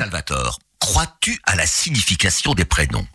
Salvatore, 0.00 0.58
crois-tu 0.78 1.38
à 1.44 1.56
la 1.56 1.66
signification 1.66 2.54
des 2.54 2.64
prénoms? 2.64 3.06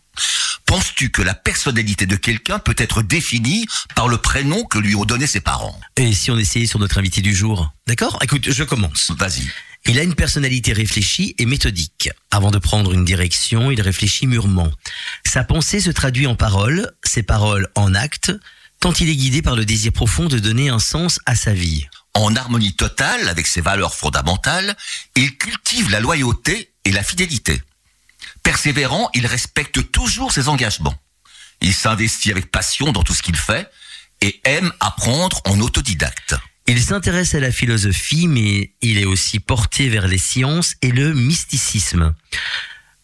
Penses-tu 0.67 1.09
que 1.09 1.23
la 1.23 1.33
personnalité 1.33 2.05
de 2.05 2.15
quelqu'un 2.15 2.59
peut 2.59 2.75
être 2.77 3.01
définie 3.01 3.65
par 3.95 4.07
le 4.07 4.19
prénom 4.19 4.63
que 4.65 4.77
lui 4.77 4.93
ont 4.93 5.03
donné 5.03 5.25
ses 5.25 5.39
parents? 5.39 5.81
Et 5.97 6.13
si 6.13 6.29
on 6.29 6.37
essayait 6.37 6.67
sur 6.67 6.77
notre 6.77 6.99
invité 6.99 7.21
du 7.21 7.33
jour? 7.33 7.73
D'accord? 7.87 8.19
Écoute, 8.21 8.51
je 8.51 8.63
commence. 8.63 9.09
Vas-y. 9.17 9.49
Il 9.87 9.97
a 9.97 10.03
une 10.03 10.13
personnalité 10.13 10.73
réfléchie 10.73 11.33
et 11.39 11.47
méthodique. 11.47 12.11
Avant 12.29 12.51
de 12.51 12.59
prendre 12.59 12.93
une 12.93 13.03
direction, 13.03 13.71
il 13.71 13.81
réfléchit 13.81 14.27
mûrement. 14.27 14.69
Sa 15.25 15.43
pensée 15.43 15.79
se 15.79 15.89
traduit 15.89 16.27
en 16.27 16.35
paroles, 16.35 16.91
ses 17.03 17.23
paroles 17.23 17.67
en 17.73 17.95
actes, 17.95 18.31
tant 18.79 18.93
il 18.93 19.09
est 19.09 19.15
guidé 19.15 19.41
par 19.41 19.55
le 19.55 19.65
désir 19.65 19.91
profond 19.91 20.27
de 20.27 20.37
donner 20.37 20.69
un 20.69 20.77
sens 20.77 21.19
à 21.25 21.33
sa 21.33 21.51
vie. 21.51 21.87
En 22.13 22.35
harmonie 22.35 22.75
totale 22.75 23.27
avec 23.27 23.47
ses 23.47 23.61
valeurs 23.61 23.95
fondamentales, 23.95 24.77
il 25.15 25.35
cultive 25.35 25.89
la 25.89 25.99
loyauté 25.99 26.74
et 26.85 26.91
la 26.91 27.03
fidélité. 27.03 27.61
Persévérant, 28.43 29.09
il 29.13 29.25
respecte 29.25 29.91
toujours 29.91 30.31
ses 30.31 30.47
engagements. 30.47 30.95
Il 31.61 31.73
s'investit 31.73 32.31
avec 32.31 32.51
passion 32.51 32.91
dans 32.91 33.03
tout 33.03 33.13
ce 33.13 33.23
qu'il 33.23 33.35
fait 33.35 33.69
et 34.21 34.39
aime 34.43 34.71
apprendre 34.79 35.41
en 35.45 35.59
autodidacte. 35.59 36.35
Il 36.67 36.81
s'intéresse 36.81 37.35
à 37.35 37.39
la 37.39 37.51
philosophie, 37.51 38.27
mais 38.27 38.73
il 38.81 38.97
est 38.97 39.05
aussi 39.05 39.39
porté 39.39 39.89
vers 39.89 40.07
les 40.07 40.17
sciences 40.17 40.75
et 40.81 40.91
le 40.91 41.13
mysticisme. 41.13 42.13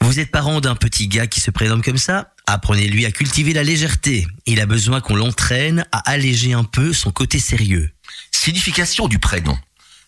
Vous 0.02 0.20
êtes 0.20 0.32
parent 0.32 0.62
d'un 0.62 0.76
petit 0.76 1.08
gars 1.08 1.28
qui 1.28 1.42
se 1.42 1.52
prénomme 1.52 1.84
comme 1.84 1.98
ça 1.98 2.34
Apprenez-lui 2.48 3.06
à 3.06 3.12
cultiver 3.12 3.54
la 3.54 3.64
légèreté. 3.64 4.28
Il 4.48 4.60
a 4.60 4.66
besoin 4.66 5.00
qu'on 5.00 5.16
l'entraîne 5.16 5.86
à 5.92 6.00
alléger 6.10 6.54
un 6.54 6.64
peu 6.64 6.92
son 6.92 7.12
côté 7.12 7.40
sérieux. 7.40 7.92
Signification 8.32 9.08
du 9.08 9.20
prénom. 9.20 9.58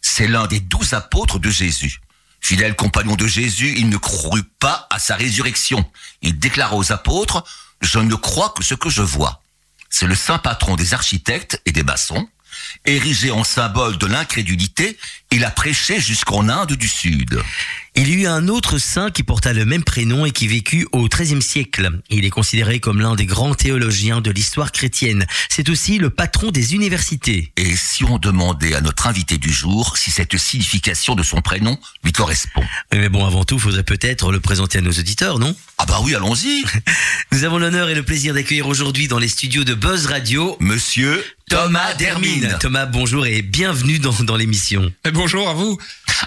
C'est 0.02 0.28
l'un 0.28 0.48
des 0.48 0.60
douze 0.60 0.94
apôtres 0.94 1.40
de 1.40 1.50
Jésus. 1.50 2.00
Fidèle 2.44 2.76
compagnon 2.76 3.16
de 3.16 3.26
Jésus, 3.26 3.74
il 3.78 3.88
ne 3.88 3.96
crut 3.96 4.46
pas 4.60 4.86
à 4.90 5.00
sa 5.00 5.16
résurrection. 5.16 5.90
Il 6.22 6.38
déclara 6.40 6.76
aux 6.76 6.92
apôtres, 6.92 7.42
je 7.80 8.00
ne 8.00 8.16
crois 8.16 8.50
que 8.50 8.66
ce 8.66 8.76
que 8.76 8.90
je 8.90 9.02
vois. 9.02 9.42
C'est 9.90 10.08
le 10.08 10.14
saint 10.14 10.40
patron 10.40 10.76
des 10.76 10.94
architectes 10.94 11.62
et 11.66 11.72
des 11.72 11.84
maçons. 11.84 12.28
Érigé 12.84 13.32
en 13.32 13.46
symbole 13.46 13.98
de 13.98 14.08
l'incrédulité, 14.08 14.98
il 15.34 15.44
a 15.46 15.50
prêché 15.50 16.00
jusqu'en 16.00 16.48
Inde 16.48 16.74
du 16.74 16.88
Sud. 16.88 17.42
Il 17.96 18.08
y 18.08 18.14
eut 18.14 18.28
un 18.28 18.48
autre 18.48 18.78
saint 18.78 19.10
qui 19.10 19.24
porta 19.24 19.54
le 19.54 19.66
même 19.66 19.84
prénom 19.84 20.26
et 20.26 20.32
qui 20.32 20.48
vécut 20.48 20.88
au 20.92 21.08
XIIIe 21.08 21.42
siècle. 21.42 21.92
Il 22.10 22.26
est 22.26 22.30
considéré 22.30 22.80
comme 22.80 23.00
l'un 23.00 23.16
des 23.16 23.26
grands 23.26 23.54
théologiens 23.54 24.22
de 24.22 24.32
l'histoire 24.32 24.72
chrétienne. 24.72 25.26
C'est 25.50 25.70
aussi 25.70 25.98
le 25.98 26.10
patron 26.12 26.52
des 26.52 26.76
universités. 26.76 27.52
Et 27.58 27.76
si 27.76 28.04
on 28.04 28.18
demandait 28.20 28.76
à 28.76 28.82
notre 28.82 29.08
invité 29.08 29.38
du 29.38 29.52
jour 29.52 29.98
si 29.98 30.12
cette 30.12 30.38
signification 30.38 31.16
de 31.16 31.24
son 31.24 31.42
prénom 31.42 31.80
lui 32.04 32.12
correspond? 32.12 32.64
Mais 32.92 33.10
bon, 33.10 33.26
avant 33.26 33.44
tout, 33.44 33.58
faudrait 33.58 33.84
peut-être 33.84 34.32
le 34.32 34.40
présenter 34.40 34.80
à 34.80 34.82
nos 34.82 34.92
auditeurs, 34.92 35.40
non? 35.40 35.56
Ah 35.80 35.86
bah 35.88 36.00
oui, 36.04 36.16
allons-y. 36.16 36.64
Nous 37.32 37.44
avons 37.44 37.58
l'honneur 37.58 37.90
et 37.90 37.96
le 37.96 38.04
plaisir 38.04 38.34
d'accueillir 38.34 38.68
aujourd'hui 38.68 39.08
dans 39.08 39.20
les 39.20 39.28
studios 39.28 39.64
de 39.64 39.74
Buzz 39.74 40.08
Radio 40.08 40.58
Monsieur 40.60 41.24
Thomas 41.50 41.94
Dermine. 41.96 42.58
Thomas, 42.60 42.86
bonjour 42.86 43.28
et 43.28 43.42
bienvenue 43.42 44.00
dans, 44.00 44.14
dans 44.24 44.36
l'émission. 44.36 44.92
Eh, 45.06 45.12
bonjour 45.24 45.48
à 45.48 45.54
vous. 45.54 45.78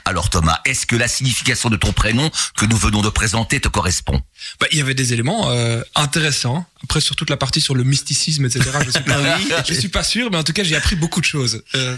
Alors 0.06 0.30
Thomas, 0.30 0.58
est-ce 0.64 0.86
que 0.86 0.96
la 0.96 1.06
signification 1.06 1.68
de 1.68 1.76
ton 1.76 1.92
prénom 1.92 2.30
que 2.56 2.64
nous 2.64 2.78
venons 2.78 3.02
de 3.02 3.10
présenter 3.10 3.60
te 3.60 3.68
correspond? 3.68 4.22
Bah, 4.58 4.68
il 4.72 4.78
y 4.78 4.80
avait 4.80 4.94
des 4.94 5.12
éléments 5.12 5.50
euh, 5.50 5.82
intéressants. 5.94 6.64
Après, 6.82 7.02
sur 7.02 7.14
toute 7.14 7.28
la 7.28 7.36
partie 7.36 7.60
sur 7.60 7.74
le 7.74 7.84
mysticisme, 7.84 8.46
etc., 8.46 8.70
je 8.86 8.90
suis 8.90 9.02
pas, 9.02 9.38
je 9.68 9.74
suis 9.74 9.88
pas 9.88 10.02
sûr, 10.02 10.30
mais 10.30 10.38
en 10.38 10.44
tout 10.44 10.54
cas, 10.54 10.64
j'ai 10.64 10.76
appris 10.76 10.96
beaucoup 10.96 11.20
de 11.20 11.26
choses. 11.26 11.62
Euh, 11.74 11.94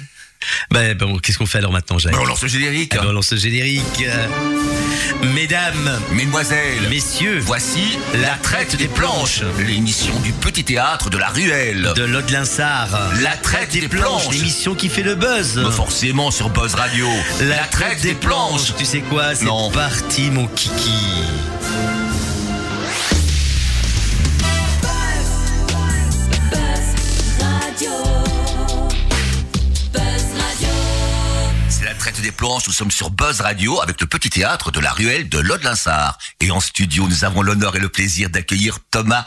Ben 0.70 0.96
bon, 0.96 1.18
qu'est-ce 1.18 1.38
qu'on 1.38 1.46
fait 1.46 1.58
alors 1.58 1.72
maintenant, 1.72 1.98
Jacques 1.98 2.12
Bah, 2.12 2.18
On 2.22 2.26
lance 2.26 2.42
le 2.42 2.48
générique. 2.48 2.92
Eh 2.94 2.98
ben, 2.98 3.06
on 3.08 3.12
lance 3.12 3.32
le 3.32 3.38
générique. 3.38 4.04
Mesdames, 5.34 5.98
Mesdemoiselles, 6.12 6.88
messieurs, 6.88 7.38
voici 7.40 7.98
La 8.22 8.34
Traite 8.42 8.76
des 8.76 8.88
Planches, 8.88 9.42
l'émission 9.58 10.18
du 10.20 10.32
petit 10.32 10.64
théâtre 10.64 11.10
de 11.10 11.18
la 11.18 11.28
Ruelle. 11.28 11.92
de 11.96 12.02
Lode-Linsard. 12.04 12.88
La 13.22 13.36
Traite 13.36 13.72
des 13.72 13.88
Planches. 13.88 14.28
l'émission 14.30 14.74
qui 14.74 14.88
fait 14.88 15.02
le 15.02 15.14
buzz. 15.14 15.60
Mais 15.64 15.70
forcément 15.72 16.30
sur 16.30 16.50
Buzz 16.50 16.74
Radio. 16.74 17.08
La, 17.42 17.64
Traite 17.64 18.00
des 18.02 18.14
Planches. 18.14 18.74
Tu 18.76 18.84
sais 18.84 19.00
quoi 19.00 19.34
C'est 19.34 19.46
parti, 19.72 20.30
mon 20.30 20.46
kiki. 20.46 20.92
Des 32.22 32.32
planches. 32.32 32.66
Nous 32.66 32.72
sommes 32.72 32.90
sur 32.90 33.10
Buzz 33.10 33.40
Radio 33.40 33.80
avec 33.80 34.00
le 34.00 34.06
petit 34.06 34.28
théâtre 34.28 34.72
de 34.72 34.80
la 34.80 34.92
ruelle 34.92 35.28
de 35.28 35.38
Lode-Linsard. 35.38 36.18
Et 36.40 36.50
en 36.50 36.58
studio, 36.58 37.06
nous 37.06 37.24
avons 37.24 37.42
l'honneur 37.42 37.76
et 37.76 37.78
le 37.78 37.88
plaisir 37.88 38.28
d'accueillir 38.28 38.78
Thomas. 38.90 39.24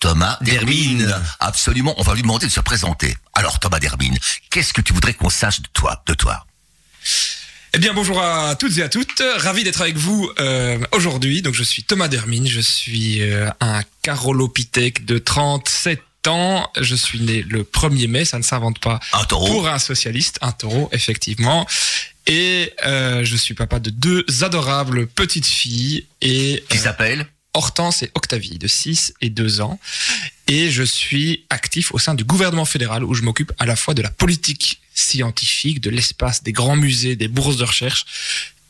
Thomas 0.00 0.36
Dermine. 0.42 0.98
Dermine. 0.98 1.22
Absolument. 1.38 1.94
On 1.98 2.02
va 2.02 2.14
lui 2.14 2.22
demander 2.22 2.46
de 2.46 2.52
se 2.52 2.60
présenter. 2.60 3.16
Alors, 3.32 3.58
Thomas 3.58 3.78
Dermine, 3.78 4.18
qu'est-ce 4.50 4.72
que 4.72 4.82
tu 4.82 4.92
voudrais 4.92 5.14
qu'on 5.14 5.30
sache 5.30 5.62
de 5.62 5.68
toi, 5.72 6.02
de 6.06 6.14
toi? 6.14 6.46
Eh 7.72 7.78
bien, 7.78 7.94
bonjour 7.94 8.20
à 8.22 8.54
toutes 8.56 8.76
et 8.76 8.82
à 8.82 8.88
toutes. 8.88 9.22
Ravi 9.36 9.64
d'être 9.64 9.80
avec 9.80 9.96
vous 9.96 10.30
euh, 10.40 10.78
aujourd'hui. 10.92 11.40
Donc, 11.40 11.54
je 11.54 11.62
suis 11.62 11.84
Thomas 11.84 12.08
Dermine. 12.08 12.46
Je 12.46 12.60
suis 12.60 13.22
euh, 13.22 13.48
un 13.60 13.82
carolopithèque 14.02 15.06
de 15.06 15.18
37 15.18 16.02
ans. 16.28 16.70
Je 16.80 16.94
suis 16.94 17.20
né 17.20 17.42
le 17.42 17.62
1er 17.62 18.08
mai. 18.08 18.24
Ça 18.24 18.38
ne 18.38 18.42
s'invente 18.42 18.78
pas 18.78 19.00
Un 19.12 19.24
taureau. 19.24 19.46
pour 19.46 19.68
un 19.68 19.78
socialiste. 19.78 20.38
Un 20.42 20.52
taureau, 20.52 20.88
effectivement. 20.92 21.66
Et 22.26 22.72
euh, 22.86 23.24
je 23.24 23.36
suis 23.36 23.54
papa 23.54 23.78
de 23.80 23.90
deux 23.90 24.24
adorables 24.42 25.06
petites 25.06 25.46
filles. 25.46 26.06
Et 26.20 26.62
Qui 26.68 26.78
euh, 26.78 26.80
s'appelle? 26.80 27.26
Hortense 27.52 28.04
et 28.04 28.10
Octavie, 28.14 28.58
de 28.58 28.68
6 28.68 29.14
et 29.20 29.28
2 29.30 29.60
ans. 29.60 29.80
Et 30.46 30.70
je 30.70 30.84
suis 30.84 31.44
actif 31.50 31.92
au 31.92 31.98
sein 31.98 32.14
du 32.14 32.22
gouvernement 32.22 32.64
fédéral 32.64 33.02
où 33.02 33.12
je 33.14 33.22
m'occupe 33.22 33.52
à 33.58 33.66
la 33.66 33.74
fois 33.74 33.92
de 33.94 34.02
la 34.02 34.10
politique 34.10 34.80
scientifique, 34.94 35.80
de 35.80 35.90
l'espace, 35.90 36.42
des 36.44 36.52
grands 36.52 36.76
musées, 36.76 37.16
des 37.16 37.26
bourses 37.28 37.56
de 37.56 37.64
recherche 37.64 38.04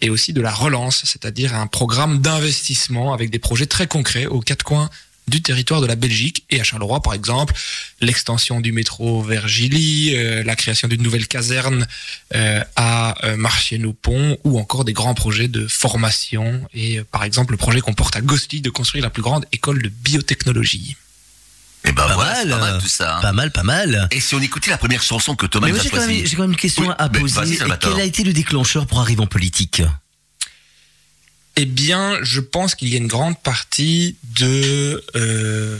et 0.01 0.09
aussi 0.09 0.33
de 0.33 0.41
la 0.41 0.51
relance, 0.53 1.03
c'est-à-dire 1.05 1.55
un 1.55 1.67
programme 1.67 2.21
d'investissement 2.21 3.13
avec 3.13 3.29
des 3.29 3.39
projets 3.39 3.67
très 3.67 3.87
concrets 3.87 4.25
aux 4.25 4.41
quatre 4.41 4.63
coins 4.63 4.89
du 5.31 5.41
territoire 5.43 5.81
de 5.81 5.87
la 5.87 5.95
Belgique 5.97 6.45
et 6.51 6.61
à 6.61 6.65
Charleroi 6.65 7.01
par 7.01 7.15
exemple, 7.15 7.55
l'extension 8.01 8.61
du 8.61 8.73
métro 8.73 9.23
vers 9.23 9.49
Gilly, 9.49 10.15
euh, 10.17 10.43
la 10.45 10.57
création 10.57 10.89
d'une 10.89 11.03
nouvelle 11.03 11.27
caserne 11.29 11.87
euh, 12.35 12.63
à 12.77 13.15
euh, 13.25 13.37
Marchienne-au-Pont 13.37 14.37
ou 14.45 14.59
encore 14.59 14.85
des 14.85 14.93
grands 14.93 15.15
projets 15.15 15.49
de 15.49 15.67
formation 15.67 16.61
et 16.75 16.99
euh, 16.99 17.05
par 17.11 17.25
exemple 17.25 17.53
le 17.53 17.57
projet 17.57 17.81
qu'on 17.81 17.95
porte 17.95 18.17
à 18.17 18.21
Gosselies 18.21 18.61
de 18.61 18.71
construire 18.71 19.05
la 19.05 19.11
plus 19.11 19.23
grande 19.23 19.47
école 19.53 19.81
de 19.83 19.89
biotechnologie. 19.89 20.97
Eh 21.85 21.93
ben 21.93 22.07
Pas 22.07 22.15
voilà, 22.15 22.33
mal. 22.33 22.43
c'est 22.45 22.51
pas 22.51 22.59
mal 22.61 22.79
tout 22.83 22.89
ça. 22.89 23.17
hein. 23.17 23.21
Pas 23.23 23.33
mal, 23.33 23.51
pas 23.53 23.63
mal. 23.63 24.09
Et 24.11 24.21
si 24.21 24.35
on 24.35 24.41
écoutait 24.43 24.69
la 24.71 24.77
première 24.77 25.03
chanson 25.03 25.35
que 25.35 25.47
Thomas 25.47 25.67
Mais 25.69 25.73
nous 25.73 25.79
moi, 25.79 25.87
a 25.87 25.89
choisie 25.89 26.27
j'ai 26.27 26.37
quand 26.37 26.43
même 26.43 26.51
une 26.51 26.57
question 26.59 26.87
Oui, 26.87 26.95
à 26.99 27.09
poser. 27.09 27.55
Et. 27.55 27.59
Quel 27.81 27.99
a 28.01 28.05
été 28.05 28.23
le 28.23 28.35
déclencheur 28.35 28.87
pour 28.87 29.01
arriver 29.01 29.23
en 29.23 29.27
politique 29.27 29.83
Eh 31.57 31.65
bien, 31.65 32.19
je 32.23 32.41
pense 32.41 32.75
qu'il 32.75 32.89
y 32.89 32.95
a 32.95 32.99
une 32.99 33.07
grande 33.07 33.39
partie 33.39 34.17
de, 34.39 35.03
euh, 35.17 35.79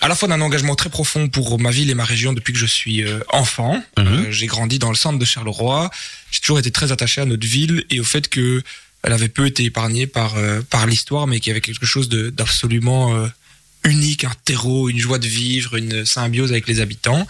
à 0.00 0.08
la 0.08 0.14
fois 0.14 0.28
d'un 0.28 0.40
engagement 0.40 0.74
très 0.76 0.90
profond 0.90 1.28
pour 1.28 1.58
ma 1.58 1.70
ville 1.70 1.90
et 1.90 1.94
ma 1.94 2.04
région 2.04 2.32
depuis 2.32 2.52
que 2.52 2.58
je 2.58 2.66
suis 2.66 3.02
euh, 3.02 3.20
enfant. 3.28 3.82
Mhm. 3.98 4.06
Euh, 4.06 4.30
j'ai 4.30 4.46
grandi 4.46 4.78
dans 4.78 4.90
le 4.90 4.96
centre 4.96 5.18
de 5.18 5.24
Charleroi. 5.24 5.90
J'ai 6.30 6.40
toujours 6.40 6.58
été 6.58 6.70
très 6.70 6.92
attaché 6.92 7.20
à 7.20 7.24
notre 7.24 7.46
ville 7.46 7.84
et 7.90 8.00
au 8.00 8.04
fait 8.04 8.28
que 8.28 8.62
elle 9.02 9.12
avait 9.14 9.28
peu 9.28 9.46
été 9.46 9.64
épargnée 9.64 10.06
par 10.06 10.36
euh, 10.36 10.60
par 10.68 10.86
l'histoire, 10.86 11.26
mais 11.26 11.40
qu'il 11.40 11.48
y 11.48 11.52
avait 11.52 11.62
quelque 11.62 11.86
chose 11.86 12.08
d'absolument 12.08 13.16
euh, 13.16 13.28
unique, 13.84 14.24
un 14.24 14.34
terreau, 14.44 14.90
une 14.90 14.98
joie 14.98 15.18
de 15.18 15.26
vivre, 15.26 15.76
une 15.76 16.04
symbiose 16.04 16.52
avec 16.52 16.68
les 16.68 16.80
habitants. 16.80 17.26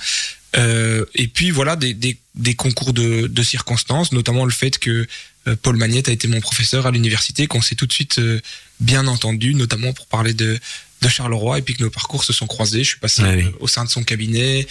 Et 1.14 1.28
puis 1.28 1.52
voilà 1.52 1.76
des, 1.76 1.94
des, 1.94 2.18
des 2.34 2.54
concours 2.54 2.92
de, 2.92 3.28
de 3.28 3.42
circonstances, 3.44 4.10
notamment 4.10 4.44
le 4.44 4.50
fait 4.50 4.78
que 4.80 5.06
Paul 5.62 5.76
Magnette 5.76 6.08
a 6.08 6.12
été 6.12 6.28
mon 6.28 6.40
professeur 6.40 6.86
à 6.86 6.90
l'université, 6.90 7.46
qu'on 7.46 7.62
s'est 7.62 7.74
tout 7.74 7.86
de 7.86 7.92
suite 7.92 8.18
euh, 8.18 8.40
bien 8.78 9.06
entendu, 9.06 9.54
notamment 9.54 9.92
pour 9.92 10.06
parler 10.06 10.34
de, 10.34 10.58
de 11.02 11.08
Charleroi, 11.08 11.58
et 11.58 11.62
puis 11.62 11.74
que 11.74 11.82
nos 11.82 11.90
parcours 11.90 12.24
se 12.24 12.32
sont 12.32 12.46
croisés. 12.46 12.84
Je 12.84 12.90
suis 12.90 12.98
passé 13.00 13.22
Ah 13.24 13.30
oui. 13.34 13.44
euh, 13.44 13.50
au 13.60 13.68
sein 13.68 13.84
de 13.84 13.90
son 13.90 14.02
cabinet, 14.04 14.66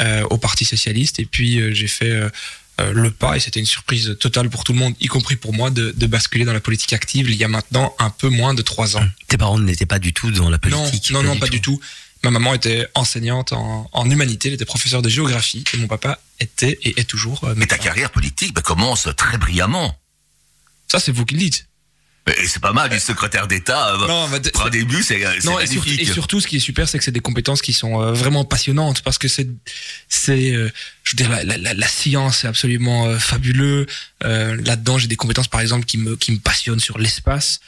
euh, 0.00 0.22
au 0.30 0.38
Parti 0.38 0.64
socialiste, 0.64 1.18
et 1.18 1.26
puis 1.26 1.60
euh, 1.60 1.72
j'ai 1.74 1.88
fait 1.88 2.10
euh, 2.10 2.28
euh, 2.80 2.92
le 2.92 3.10
pas, 3.10 3.36
et 3.36 3.40
c'était 3.40 3.60
une 3.60 3.66
surprise 3.66 4.16
totale 4.18 4.48
pour 4.48 4.64
tout 4.64 4.72
le 4.72 4.78
monde, 4.78 4.94
y 5.00 5.06
compris 5.06 5.36
pour 5.36 5.52
moi, 5.52 5.70
de, 5.70 5.92
de 5.94 6.06
basculer 6.06 6.44
dans 6.44 6.54
la 6.54 6.60
politique 6.60 6.92
active 6.94 7.28
il 7.28 7.36
y 7.36 7.44
a 7.44 7.48
maintenant 7.48 7.94
un 7.98 8.08
peu 8.10 8.28
moins 8.28 8.54
de 8.54 8.62
trois 8.62 8.96
ans. 8.96 9.06
Tes 9.28 9.36
parents 9.36 9.58
n'étaient 9.58 9.86
pas 9.86 9.98
du 9.98 10.12
tout 10.14 10.30
dans 10.30 10.48
la 10.48 10.58
politique 10.58 11.10
Non, 11.10 11.22
non, 11.22 11.34
non, 11.34 11.38
pas 11.40 11.48
du 11.48 11.60
tout. 11.60 11.78
Ma 12.24 12.30
maman 12.30 12.54
était 12.54 12.86
enseignante 12.94 13.52
en, 13.52 13.90
en 13.92 14.08
humanité, 14.10 14.48
elle 14.48 14.54
était 14.54 14.64
professeure 14.64 15.02
de 15.02 15.08
géographie, 15.08 15.64
et 15.74 15.76
mon 15.78 15.88
papa 15.88 16.20
était 16.38 16.78
et 16.82 16.98
est 17.00 17.04
toujours 17.04 17.42
euh, 17.44 17.54
Mais 17.56 17.66
ta 17.66 17.78
carrière 17.78 18.10
politique 18.10 18.54
ben, 18.54 18.62
commence 18.62 19.08
très 19.16 19.36
brillamment. 19.38 19.98
Ça, 20.92 21.00
c'est 21.00 21.10
vous 21.12 21.24
qui 21.24 21.34
le 21.34 21.40
dites. 21.40 21.66
Mais 22.26 22.36
c'est 22.46 22.60
pas 22.60 22.72
mal, 22.72 22.88
du 22.90 23.00
secrétaire 23.00 23.48
d'État. 23.48 23.94
euh, 23.94 24.06
Non, 24.06 24.28
de- 24.38 24.50
pour 24.50 24.66
un 24.66 24.70
début, 24.70 25.02
c'est 25.02 25.20
c'est 25.40 25.44
Non, 25.48 25.58
et 25.58 25.66
surtout, 25.66 25.86
magnifique. 25.88 26.00
et 26.08 26.12
surtout, 26.12 26.40
ce 26.40 26.46
qui 26.46 26.56
est 26.56 26.60
super, 26.60 26.88
c'est 26.88 26.96
que 26.98 27.02
c'est 27.04 27.10
des 27.10 27.18
compétences 27.20 27.62
qui 27.62 27.72
sont 27.72 28.00
euh, 28.00 28.12
vraiment 28.12 28.44
passionnantes 28.44 29.00
parce 29.02 29.18
que 29.18 29.26
c'est, 29.26 29.48
c'est, 30.08 30.52
euh, 30.54 30.70
je 31.02 31.12
veux 31.12 31.16
dire, 31.16 31.30
la, 31.30 31.42
la, 31.44 31.56
la, 31.58 31.74
la 31.74 31.88
science 31.88 32.44
est 32.44 32.46
absolument 32.46 33.06
euh, 33.06 33.18
fabuleux. 33.18 33.86
Euh, 34.22 34.56
là-dedans, 34.64 34.98
j'ai 34.98 35.08
des 35.08 35.16
compétences, 35.16 35.48
par 35.48 35.60
exemple, 35.62 35.84
qui 35.86 35.98
me, 35.98 36.14
qui 36.14 36.30
me 36.30 36.38
passionnent 36.38 36.78
sur 36.78 36.98
l'espace, 36.98 37.58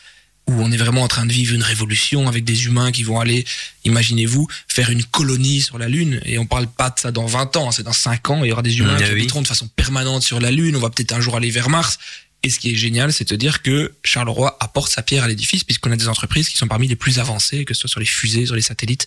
où 0.47 0.53
on 0.63 0.71
est 0.71 0.77
vraiment 0.77 1.03
en 1.03 1.09
train 1.09 1.27
de 1.27 1.33
vivre 1.33 1.55
une 1.55 1.63
révolution 1.65 2.29
avec 2.29 2.45
des 2.45 2.67
humains 2.67 2.93
qui 2.93 3.03
vont 3.03 3.19
aller, 3.19 3.45
imaginez-vous, 3.85 4.47
faire 4.69 4.91
une 4.91 5.03
colonie 5.03 5.63
sur 5.63 5.79
la 5.79 5.89
Lune. 5.89 6.21
Et 6.27 6.39
on 6.39 6.47
parle 6.47 6.69
pas 6.69 6.91
de 6.91 6.99
ça 7.01 7.11
dans 7.11 7.27
20 7.27 7.57
ans, 7.57 7.73
c'est 7.73 7.83
dans 7.83 7.93
5 7.93 8.31
ans. 8.31 8.45
Il 8.45 8.51
y 8.51 8.53
aura 8.53 8.63
des 8.63 8.79
humains 8.79 8.95
Mm, 8.95 8.99
qui 8.99 9.05
oui. 9.05 9.11
habiteront 9.11 9.43
de 9.43 9.49
façon 9.49 9.67
permanente 9.69 10.23
sur 10.23 10.39
la 10.39 10.53
Lune. 10.53 10.77
On 10.77 10.81
va 10.81 10.91
peut-être 10.91 11.13
un 11.13 11.21
jour 11.21 11.35
aller 11.37 11.51
vers 11.51 11.69
Mars. 11.71 11.99
Et 12.45 12.51
ce 12.51 12.59
qui 12.61 12.71
est 12.73 12.77
génial, 12.77 13.13
c'est 13.13 13.29
de 13.29 13.37
dire 13.37 13.63
que 13.63 13.93
Charleroi 14.05 14.57
apporte 14.61 14.93
sa 14.93 15.03
pierre 15.03 15.25
à 15.25 15.29
l'édifice, 15.29 15.65
puisqu'on 15.65 15.91
a 15.91 15.97
des 15.97 16.09
entreprises 16.09 16.49
qui 16.49 16.57
sont 16.57 16.69
parmi 16.69 16.87
les 16.87 16.95
plus 16.97 17.19
avancées, 17.19 17.65
que 17.65 17.75
ce 17.75 17.81
soit 17.81 17.91
sur 17.91 18.01
les 18.01 18.07
fusées, 18.07 18.47
sur 18.47 18.55
les 18.55 18.63
satellites, 18.63 19.07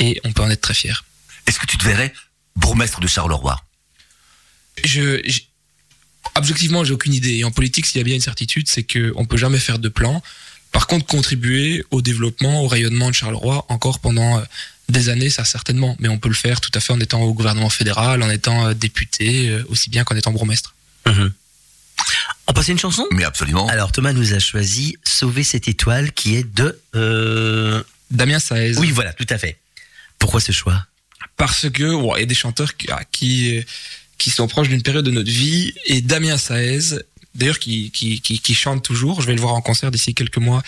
et 0.00 0.20
on 0.24 0.32
peut 0.32 0.42
en 0.42 0.50
être 0.50 0.60
très 0.60 0.74
fier. 0.74 1.04
Est-ce 1.46 1.58
que 1.60 1.66
tu 1.66 1.78
te 1.78 1.84
verrais 1.84 2.12
bourgmestre 2.56 3.00
de 3.00 3.06
Charleroi? 3.06 3.62
Je, 4.84 5.20
je- 5.24 5.40
objectivement, 6.34 6.82
j'ai 6.84 6.92
aucune 6.92 7.14
idée. 7.14 7.34
Et 7.38 7.44
en 7.44 7.50
politique, 7.50 7.86
s'il 7.86 7.98
y 7.98 8.00
a 8.00 8.04
bien 8.04 8.14
une 8.16 8.20
certitude, 8.20 8.66
c'est 8.68 8.82
qu'on 8.84 9.24
peut 9.26 9.36
jamais 9.36 9.58
faire 9.58 9.78
de 9.78 9.88
plan. 9.88 10.22
Par 10.72 10.86
contre, 10.86 11.06
contribuer 11.06 11.84
au 11.90 12.02
développement, 12.02 12.62
au 12.64 12.68
rayonnement 12.68 13.10
de 13.10 13.14
Charleroi, 13.14 13.64
encore 13.68 14.00
pendant 14.00 14.38
euh, 14.38 14.42
des 14.88 15.08
années, 15.08 15.30
ça 15.30 15.44
certainement. 15.44 15.96
Mais 16.00 16.08
on 16.08 16.18
peut 16.18 16.28
le 16.30 16.34
faire 16.34 16.60
tout 16.60 16.70
à 16.74 16.80
fait 16.80 16.92
en 16.92 17.00
étant 17.00 17.20
au 17.22 17.34
gouvernement 17.34 17.70
fédéral, 17.70 18.22
en 18.22 18.30
étant 18.30 18.66
euh, 18.66 18.74
député, 18.74 19.50
euh, 19.50 19.62
aussi 19.68 19.90
bien 19.90 20.02
qu'en 20.04 20.16
étant 20.16 20.32
bourgmestre. 20.32 20.74
Mhm. 21.06 21.32
On 22.46 22.52
passe 22.52 22.68
à 22.68 22.72
une 22.72 22.78
chanson? 22.78 23.06
Mais 23.12 23.24
absolument. 23.24 23.66
Alors 23.68 23.92
Thomas 23.92 24.12
nous 24.12 24.34
a 24.34 24.38
choisi 24.38 24.96
Sauver 25.04 25.44
cette 25.44 25.68
étoile 25.68 26.12
qui 26.12 26.36
est 26.36 26.54
de... 26.54 26.78
euh, 26.94 27.82
Damien 28.10 28.38
Saez. 28.38 28.76
Oui 28.78 28.90
voilà, 28.90 29.12
tout 29.12 29.26
à 29.30 29.38
fait. 29.38 29.58
Pourquoi 30.18 30.40
ce 30.40 30.52
choix? 30.52 30.86
Parce 31.36 31.70
que 31.70 31.82
il 32.16 32.20
y 32.20 32.22
a 32.22 32.26
des 32.26 32.34
chanteurs 32.34 32.76
qui, 32.76 32.86
ah, 32.90 33.02
qui, 33.10 33.58
euh, 33.58 33.62
qui 34.18 34.30
sont 34.30 34.46
proches 34.48 34.68
d'une 34.68 34.82
période 34.82 35.04
de 35.04 35.10
notre 35.10 35.30
vie 35.30 35.72
et 35.86 36.00
Damien 36.00 36.36
Saez 36.38 36.98
d'ailleurs 37.34 37.58
qui, 37.58 37.90
qui, 37.90 38.20
qui, 38.20 38.38
qui 38.38 38.54
chante 38.54 38.84
toujours 38.84 39.22
je 39.22 39.26
vais 39.26 39.34
le 39.34 39.40
voir 39.40 39.54
en 39.54 39.62
concert 39.62 39.90
d'ici 39.90 40.14
quelques 40.14 40.36
mois 40.36 40.62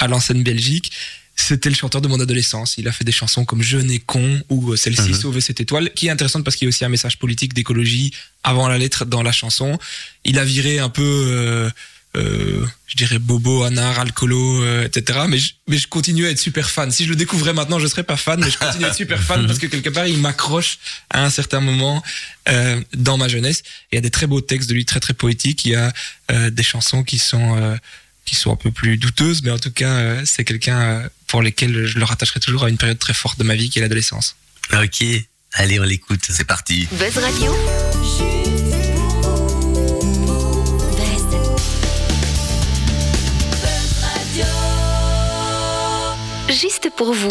à 0.00 0.08
l'enseigne 0.08 0.42
Belgique 0.42 0.92
c'était 1.40 1.68
le 1.70 1.74
chanteur 1.76 2.00
de 2.00 2.08
mon 2.08 2.20
adolescence 2.20 2.76
il 2.78 2.88
a 2.88 2.92
fait 2.92 3.04
des 3.04 3.12
chansons 3.12 3.44
comme 3.44 3.62
Je 3.62 3.78
n'ai 3.78 4.00
con 4.00 4.40
ou 4.48 4.72
euh, 4.72 4.76
celle-ci 4.76 5.10
Mhm. 5.10 5.14
Sauver 5.14 5.40
cette 5.40 5.60
étoile 5.60 5.90
qui 5.94 6.08
est 6.08 6.10
intéressante 6.10 6.44
parce 6.44 6.56
qu'il 6.56 6.66
y 6.66 6.68
a 6.68 6.70
aussi 6.70 6.84
un 6.84 6.88
message 6.88 7.18
politique 7.18 7.54
d'écologie 7.54 8.12
avant 8.42 8.68
la 8.68 8.78
lettre 8.78 9.04
dans 9.04 9.22
la 9.22 9.32
chanson 9.32 9.78
il 10.24 10.38
a 10.38 10.44
viré 10.44 10.78
un 10.80 10.88
peu 10.88 11.02
euh, 11.04 11.70
euh, 12.16 12.66
je 12.86 12.96
dirais 12.96 13.18
bobo, 13.18 13.64
anard, 13.64 13.98
alcoolo, 14.00 14.62
euh, 14.64 14.84
etc. 14.86 15.20
Mais 15.28 15.38
je, 15.38 15.52
mais 15.68 15.76
je 15.76 15.86
continue 15.86 16.26
à 16.26 16.30
être 16.30 16.38
super 16.38 16.70
fan. 16.70 16.90
Si 16.90 17.04
je 17.04 17.10
le 17.10 17.16
découvrais 17.16 17.52
maintenant, 17.52 17.78
je 17.78 17.86
serais 17.86 18.02
pas 18.02 18.16
fan, 18.16 18.40
mais 18.40 18.50
je 18.50 18.58
continue 18.58 18.86
à 18.86 18.88
être 18.88 18.94
super 18.94 19.22
fan 19.22 19.46
parce 19.46 19.58
que 19.58 19.66
quelque 19.66 19.90
part, 19.90 20.06
il 20.06 20.18
m'accroche 20.18 20.78
à 21.10 21.22
un 21.24 21.30
certain 21.30 21.60
moment 21.60 22.02
euh, 22.48 22.80
dans 22.94 23.18
ma 23.18 23.28
jeunesse. 23.28 23.62
Il 23.92 23.96
y 23.96 23.98
a 23.98 24.00
des 24.00 24.10
très 24.10 24.26
beaux 24.26 24.40
textes 24.40 24.70
de 24.70 24.74
lui, 24.74 24.86
très 24.86 25.00
très 25.00 25.12
poétiques. 25.12 25.66
Il 25.66 25.72
y 25.72 25.74
a 25.74 25.92
euh, 26.32 26.48
des 26.48 26.62
chansons 26.62 27.04
qui 27.04 27.18
sont 27.18 27.56
euh, 27.58 27.76
qui 28.28 28.36
sont 28.36 28.52
un 28.52 28.56
peu 28.56 28.70
plus 28.70 28.98
douteuses, 28.98 29.42
mais 29.42 29.50
en 29.50 29.58
tout 29.58 29.70
cas, 29.70 29.96
euh, 29.96 30.22
c'est 30.24 30.44
quelqu'un 30.44 30.80
euh, 30.80 31.08
pour 31.26 31.42
lequel 31.42 31.86
je 31.86 31.98
le 31.98 32.04
rattacherai 32.04 32.40
toujours 32.40 32.64
à 32.64 32.68
une 32.68 32.76
période 32.76 32.98
très 32.98 33.14
forte 33.14 33.38
de 33.38 33.44
ma 33.44 33.54
vie, 33.54 33.70
qui 33.70 33.78
est 33.78 33.82
l'adolescence. 33.82 34.36
Ok, 34.72 35.02
allez 35.54 35.80
on 35.80 35.84
l'écoute. 35.84 36.20
C'est 36.28 36.46
parti. 36.46 36.86
Buzz 36.92 37.16
Radio. 37.16 37.54
Juste 46.50 46.90
pour 46.96 47.14
vous. 47.14 47.28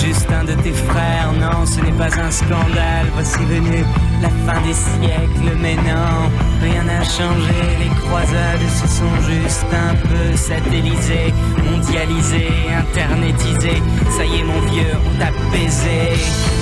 Juste 0.00 0.30
un 0.30 0.44
de 0.44 0.54
tes 0.62 0.72
frères, 0.72 1.32
non, 1.38 1.66
ce 1.66 1.80
n'est 1.80 1.92
pas 1.92 2.12
un 2.18 2.30
scandale. 2.30 3.06
Voici 3.14 3.38
venu 3.44 3.84
la 4.22 4.30
fin 4.46 4.60
des 4.62 4.72
siècles, 4.72 5.56
mais 5.60 5.76
non, 5.76 6.30
rien 6.62 6.82
n'a 6.84 7.04
changé. 7.04 7.60
Les 7.78 7.92
croisades 8.00 8.68
se 8.80 8.86
sont 8.88 9.16
juste 9.28 9.66
un 9.72 9.94
peu 10.08 10.36
satellisées, 10.36 11.32
mondialisées, 11.70 12.52
internetisées. 12.78 13.82
Ça 14.16 14.24
y 14.24 14.40
est, 14.40 14.44
mon 14.44 14.60
vieux, 14.72 14.94
on 15.06 15.18
t'a 15.18 15.30
baisé, 15.52 16.14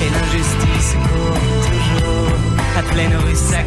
et 0.02 0.11
l'injustice 0.14 0.96
court 1.08 1.38
toujours. 1.70 2.35
À 2.76 2.82
pleine 2.82 3.17
rue 3.17 3.35
ça 3.35 3.58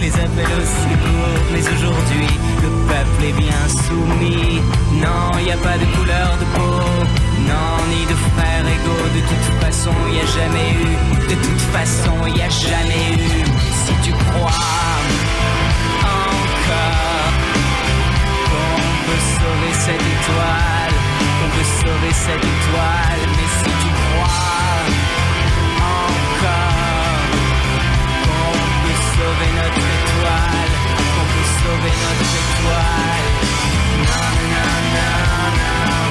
les 0.00 0.12
appels 0.14 0.54
au 0.56 0.64
secours 0.64 1.44
Mais 1.52 1.60
aujourd'hui, 1.60 2.26
le 2.62 2.68
peuple 2.88 3.24
est 3.28 3.32
bien 3.32 3.62
soumis 3.68 4.60
Non, 4.94 5.38
y 5.38 5.52
a 5.52 5.56
pas 5.56 5.76
de 5.76 5.84
couleur 5.96 6.36
de 6.40 6.44
peau 6.56 7.04
Non, 7.46 7.84
ni 7.90 8.06
de 8.06 8.14
frères 8.14 8.49
De 8.90 9.20
toute 9.20 9.48
façon, 9.60 9.92
y 10.12 10.20
a 10.20 10.26
jamais 10.26 10.70
eu. 10.72 10.96
De 11.28 11.34
toute 11.34 11.60
façon, 11.72 12.26
y 12.26 12.42
a 12.42 12.48
jamais 12.48 13.14
eu. 13.14 13.44
Si 13.86 13.94
tu 14.02 14.12
crois 14.12 14.50
encore 16.02 17.32
Qu'on 18.46 18.76
peut 19.06 19.22
sauver 19.36 19.72
cette 19.84 20.06
étoile 20.16 20.94
Qu'on 21.38 21.50
peut 21.56 21.70
sauver 21.80 22.12
cette 22.12 22.44
étoile 22.44 23.22
Mais 23.36 23.48
si 23.58 23.70
tu 23.82 23.90
crois 24.00 24.50
encore 25.80 26.80
qu'on 28.24 28.58
peut 28.82 29.00
sauver 29.16 29.50
notre 29.60 29.84
étoile, 29.98 30.72
qu'on 31.14 31.26
peut 31.32 31.48
sauver 31.60 31.94
notre 32.04 32.30
étoile. 32.42 33.28
Non, 34.06 34.30
non, 34.52 34.76
non, 34.94 35.18
non, 35.58 36.09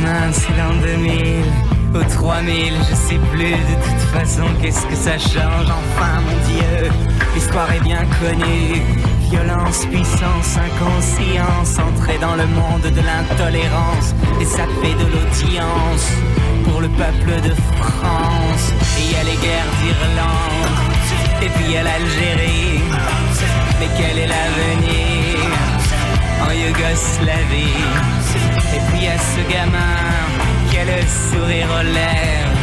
Demain 0.00 0.32
c'est 0.32 0.56
l'an 0.56 0.72
2000 0.82 1.44
Au 1.94 2.02
3000 2.02 2.72
je 2.88 2.94
sais 2.94 3.20
plus 3.32 3.52
De 3.52 3.74
toute 3.84 4.08
façon 4.18 4.44
qu'est-ce 4.60 4.86
que 4.86 4.94
ça 4.94 5.18
change. 5.18 5.66
Enfin 5.68 6.20
mon 6.24 6.36
Dieu 6.48 6.90
L'histoire 7.34 7.70
est 7.72 7.80
bien 7.80 8.02
connue. 8.18 8.80
Violence, 9.30 9.84
puissance, 9.86 10.56
inconscience 10.56 11.78
Entrer 11.78 12.18
dans 12.18 12.34
le 12.34 12.46
monde 12.46 12.82
de 12.82 13.02
l'intolérance. 13.02 14.14
Et 14.40 14.46
ça 14.46 14.64
fait 14.80 14.94
de 14.94 15.06
l'audience 15.12 16.06
Pour 16.64 16.80
le 16.80 16.88
peuple 16.88 17.32
de 17.46 17.54
France. 17.76 18.72
Et 18.96 19.02
il 19.04 19.12
y 19.12 19.16
a 19.16 19.24
les 19.24 19.36
guerres 19.36 19.72
d'Irlande. 19.82 20.76
Et 21.42 21.48
puis 21.48 21.64
il 21.66 21.72
y 21.72 21.76
a 21.76 21.82
l'Algérie. 21.82 22.80
Mais 23.78 23.88
quel 23.98 24.18
est 24.18 24.28
l'avenir 24.28 25.40
en 26.42 26.52
Yougoslavie? 26.52 28.49
Et 28.74 28.80
puis 28.90 29.06
à 29.08 29.18
ce 29.18 29.40
gamin 29.52 29.96
qui 30.70 30.78
a 30.78 30.84
le 30.84 31.02
sourire 31.06 31.68
aux 31.78 31.82
lèvres. 31.82 32.59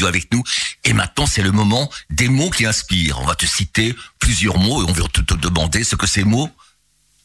Studio 0.00 0.06
avec 0.06 0.32
nous. 0.32 0.42
Et 0.84 0.92
maintenant, 0.92 1.26
c'est 1.26 1.42
le 1.42 1.52
moment 1.52 1.90
des 2.10 2.28
mots 2.28 2.50
qui 2.50 2.66
inspirent. 2.66 3.20
On 3.20 3.26
va 3.26 3.34
te 3.34 3.46
citer 3.46 3.94
plusieurs 4.18 4.58
mots 4.58 4.82
et 4.82 4.90
on 4.90 4.92
va 4.92 5.08
te, 5.08 5.20
te 5.20 5.34
demander 5.34 5.84
ce 5.84 5.96
que 5.96 6.06
ces 6.06 6.24
mots 6.24 6.50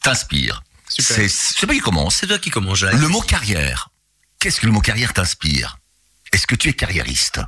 t'inspirent. 0.01 0.63
C'est, 0.87 1.65
pas 1.65 1.73
qui 1.73 1.79
commence. 1.79 2.17
C'est 2.17 2.27
toi 2.27 2.37
qui 2.37 2.51
commence, 2.51 2.79
Jacques. 2.79 2.93
Le 2.93 3.07
mot 3.07 3.21
carrière. 3.21 3.89
Qu'est-ce 4.39 4.59
que 4.59 4.65
le 4.65 4.71
mot 4.71 4.81
carrière 4.81 5.13
t'inspire? 5.13 5.79
Est-ce 6.31 6.45
que 6.45 6.55
tu 6.55 6.69
es 6.69 6.73
carriériste? 6.73 7.39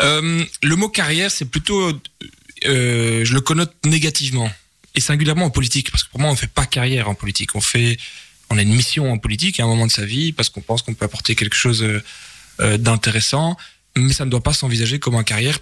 Euh, 0.00 0.44
le 0.62 0.76
mot 0.76 0.90
carrière, 0.90 1.30
c'est 1.30 1.46
plutôt, 1.46 1.98
euh, 2.66 3.24
je 3.24 3.32
le 3.32 3.40
connote 3.40 3.74
négativement 3.84 4.52
et 4.94 5.00
singulièrement 5.00 5.46
en 5.46 5.50
politique, 5.50 5.90
parce 5.90 6.04
que 6.04 6.10
pour 6.10 6.20
moi, 6.20 6.30
on 6.30 6.36
fait 6.36 6.46
pas 6.52 6.66
carrière 6.66 7.08
en 7.08 7.14
politique. 7.14 7.54
On 7.54 7.60
fait, 7.60 7.96
on 8.50 8.58
a 8.58 8.62
une 8.62 8.74
mission 8.74 9.10
en 9.10 9.18
politique 9.18 9.60
à 9.60 9.64
un 9.64 9.66
moment 9.66 9.86
de 9.86 9.92
sa 9.92 10.04
vie 10.04 10.32
parce 10.32 10.50
qu'on 10.50 10.60
pense 10.60 10.82
qu'on 10.82 10.94
peut 10.94 11.06
apporter 11.06 11.34
quelque 11.34 11.56
chose 11.56 11.82
euh, 11.82 12.02
euh, 12.60 12.78
d'intéressant, 12.78 13.56
mais 13.96 14.12
ça 14.12 14.24
ne 14.24 14.30
doit 14.30 14.42
pas 14.42 14.52
s'envisager 14.52 14.98
comme 14.98 15.14
une 15.14 15.24
carrière 15.24 15.58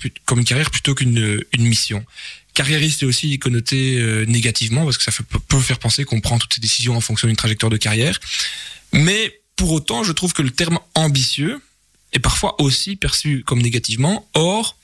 plutôt 0.71 0.95
qu'une 0.95 1.41
une 1.53 1.67
mission. 1.67 2.05
Carriériste 2.53 3.03
est 3.03 3.07
aussi 3.07 3.39
connoté 3.39 3.99
euh, 3.99 4.25
négativement 4.27 4.85
parce 4.85 4.97
que 4.97 5.05
ça 5.05 5.13
peut, 5.49 5.59
faire 5.59 5.79
penser 5.79 6.05
qu'on 6.05 6.21
prend 6.21 6.39
toutes 6.39 6.55
ces 6.55 6.61
décisions 6.61 6.97
en 6.97 7.01
fonction 7.01 7.27
d'une 7.27 7.37
trajectoire 7.37 7.71
de 7.71 7.77
carrière. 7.77 8.21
Mais 8.93 9.41
pour 9.57 9.73
autant, 9.73 10.05
je 10.05 10.13
trouve 10.13 10.33
que 10.33 10.43
le 10.43 10.51
terme 10.51 10.79
ambitieux 10.95 11.61
est 12.13 12.21
parfois 12.21 12.61
aussi 12.61 12.95
perçu 12.95 13.43
comme 13.45 13.61
négativement. 13.61 14.29
Or, 14.35 14.77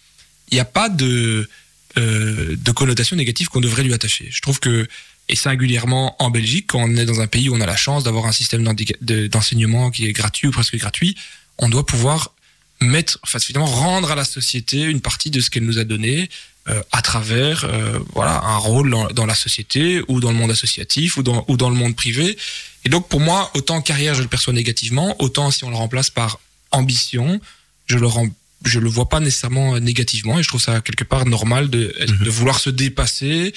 il 0.51 0.55
n'y 0.55 0.61
a 0.61 0.65
pas 0.65 0.89
de, 0.89 1.49
euh, 1.97 2.57
de 2.57 2.71
connotation 2.73 3.15
négative 3.15 3.49
qu'on 3.49 3.61
devrait 3.61 3.85
lui 3.85 3.95
attacher. 3.95 4.29
Je 4.33 4.41
trouve 4.41 4.59
que, 4.59 4.89
et 5.29 5.37
singulièrement 5.37 6.21
en 6.21 6.31
Belgique, 6.31 6.67
quand 6.69 6.81
on 6.81 6.97
est 6.97 7.07
dans 7.07 7.21
un 7.21 7.29
pays 7.29 7.49
où 7.49 7.55
on 7.55 7.61
a 7.61 7.67
la 7.67 7.77
chance 7.77 8.03
d'avoir 8.03 8.27
un 8.27 8.33
système 8.33 8.65
d'enseignement 9.01 9.93
qui 9.93 10.07
est 10.07 10.13
gratuit 10.13 10.49
ou 10.49 10.51
presque 10.51 10.77
gratuit, 10.77 11.17
on 11.59 11.69
doit 11.69 11.87
pouvoir 11.87 12.35
mettre, 12.83 13.19
enfin, 13.23 13.39
finalement, 13.39 13.67
rendre 13.67 14.11
à 14.11 14.15
la 14.15 14.25
société 14.25 14.83
une 14.83 15.01
partie 15.01 15.31
de 15.31 15.41
ce 15.41 15.51
qu'elle 15.51 15.65
nous 15.65 15.79
a 15.79 15.85
donné 15.85 16.29
euh, 16.69 16.83
à 16.93 17.03
travers 17.03 17.65
euh, 17.65 17.99
voilà, 18.15 18.41
un 18.45 18.57
rôle 18.57 18.91
dans, 18.91 19.07
dans 19.09 19.27
la 19.27 19.35
société 19.35 20.03
ou 20.09 20.21
dans 20.21 20.31
le 20.31 20.37
monde 20.39 20.51
associatif 20.51 21.17
ou 21.17 21.23
dans, 21.23 21.45
ou 21.49 21.57
dans 21.57 21.71
le 21.71 21.77
monde 21.77 21.97
privé. 21.97 22.37
Et 22.85 22.89
donc, 22.89 23.09
pour 23.09 23.21
moi, 23.21 23.51
autant 23.55 23.81
carrière, 23.83 24.15
je 24.15 24.23
le 24.23 24.29
perçois 24.29 24.53
négativement, 24.53 25.17
autant 25.23 25.51
si 25.51 25.65
on 25.65 25.71
le 25.71 25.77
remplace 25.77 26.11
par 26.11 26.39
ambition, 26.71 27.41
je 27.87 27.97
le 27.99 28.07
rem- 28.07 28.33
je 28.65 28.79
le 28.79 28.89
vois 28.91 29.09
pas 29.09 29.21
nécessairement 29.21 29.79
négativement 29.81 30.39
et 30.39 30.43
je 30.43 30.49
trouve 30.49 30.61
ça 30.61 30.81
quelque 30.83 31.05
part 31.05 31.25
normal 31.27 31.71
de, 31.71 31.95
Mhm. 31.99 32.19
de 32.25 32.31
vouloir 32.31 32.59
se 32.61 32.69
dépasser 32.71 33.55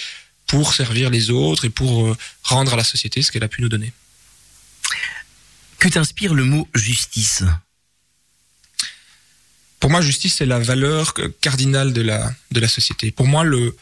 pour 0.47 0.73
servir 0.73 1.09
les 1.09 1.29
autres 1.29 1.65
et 1.65 1.69
pour 1.69 2.07
euh, 2.07 2.17
rendre 2.43 2.73
à 2.73 2.77
la 2.77 2.83
société 2.85 3.21
ce 3.21 3.31
qu'elle 3.31 3.43
a 3.43 3.47
pu 3.49 3.61
nous 3.61 3.69
donner. 3.69 3.91
Que 5.79 5.89
t'inspire 5.89 6.33
le 6.33 6.45
mot 6.45 6.67
justice? 6.73 7.43
Pour 9.83 9.91
moi, 9.91 9.99
justice, 9.99 10.35
c'est 10.37 10.45
la 10.45 10.59
valeur 10.59 11.13
cardinale 11.41 11.91
de 11.91 12.01
la, 12.01 12.33
de 12.51 12.61
la 12.61 12.69
société. 12.69 13.11
Pour 13.11 13.27
moi, 13.27 13.43
le, 13.43 13.75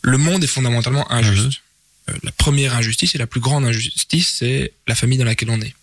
le 0.00 0.16
monde 0.16 0.42
est 0.42 0.46
fondamentalement 0.46 1.12
injuste. 1.12 1.60
Euh, 2.08 2.14
la 2.22 2.32
première 2.32 2.74
injustice 2.74 3.14
et 3.14 3.18
la 3.18 3.26
plus 3.26 3.40
grande 3.40 3.66
injustice, 3.66 4.36
c'est 4.38 4.72
la 4.86 4.94
famille 4.94 5.18
dans 5.18 5.26
laquelle 5.26 5.50
on 5.50 5.60
est. 5.60 5.74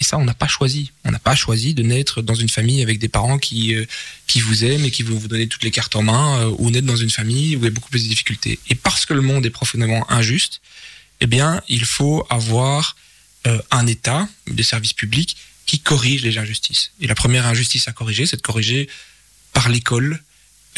Et 0.00 0.04
ça, 0.04 0.18
on 0.18 0.26
n'a 0.26 0.34
pas 0.34 0.48
choisi. 0.48 0.92
On 1.04 1.10
n'a 1.10 1.18
pas 1.18 1.34
choisi 1.34 1.72
de 1.72 1.82
naître 1.82 2.20
dans 2.20 2.34
une 2.34 2.50
famille 2.50 2.82
avec 2.82 2.98
des 2.98 3.08
parents 3.08 3.38
qui, 3.38 3.74
euh, 3.74 3.86
qui 4.26 4.40
vous 4.40 4.66
aiment 4.66 4.84
et 4.84 4.90
qui 4.90 5.02
vont 5.02 5.16
vous 5.16 5.28
donner 5.28 5.46
toutes 5.46 5.64
les 5.64 5.70
cartes 5.70 5.96
en 5.96 6.02
main, 6.02 6.40
euh, 6.40 6.54
ou 6.58 6.70
naître 6.70 6.86
dans 6.86 6.94
une 6.94 7.08
famille 7.08 7.56
où 7.56 7.60
il 7.60 7.64
y 7.64 7.68
a 7.68 7.70
beaucoup 7.70 7.88
plus 7.88 8.04
de 8.04 8.08
difficultés. 8.10 8.58
Et 8.68 8.74
parce 8.74 9.06
que 9.06 9.14
le 9.14 9.22
monde 9.22 9.46
est 9.46 9.50
profondément 9.50 10.04
injuste, 10.12 10.60
eh 11.22 11.26
bien, 11.26 11.62
il 11.68 11.86
faut 11.86 12.26
avoir 12.28 12.96
euh, 13.46 13.62
un 13.70 13.86
État, 13.86 14.28
des 14.46 14.62
services 14.62 14.92
publics, 14.92 15.38
qui 15.66 15.80
corrige 15.80 16.22
les 16.22 16.38
injustices. 16.38 16.92
Et 17.00 17.06
la 17.06 17.14
première 17.14 17.46
injustice 17.46 17.88
à 17.88 17.92
corriger, 17.92 18.26
c'est 18.26 18.36
de 18.36 18.42
corriger 18.42 18.88
par 19.52 19.68
l'école 19.68 20.22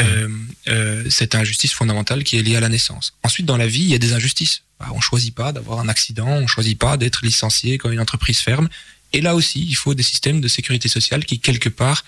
euh, 0.00 0.28
euh, 0.68 1.08
cette 1.10 1.34
injustice 1.34 1.72
fondamentale 1.72 2.22
qui 2.24 2.36
est 2.36 2.42
liée 2.42 2.56
à 2.56 2.60
la 2.60 2.68
naissance. 2.68 3.14
Ensuite, 3.22 3.46
dans 3.46 3.56
la 3.56 3.66
vie, 3.66 3.80
il 3.82 3.88
y 3.88 3.94
a 3.94 3.98
des 3.98 4.12
injustices. 4.12 4.62
Bah, 4.78 4.88
on 4.92 5.00
choisit 5.00 5.34
pas 5.34 5.52
d'avoir 5.52 5.78
un 5.80 5.88
accident, 5.88 6.28
on 6.28 6.46
choisit 6.46 6.78
pas 6.78 6.96
d'être 6.98 7.24
licencié 7.24 7.78
quand 7.78 7.90
une 7.90 8.00
entreprise 8.00 8.38
ferme. 8.40 8.68
Et 9.14 9.20
là 9.22 9.34
aussi, 9.34 9.64
il 9.66 9.74
faut 9.74 9.94
des 9.94 10.02
systèmes 10.02 10.40
de 10.42 10.48
sécurité 10.48 10.88
sociale 10.88 11.24
qui, 11.24 11.40
quelque 11.40 11.70
part, 11.70 12.04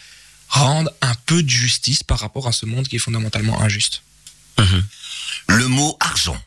rendent 0.49 0.93
un 1.01 1.15
peu 1.27 1.43
de 1.43 1.49
justice 1.49 2.03
par 2.03 2.19
rapport 2.21 2.47
à 2.47 2.53
ce 2.53 2.67
monde 2.67 2.87
qui 2.89 2.97
est 2.97 3.01
fondamentalement 3.01 3.61
injuste. 3.63 4.03
Le 5.47 5.67
mot 5.69 5.97
argent. 6.01 6.41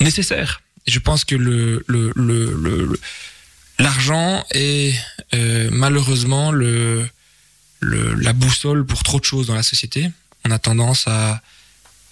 nécessaire. 0.00 0.62
Je 0.86 0.98
pense 0.98 1.24
que 1.24 1.34
le, 1.34 1.84
le, 1.86 2.12
le, 2.16 2.54
le- 2.54 2.86
le- 2.86 3.00
l'argent 3.78 4.44
est 4.50 4.94
euh, 5.34 5.68
malheureusement 5.72 6.52
le, 6.52 7.08
le, 7.80 8.14
la 8.14 8.32
boussole 8.32 8.84
pour 8.84 9.02
trop 9.02 9.20
de 9.20 9.24
choses 9.24 9.46
dans 9.46 9.54
la 9.54 9.62
société. 9.62 10.10
On 10.44 10.50
a 10.50 10.58
tendance 10.58 11.06
à, 11.06 11.42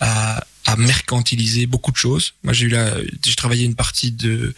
à, 0.00 0.44
à 0.66 0.76
mercantiliser 0.76 1.66
beaucoup 1.66 1.92
de 1.92 1.96
choses. 1.96 2.34
Moi, 2.42 2.52
j'ai 2.52 2.66
eu 2.66 2.68
la, 2.68 2.94
j'ai 3.24 3.34
travaillé 3.34 3.64
une 3.64 3.74
partie 3.74 4.10
de, 4.10 4.54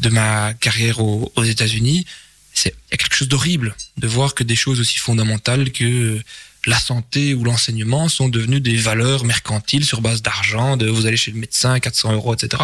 de 0.00 0.08
ma 0.08 0.54
carrière 0.54 1.00
aux, 1.00 1.44
États-Unis. 1.44 2.06
C'est, 2.54 2.70
il 2.70 2.92
y 2.92 2.94
a 2.94 2.96
quelque 2.96 3.14
chose 3.14 3.28
d'horrible 3.28 3.74
de 3.96 4.06
voir 4.06 4.34
que 4.34 4.44
des 4.44 4.56
choses 4.56 4.80
aussi 4.80 4.98
fondamentales 4.98 5.72
que 5.72 6.20
la 6.66 6.78
santé 6.78 7.34
ou 7.34 7.42
l'enseignement 7.42 8.08
sont 8.08 8.28
devenus 8.28 8.62
des 8.62 8.76
valeurs 8.76 9.24
mercantiles 9.24 9.84
sur 9.84 10.00
base 10.00 10.22
d'argent, 10.22 10.76
de 10.76 10.88
vous 10.88 11.06
allez 11.06 11.16
chez 11.16 11.32
le 11.32 11.38
médecin, 11.38 11.80
400 11.80 12.12
euros, 12.12 12.34
etc. 12.34 12.62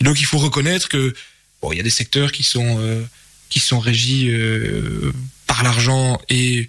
Et 0.00 0.04
donc 0.04 0.20
il 0.20 0.26
faut 0.26 0.38
reconnaître 0.38 0.88
que 0.88 1.14
bon, 1.60 1.72
il 1.72 1.76
y 1.76 1.80
a 1.80 1.84
des 1.84 1.90
secteurs 1.90 2.32
qui 2.32 2.42
sont 2.42 2.78
euh, 2.80 3.04
qui 3.48 3.60
sont 3.60 3.80
régis 3.80 4.28
euh, 4.28 5.12
par 5.46 5.62
l'argent 5.62 6.20
et 6.28 6.68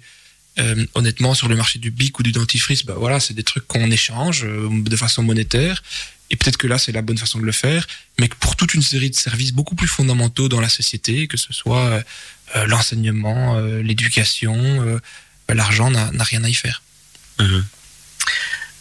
euh, 0.58 0.84
honnêtement 0.94 1.34
sur 1.34 1.48
le 1.48 1.56
marché 1.56 1.78
du 1.78 1.90
bic 1.90 2.18
ou 2.18 2.22
du 2.22 2.32
dentifrice, 2.32 2.84
bah 2.84 2.94
voilà, 2.98 3.20
c'est 3.20 3.32
des 3.32 3.42
trucs 3.42 3.66
qu'on 3.66 3.90
échange 3.90 4.44
euh, 4.44 4.68
de 4.70 4.96
façon 4.96 5.22
monétaire. 5.22 5.82
Et 6.28 6.36
peut-être 6.36 6.56
que 6.56 6.66
là, 6.66 6.78
c'est 6.78 6.92
la 6.92 7.02
bonne 7.02 7.18
façon 7.18 7.38
de 7.38 7.44
le 7.44 7.52
faire, 7.52 7.86
mais 8.18 8.28
que 8.28 8.36
pour 8.36 8.56
toute 8.56 8.74
une 8.74 8.82
série 8.82 9.10
de 9.10 9.14
services 9.14 9.52
beaucoup 9.52 9.74
plus 9.74 9.88
fondamentaux 9.88 10.48
dans 10.48 10.60
la 10.60 10.68
société, 10.68 11.26
que 11.26 11.36
ce 11.36 11.52
soit 11.52 11.84
euh, 11.86 12.02
euh, 12.56 12.66
l'enseignement, 12.66 13.56
euh, 13.56 13.82
l'éducation, 13.82 14.56
euh, 14.56 14.98
bah, 15.48 15.54
l'argent 15.54 15.90
n'a 15.90 16.10
n'a 16.10 16.24
rien 16.24 16.42
à 16.44 16.48
y 16.48 16.54
faire. 16.54 16.82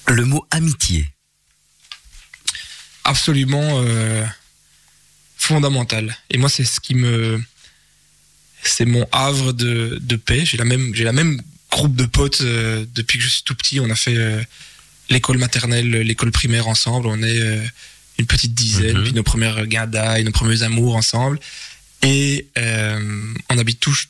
Le 0.08 0.26
mot 0.26 0.46
amitié. 0.52 1.10
absolument 3.04 3.82
euh, 5.44 5.48
fondamental. 5.48 6.18
Et 6.30 6.38
moi, 6.38 6.50
c'est 6.50 6.64
ce 6.64 6.80
qui 6.80 6.96
me, 6.96 7.42
c'est 8.64 8.86
mon 8.86 9.08
havre 9.12 9.54
de, 9.54 9.98
de 10.02 10.16
paix. 10.16 10.46
J'ai 10.46 10.58
la 10.58 10.66
même, 10.66 10.94
j'ai 10.96 11.04
la 11.04 11.14
même 11.14 11.42
groupe 11.72 11.96
de 11.96 12.06
potes 12.06 12.42
euh, 12.42 12.86
depuis 12.94 13.18
que 13.18 13.24
je 13.24 13.30
suis 13.30 13.44
tout 13.44 13.56
petit. 13.56 13.80
On 13.80 13.90
a 13.90 13.96
fait 13.96 14.16
euh, 14.18 14.42
l'école 15.10 15.38
maternelle, 15.38 15.90
l'école 15.90 16.32
primaire 16.32 16.68
ensemble. 16.68 17.08
On 17.08 17.22
est 17.24 17.40
euh, 17.42 17.64
une 18.18 18.26
petite 18.26 18.54
dizaine, 18.54 18.98
Mhm. 18.98 19.04
puis 19.04 19.14
nos 19.14 19.24
premières 19.24 19.66
guindas 19.66 20.20
et 20.20 20.24
nos 20.24 20.32
premiers 20.32 20.64
amours 20.64 20.96
ensemble. 20.96 21.40
Et 22.04 22.48
on 23.50 23.58
habite 23.60 23.80
tous 23.80 24.08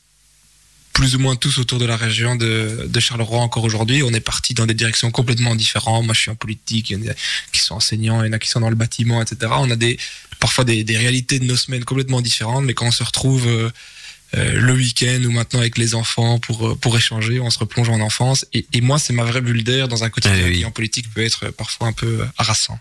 plus 0.94 1.16
ou 1.16 1.20
moins 1.20 1.36
tous 1.36 1.58
autour 1.58 1.80
de 1.80 1.86
la 1.86 1.98
région 1.98 2.36
de, 2.36 2.86
de 2.88 3.00
Charleroi 3.00 3.40
encore 3.40 3.64
aujourd'hui. 3.64 4.04
On 4.04 4.12
est 4.14 4.20
parti 4.22 4.54
dans 4.54 4.66
des 4.66 4.74
directions 4.74 5.12
complètement 5.12 5.56
différentes. 5.56 6.06
Moi, 6.06 6.14
je 6.14 6.22
suis 6.22 6.32
en 6.32 6.36
politique, 6.36 6.90
il 6.90 7.04
y 7.04 7.10
en 7.10 7.12
a 7.12 7.16
qui 7.52 7.60
sont 7.60 7.76
enseignants, 7.76 8.24
il 8.24 8.28
y 8.28 8.30
en 8.30 8.34
a 8.34 8.40
qui 8.40 8.50
sont 8.50 8.60
dans 8.60 8.70
le 8.70 8.76
bâtiment, 8.76 9.22
etc. 9.22 9.52
On 9.58 9.70
a 9.72 9.76
des, 9.76 9.98
parfois 10.42 10.66
des, 10.66 10.84
des 10.84 10.98
réalités 10.98 11.40
de 11.40 11.46
nos 11.46 11.56
semaines 11.56 11.86
complètement 11.86 12.20
différentes, 12.20 12.66
mais 12.66 12.74
quand 12.74 12.88
on 12.88 12.92
se 12.92 13.04
retrouve 13.04 13.48
euh, 13.48 13.70
euh, 14.34 14.60
le 14.60 14.74
week-end 14.74 15.22
ou 15.24 15.32
maintenant 15.32 15.60
avec 15.62 15.78
les 15.78 15.94
enfants 15.96 16.40
pour, 16.40 16.68
euh, 16.68 16.76
pour 16.76 16.98
échanger, 16.98 17.40
on 17.40 17.52
se 17.52 17.60
replonge 17.60 17.90
en 17.90 18.02
enfance. 18.02 18.46
Et, 18.52 18.66
et 18.74 18.82
moi, 18.82 18.98
c'est 19.00 19.14
ma 19.14 19.24
vraie 19.24 19.40
bulle 19.40 19.64
d'air 19.64 19.88
dans 19.88 20.04
un 20.04 20.10
quotidien 20.10 20.44
oui. 20.48 20.58
qui, 20.58 20.66
en 20.66 20.72
politique, 20.72 21.14
peut 21.14 21.24
être 21.24 21.52
parfois 21.52 21.88
un 21.88 21.94
peu 21.94 22.26
harassant. 22.38 22.80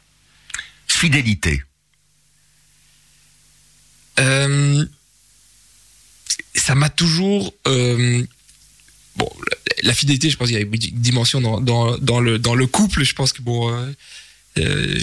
Fidélité. 0.88 1.62
Euh, 4.18 4.84
ça 6.54 6.74
m'a 6.74 6.88
toujours. 6.88 7.54
euh, 7.68 8.24
bon, 9.16 9.30
la, 9.82 9.94
fidélité, 9.94 10.30
je 10.30 10.36
pense 10.38 10.48
qu'il 10.48 10.56
y 10.56 10.60
a 10.60 10.62
une 10.62 11.00
dimension 11.00 11.40
dans, 11.40 11.60
dans, 11.60 11.98
dans, 11.98 12.20
le, 12.20 12.38
dans 12.38 12.54
le 12.54 12.66
couple. 12.66 13.04
Je 13.04 13.14
pense 13.14 13.32
que 13.34 13.42
bon. 13.42 13.70
euh, 13.70 13.92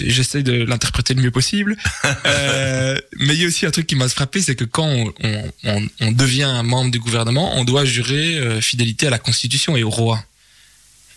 J'essaie 0.06 0.42
de 0.42 0.52
l'interpréter 0.52 1.14
le 1.14 1.22
mieux 1.22 1.30
possible. 1.30 1.76
Euh, 2.26 2.98
mais 3.18 3.34
il 3.34 3.40
y 3.40 3.44
a 3.44 3.48
aussi 3.48 3.64
un 3.64 3.70
truc 3.70 3.86
qui 3.86 3.94
m'a 3.94 4.08
frappé, 4.08 4.40
c'est 4.42 4.54
que 4.54 4.64
quand 4.64 4.86
on, 4.86 5.12
on, 5.22 5.52
on, 5.64 5.88
on 6.00 6.12
devient 6.12 6.44
un 6.44 6.62
membre 6.62 6.90
du 6.90 6.98
gouvernement, 6.98 7.56
on 7.56 7.64
doit 7.64 7.84
jurer 7.84 8.38
euh, 8.38 8.60
fidélité 8.60 9.06
à 9.06 9.10
la 9.10 9.18
Constitution 9.18 9.76
et 9.76 9.82
au 9.82 9.90
roi. 9.90 10.22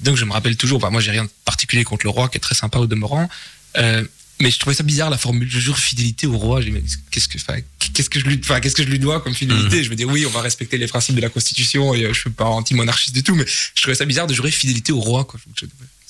Donc 0.02 0.18
je 0.18 0.26
me 0.26 0.32
rappelle 0.32 0.56
toujours, 0.58 0.80
bah, 0.80 0.90
moi 0.90 1.02
j'ai 1.02 1.12
rien 1.12 1.26
de 1.26 1.30
particulier 1.46 1.84
contre 1.84 2.06
le 2.06 2.10
roi, 2.10 2.30
qui 2.30 2.38
est 2.38 2.42
très 2.42 2.56
sympa 2.56 2.80
au 2.80 2.88
demeurant, 2.88 3.30
euh, 3.78 4.04
mais 4.40 4.50
je 4.50 4.60
trouvais 4.60 4.76
ça 4.76 4.84
bizarre 4.84 5.10
la 5.10 5.18
formule 5.18 5.50
je 5.50 5.60
jure 5.60 5.78
fidélité 5.78 6.26
au 6.26 6.38
roi. 6.38 6.62
Qu'est-ce 7.12 7.28
que, 7.28 7.38
enfin, 7.38 7.60
qu'est-ce 7.94 8.10
que 8.10 8.20
je 8.20 8.26
lui, 8.26 8.40
enfin, 8.44 8.60
qu'est-ce 8.60 8.76
que 8.76 8.84
je 8.84 8.90
lui 8.90 8.98
dois 8.98 9.22
comme 9.22 9.36
fidélité? 9.36 9.84
Je 9.84 9.90
me 9.90 9.96
dis 9.96 10.06
oui, 10.06 10.26
on 10.26 10.32
va 10.32 10.42
respecter 10.42 10.78
les 10.78 10.88
principes 10.88 11.16
de 11.16 11.22
la 11.22 11.30
Constitution 11.30 11.94
et 11.94 12.06
euh, 12.06 12.14
je 12.14 12.22
suis 12.22 12.30
pas 12.32 12.46
anti-monarchiste 12.46 13.14
du 13.14 13.24
tout, 13.24 13.36
mais 13.36 13.46
je 13.46 13.82
trouvais 13.82 13.96
ça 13.96 14.06
bizarre 14.06 14.28
de 14.28 14.34
jurer 14.34 14.52
fidélité 14.52 14.92
au 14.92 15.00
roi. 15.00 15.26
Quoi. 15.26 15.40
Je, 15.56 15.66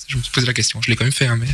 je 0.08 0.16
me 0.16 0.22
suis 0.22 0.32
posé 0.32 0.46
la 0.46 0.54
question. 0.54 0.80
Je 0.80 0.90
l'ai 0.90 0.96
quand 0.96 1.04
même 1.04 1.12
fait, 1.12 1.26
hein, 1.26 1.36
mais 1.36 1.48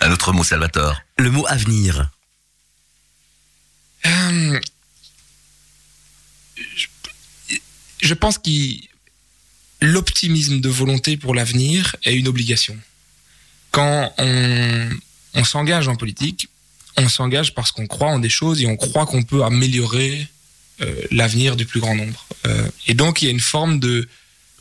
Un 0.00 0.10
autre 0.12 0.32
mot, 0.32 0.42
Salvatore. 0.44 1.00
Le 1.18 1.30
mot 1.30 1.46
avenir. 1.46 2.10
Euh, 4.06 4.60
je- 6.56 7.56
je 8.02 8.14
pense 8.14 8.38
que 8.38 8.50
l'optimisme 9.80 10.60
de 10.60 10.68
volonté 10.68 11.16
pour 11.16 11.34
l'avenir 11.34 11.94
est 12.04 12.14
une 12.14 12.28
obligation. 12.28 12.76
Quand 13.70 14.12
on, 14.18 14.88
on 15.34 15.44
s'engage 15.44 15.88
en 15.88 15.96
politique, 15.96 16.48
on 16.96 17.08
s'engage 17.08 17.54
parce 17.54 17.72
qu'on 17.72 17.86
croit 17.86 18.08
en 18.08 18.18
des 18.18 18.28
choses 18.28 18.60
et 18.60 18.66
on 18.66 18.76
croit 18.76 19.06
qu'on 19.06 19.22
peut 19.22 19.44
améliorer 19.44 20.26
euh, 20.80 20.94
l'avenir 21.10 21.56
du 21.56 21.64
plus 21.64 21.80
grand 21.80 21.94
nombre. 21.94 22.26
Euh, 22.46 22.68
et 22.86 22.94
donc 22.94 23.22
il 23.22 23.26
y 23.26 23.28
a 23.28 23.30
une 23.30 23.40
forme 23.40 23.78
de 23.78 24.08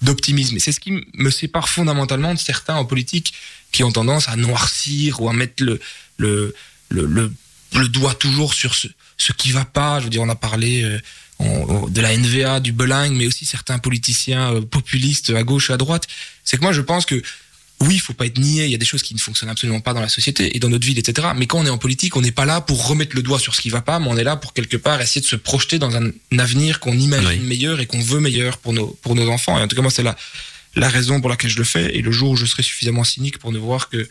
d'optimisme. 0.02 0.58
Et 0.58 0.60
c'est 0.60 0.72
ce 0.72 0.80
qui 0.80 1.06
me 1.14 1.30
sépare 1.30 1.70
fondamentalement 1.70 2.34
de 2.34 2.40
certains 2.40 2.76
en 2.76 2.86
politique 2.86 3.34
qui 3.72 3.84
ont 3.84 3.92
tendance 3.92 4.28
à 4.28 4.36
noircir 4.36 5.22
ou 5.22 5.30
à 5.30 5.34
mettre 5.34 5.64
le, 5.64 5.80
le, 6.18 6.54
le, 6.90 7.06
le, 7.06 7.32
le 7.76 7.88
doigt 7.88 8.14
toujours 8.16 8.54
sur 8.54 8.76
ce, 8.76 8.88
ce 9.18 9.32
qui 9.32 9.52
va 9.52 9.66
pas. 9.66 10.00
Je 10.00 10.06
veux 10.06 10.10
dire, 10.10 10.22
on 10.22 10.30
a 10.30 10.36
parlé 10.36 10.84
euh, 10.84 11.00
de 11.90 12.02
la 12.02 12.16
NVA, 12.16 12.60
du 12.60 12.72
Belang, 12.72 13.12
mais 13.12 13.28
aussi 13.28 13.46
certains 13.46 13.80
politiciens 13.80 14.56
euh, 14.56 14.62
populistes 14.62 15.30
à 15.32 15.44
gauche 15.44 15.70
et 15.70 15.74
à 15.74 15.78
droite. 15.78 16.08
C'est 16.44 16.58
que 16.58 16.62
moi, 16.62 16.74
je 16.74 16.82
pense 16.82 17.06
que 17.06 17.22
oui, 17.82 17.96
il 17.96 18.00
faut 18.00 18.14
pas 18.14 18.26
être 18.28 18.38
niais. 18.40 18.66
Il 18.66 18.72
y 18.72 18.76
a 18.76 18.78
des 18.78 18.86
choses 18.86 19.02
qui 19.04 19.14
ne 19.14 19.20
fonctionnent 19.20 19.50
absolument 19.50 19.80
pas 19.82 19.94
dans 19.94 20.02
la 20.02 20.10
société 20.10 20.56
et 20.56 20.60
dans 20.60 20.70
notre 20.70 20.86
ville, 20.86 20.98
etc. 21.00 21.30
Mais 21.36 21.48
quand 21.48 21.60
on 21.60 21.66
est 21.66 21.70
en 21.70 21.78
politique, 21.78 22.16
on 22.16 22.22
n'est 22.22 22.32
pas 22.32 22.46
là 22.46 22.62
pour 22.62 22.88
remettre 22.88 23.16
le 23.16 23.22
doigt 23.24 23.40
sur 23.40 23.54
ce 23.56 23.62
qui 23.62 23.70
va 23.70 23.82
pas, 23.82 24.00
mais 24.00 24.08
on 24.08 24.18
est 24.18 24.24
là 24.24 24.36
pour 24.36 24.54
quelque 24.54 24.78
part 24.78 25.02
essayer 25.02 25.22
de 25.22 25.26
se 25.26 25.36
projeter 25.36 25.80
dans 25.80 25.96
un 25.96 26.12
avenir 26.38 26.80
qu'on 26.80 26.98
imagine 26.98 27.28
Oui. 27.28 27.40
meilleur 27.40 27.80
et 27.80 27.88
qu'on 27.88 28.00
veut 28.02 28.20
meilleur 28.20 28.58
pour 28.60 28.74
nos 28.74 28.88
pour 29.02 29.16
nos 29.16 29.30
enfants. 29.30 29.58
Et 29.60 29.62
en 29.62 29.68
tout 29.68 29.76
cas, 29.76 29.82
moi, 29.82 29.92
c'est 29.92 30.04
la 30.04 30.16
la 30.76 30.88
raison 30.90 31.20
pour 31.20 31.30
laquelle 31.30 31.50
je 31.52 31.58
le 31.58 31.66
fais. 31.66 31.96
Et 31.98 32.02
le 32.02 32.12
jour 32.12 32.30
où 32.32 32.36
je 32.38 32.46
serai 32.46 32.64
suffisamment 32.64 33.04
cynique 33.04 33.40
pour 33.40 33.52
ne 33.52 33.58
voir 33.58 33.90
que 33.90 34.08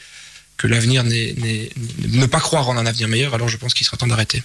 que 0.57 0.67
l'avenir 0.67 1.05
n'est 1.05 1.33
n'est- 1.35 1.71
ne 2.09 2.27
pas 2.27 2.41
croire 2.41 2.69
en 2.69 2.77
un 2.77 2.85
avenir 2.87 3.09
meilleur, 3.09 3.35
alors 3.35 3.49
je 3.49 3.57
pense 3.57 3.73
qu'il 3.73 3.87
sera 3.87 3.97
temps 3.97 4.07
d'arrêter. 4.09 4.43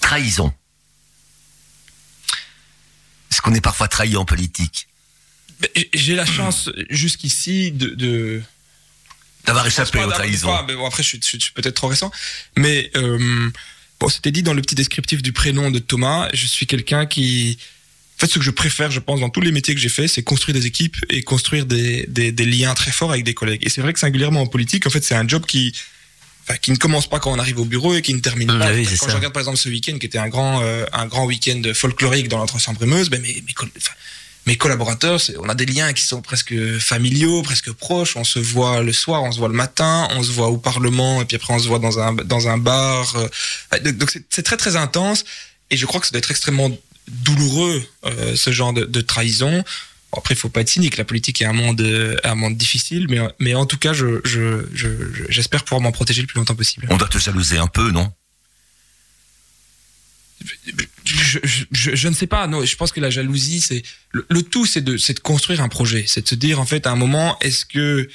Trahison. 0.00 0.52
Est-ce 3.30 3.40
qu'on 3.40 3.54
est 3.54 3.60
parfois 3.62 3.88
trahi 3.88 4.16
en 4.16 4.24
politique? 4.26 4.88
J'ai- 5.94 6.14
la 6.14 6.26
chance 6.26 6.70
jusqu'ici 6.90 7.70
de, 7.72 7.88
de 7.94 8.42
D'avoir 9.46 9.66
échappé 9.66 9.98
aux 10.02 10.10
trahisons 10.10 10.54
mais 10.68 10.74
bon, 10.76 10.86
après, 10.86 11.02
je 11.02 11.08
suis, 11.08 11.20
je 11.22 11.38
suis 11.38 11.52
peut-être 11.52 11.74
trop 11.74 11.88
récent. 11.88 12.12
Mais 12.56 12.90
euh, 12.96 13.50
bon, 13.98 14.08
c'était 14.08 14.30
dit 14.30 14.42
dans 14.44 14.54
le 14.54 14.62
petit 14.62 14.76
descriptif 14.76 15.20
du 15.22 15.32
prénom 15.32 15.70
de 15.72 15.78
Thomas. 15.80 16.28
Je 16.32 16.46
suis 16.46 16.66
quelqu'un 16.66 17.06
qui. 17.06 17.58
En 18.16 18.20
fait, 18.20 18.32
ce 18.32 18.38
que 18.38 18.44
je 18.44 18.52
préfère, 18.52 18.92
je 18.92 19.00
pense, 19.00 19.18
dans 19.18 19.30
tous 19.30 19.40
les 19.40 19.50
métiers 19.50 19.74
que 19.74 19.80
j'ai 19.80 19.88
fait, 19.88 20.06
c'est 20.06 20.22
construire 20.22 20.54
des 20.56 20.66
équipes 20.66 20.96
et 21.10 21.24
construire 21.24 21.66
des, 21.66 22.06
des, 22.06 22.30
des 22.30 22.44
liens 22.46 22.72
très 22.74 22.92
forts 22.92 23.10
avec 23.10 23.24
des 23.24 23.34
collègues. 23.34 23.62
Et 23.66 23.68
c'est 23.68 23.80
vrai 23.80 23.92
que 23.92 23.98
singulièrement 23.98 24.42
en 24.42 24.46
politique, 24.46 24.86
en 24.86 24.90
fait, 24.90 25.02
c'est 25.02 25.16
un 25.16 25.26
job 25.26 25.44
qui. 25.44 25.74
Enfin, 26.44 26.56
qui 26.58 26.70
ne 26.72 26.76
commence 26.76 27.08
pas 27.08 27.18
quand 27.20 27.32
on 27.32 27.38
arrive 27.38 27.58
au 27.60 27.64
bureau 27.64 27.94
et 27.94 28.02
qui 28.02 28.14
ne 28.14 28.20
termine 28.20 28.48
pas. 28.48 28.72
oui, 28.72 28.82
quand 28.84 28.90
c'est 28.90 28.96
je 29.06 29.10
ça. 29.10 29.14
regarde 29.16 29.32
par 29.32 29.40
exemple 29.40 29.58
ce 29.58 29.68
week-end 29.68 29.96
qui 29.98 30.06
était 30.06 30.18
un 30.18 30.28
grand, 30.28 30.60
euh, 30.62 30.84
un 30.92 31.06
grand 31.06 31.24
week-end 31.24 31.62
folklorique 31.72 32.26
dans 32.28 32.38
l'entre 32.38 32.58
brumeuse 32.74 33.10
ben 33.10 33.20
mes, 33.22 33.42
mes, 33.46 33.52
coll- 33.52 33.70
enfin, 33.76 33.92
mes 34.46 34.56
collaborateurs, 34.56 35.20
on 35.38 35.48
a 35.48 35.54
des 35.54 35.66
liens 35.66 35.92
qui 35.92 36.04
sont 36.04 36.20
presque 36.20 36.54
familiaux, 36.78 37.42
presque 37.42 37.70
proches. 37.72 38.16
On 38.16 38.24
se 38.24 38.38
voit 38.40 38.82
le 38.82 38.92
soir, 38.92 39.22
on 39.22 39.30
se 39.32 39.38
voit 39.38 39.48
le 39.48 39.54
matin, 39.54 40.08
on 40.12 40.22
se 40.22 40.32
voit 40.32 40.48
au 40.48 40.56
Parlement, 40.58 41.22
et 41.22 41.24
puis 41.24 41.36
après 41.36 41.54
on 41.54 41.58
se 41.58 41.68
voit 41.68 41.78
dans 41.78 41.98
un 42.00 42.12
dans 42.14 42.48
un 42.48 42.58
bar. 42.58 43.14
euh, 43.16 43.92
donc- 43.92 44.18
c'est 44.30 44.42
très 44.42 44.56
très 44.56 44.74
intense, 44.76 45.24
et 45.70 45.76
je 45.76 45.86
crois 45.86 46.00
que 46.00 46.06
ça 46.06 46.10
doit 46.12 46.18
être 46.18 46.30
extrêmement 46.32 46.70
douloureux 47.08 47.82
euh, 48.04 48.36
ce 48.36 48.50
genre 48.52 48.72
de, 48.72 48.84
de 48.84 49.00
trahison. 49.00 49.64
Après, 50.14 50.34
il 50.34 50.36
faut 50.36 50.50
pas 50.50 50.60
être 50.60 50.68
cynique. 50.68 50.98
La 50.98 51.04
politique 51.04 51.40
est 51.40 51.46
un 51.46 51.54
monde 51.54 51.80
un 52.24 52.34
monde 52.34 52.56
difficile, 52.56 53.06
mais 53.08 53.20
mais 53.38 53.54
en 53.54 53.64
tout 53.66 53.78
cas, 53.78 53.92
je 53.94 54.20
je 54.24 54.66
je- 54.74 54.88
je- 55.14 55.24
j'espère 55.30 55.64
pouvoir 55.64 55.80
m'en 55.80 55.92
protéger 55.92 56.20
le 56.20 56.26
plus 56.26 56.38
longtemps 56.38 56.54
possible. 56.54 56.86
On 56.90 56.96
doit 56.98 57.08
te 57.08 57.18
jalouser 57.18 57.58
un 57.58 57.66
peu, 57.68 57.90
non? 57.90 58.12
Je, 61.04 61.38
je, 61.42 61.64
je, 61.70 61.94
je 61.94 62.08
ne 62.08 62.14
sais 62.14 62.26
pas. 62.26 62.46
Non, 62.46 62.64
je 62.64 62.76
pense 62.76 62.92
que 62.92 63.00
la 63.00 63.10
jalousie, 63.10 63.60
c'est 63.60 63.82
le, 64.12 64.26
le 64.28 64.42
tout, 64.42 64.66
c'est 64.66 64.80
de, 64.82 64.96
c'est 64.96 65.14
de 65.14 65.20
construire 65.20 65.60
un 65.60 65.68
projet, 65.68 66.04
c'est 66.06 66.22
de 66.22 66.28
se 66.28 66.34
dire 66.34 66.60
en 66.60 66.66
fait 66.66 66.86
à 66.86 66.90
un 66.90 66.96
moment, 66.96 67.38
est-ce 67.40 67.64
que 67.64 68.08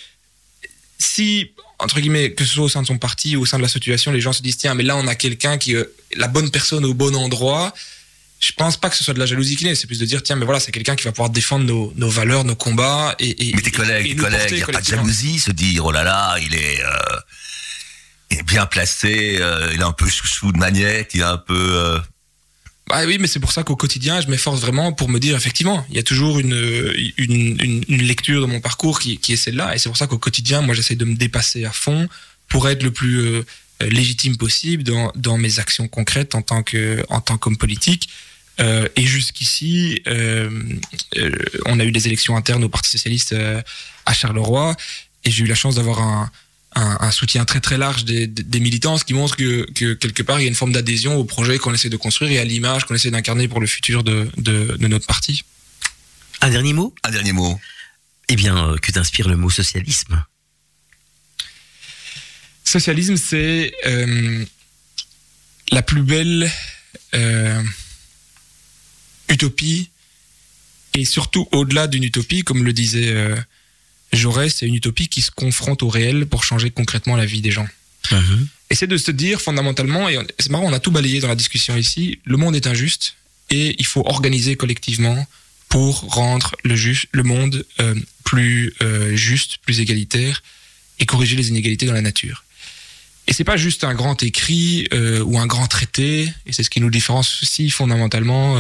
si 1.00 1.52
entre 1.80 2.00
guillemets 2.00 2.34
que 2.34 2.44
ce 2.44 2.54
soit 2.54 2.66
au 2.66 2.70
sein 2.70 2.82
de 2.82 2.88
son 2.88 2.98
parti 2.98 3.36
ou 3.36 3.42
au 3.42 3.46
sein 3.46 3.58
de 3.58 3.64
la 3.64 3.70
situation, 3.70 4.12
les 4.12 4.22
gens 4.22 4.34
se 4.34 4.42
disent 4.42 4.58
tiens, 4.58 4.74
mais 4.74 4.84
là 4.84 4.96
on 4.98 5.08
a 5.08 5.16
quelqu'un 5.16 5.58
qui 5.58 5.74
est 5.74 5.86
la 6.16 6.28
bonne 6.28 6.50
personne 6.50 6.86
au 6.86 6.94
bon 6.94 7.16
endroit. 7.16 7.74
Je 8.40 8.52
pense 8.52 8.78
pas 8.78 8.90
que 8.92 8.96
ce 8.96 9.04
soit 9.04 9.16
de 9.16 9.20
la 9.20 9.26
jalousie 9.26 9.56
qui 9.56 9.64
naît, 9.66 9.74
c'est 9.74 9.88
plus 9.88 10.00
de 10.00 10.06
dire 10.06 10.22
tiens, 10.22 10.36
mais 10.36 10.46
voilà, 10.46 10.60
c'est 10.60 10.72
quelqu'un 10.72 10.96
qui 10.96 11.06
va 11.06 11.12
pouvoir 11.12 11.32
défendre 11.32 11.66
nos, 11.66 11.92
nos 11.96 12.10
valeurs, 12.10 12.44
nos 12.44 12.56
combats 12.56 13.16
et, 13.18 13.50
et 13.50 13.54
Mais 13.56 13.62
tes 13.64 13.72
collègues, 13.72 14.06
et 14.06 14.16
tes 14.16 14.16
collègues, 14.16 14.54
n'y 14.54 14.62
a 14.62 14.68
pas 14.68 14.82
de 14.82 14.86
jalousie, 14.86 15.40
se 15.40 15.52
dire, 15.52 15.84
oh 15.86 15.92
là 15.92 16.04
là, 16.04 16.38
il 16.40 16.54
est, 16.54 16.84
euh, 16.84 17.20
il 18.30 18.38
est 18.38 18.44
bien 18.44 18.68
placé, 18.68 19.38
euh, 19.42 19.72
il 19.74 19.80
est 19.80 19.84
un 19.84 19.92
peu 19.92 20.08
chouchou 20.08 20.52
de 20.52 20.58
Magnette, 20.60 21.16
il 21.16 21.22
est 21.22 21.24
un 21.24 21.38
peu... 21.38 21.56
euh, 21.56 22.00
Bah 22.88 23.04
oui, 23.06 23.18
mais 23.20 23.28
c'est 23.28 23.42
pour 23.42 23.52
ça 23.52 23.64
qu'au 23.64 23.76
quotidien, 23.76 24.22
je 24.22 24.28
m'efforce 24.28 24.62
vraiment 24.62 24.94
pour 24.94 25.10
me 25.10 25.20
dire, 25.20 25.36
effectivement, 25.36 25.86
il 25.90 25.98
y 25.98 26.00
a 26.00 26.04
toujours 26.04 26.40
une, 26.40 26.54
une, 27.18 27.84
une, 27.90 28.02
lecture 28.02 28.40
de 28.40 28.46
mon 28.46 28.62
parcours 28.62 29.00
qui, 29.00 29.20
est 29.28 29.36
celle-là. 29.36 29.76
Et 29.76 29.78
c'est 29.78 29.90
pour 29.90 29.98
ça 29.98 30.08
qu'au 30.08 30.18
quotidien, 30.18 30.62
moi, 30.62 30.74
j'essaie 30.74 30.96
de 30.96 31.04
me 31.04 31.16
dépasser 31.16 31.66
à 31.66 31.72
fond 31.72 32.08
pour 32.48 32.70
être 32.70 32.84
le 32.84 32.92
plus 32.92 33.20
euh, 33.20 33.46
euh, 33.82 33.90
légitime 33.90 34.38
possible 34.38 34.84
dans, 34.84 35.12
dans 35.16 35.38
mes 35.38 35.60
actions 35.60 35.90
concrètes 35.90 36.34
en 36.34 36.42
tant 36.42 36.64
que 36.64 37.04
en 37.10 37.20
tant 37.20 37.38
qu'homme 37.38 37.58
politique. 37.58 38.08
Euh, 38.62 38.88
et 38.96 39.06
jusqu'ici, 39.06 40.02
on 41.66 41.80
a 41.80 41.84
eu 41.84 41.92
des 41.92 42.08
élections 42.08 42.38
internes 42.38 42.64
au 42.64 42.70
Parti 42.70 42.90
socialiste 42.90 43.36
à 44.06 44.14
Charleroi, 44.14 44.76
et 45.26 45.30
j'ai 45.30 45.44
eu 45.44 45.48
la 45.48 45.56
chance 45.56 45.76
d'avoir 45.76 46.02
un, 46.02 46.32
un, 46.78 46.98
un 47.08 47.12
soutien 47.12 47.44
très 47.46 47.60
très 47.60 47.78
large 47.78 48.06
des, 48.06 48.28
des 48.28 48.60
militants, 48.60 48.98
ce 48.98 49.06
qui 49.06 49.14
montre 49.14 49.36
que, 49.36 49.66
que 49.74 49.94
quelque 49.94 50.24
part 50.24 50.40
il 50.40 50.44
y 50.44 50.46
a 50.46 50.50
une 50.50 50.56
forme 50.56 50.72
d'adhésion 50.72 51.16
au 51.16 51.26
projet 51.26 51.58
qu'on 51.58 51.74
essaie 51.74 51.90
de 51.90 51.98
construire 51.98 52.32
et 52.32 52.40
à 52.40 52.46
l'image 52.46 52.86
qu'on 52.86 52.96
essaie 52.96 53.12
d'incarner 53.12 53.48
pour 53.48 53.60
le 53.60 53.68
futur 53.68 54.04
de, 54.04 54.30
de, 54.38 54.78
de 54.78 54.88
notre 54.88 55.08
parti. 55.08 55.44
Un 56.42 56.50
dernier 56.50 56.74
mot? 56.74 56.94
Un 57.04 57.12
dernier 57.12 57.34
mot. 57.34 57.60
Eh 58.30 58.36
bien, 58.36 58.56
euh, 58.58 58.78
que 58.78 58.92
t'inspire 58.92 59.28
le 59.28 59.38
mot 59.38 59.50
socialisme? 59.50 60.24
Socialisme, 62.64 63.18
c'est 63.18 63.74
euh, 63.86 64.46
la 65.72 65.82
plus 65.82 66.04
belle 66.04 66.52
euh, 67.14 67.64
utopie 69.30 69.90
et 70.94 71.06
surtout 71.06 71.48
au-delà 71.54 71.88
d'une 71.88 72.04
utopie, 72.04 72.44
comme 72.44 72.64
le 72.64 72.74
disait 72.74 73.10
euh, 73.10 73.38
Jaurès, 74.14 74.54
c'est 74.56 74.66
une 74.68 74.76
utopie 74.76 75.08
qui 75.08 75.22
se 75.22 75.32
confronte 75.32 75.84
au 75.84 75.90
réel 75.90 76.26
pour 76.26 76.44
changer 76.44 76.70
concrètement 76.72 77.16
la 77.16 77.26
vie 77.26 77.42
des 77.42 77.52
gens. 77.52 77.68
Mhm. 78.12 78.48
Et 78.70 78.76
c'est 78.76 78.88
de 78.88 78.98
se 78.98 79.12
dire 79.12 79.42
fondamentalement, 79.42 80.08
et 80.10 80.18
c'est 80.40 80.50
marrant, 80.50 80.66
on 80.66 80.74
a 80.74 80.80
tout 80.80 80.92
balayé 80.92 81.20
dans 81.20 81.28
la 81.28 81.36
discussion 81.36 81.76
ici, 81.76 82.20
le 82.26 82.38
monde 82.38 82.56
est 82.56 82.68
injuste 82.68 83.16
et 83.50 83.76
il 83.80 83.86
faut 83.86 84.04
organiser 84.06 84.56
collectivement 84.56 85.26
pour 85.70 86.02
rendre 86.02 86.56
le, 86.64 86.76
ju- 86.76 87.08
le 87.12 87.24
monde 87.24 87.66
euh, 87.82 87.96
plus 88.24 88.74
euh, 88.82 89.16
juste, 89.16 89.58
plus 89.60 89.80
égalitaire 89.82 90.42
et 91.00 91.06
corriger 91.06 91.36
les 91.36 91.50
inégalités 91.50 91.86
dans 91.86 91.94
la 91.94 92.02
nature. 92.02 92.44
Et 93.28 93.34
c'est 93.34 93.44
pas 93.44 93.58
juste 93.58 93.84
un 93.84 93.94
grand 93.94 94.24
écrit 94.24 94.88
euh, 94.94 95.22
ou 95.24 95.38
un 95.38 95.46
grand 95.48 95.68
traité, 95.68 96.32
et 96.46 96.54
c'est 96.54 96.64
ce 96.64 96.70
qui 96.70 96.80
nous 96.80 96.90
différencie 96.90 97.44
aussi 97.44 97.70
fondamentalement 97.70 98.58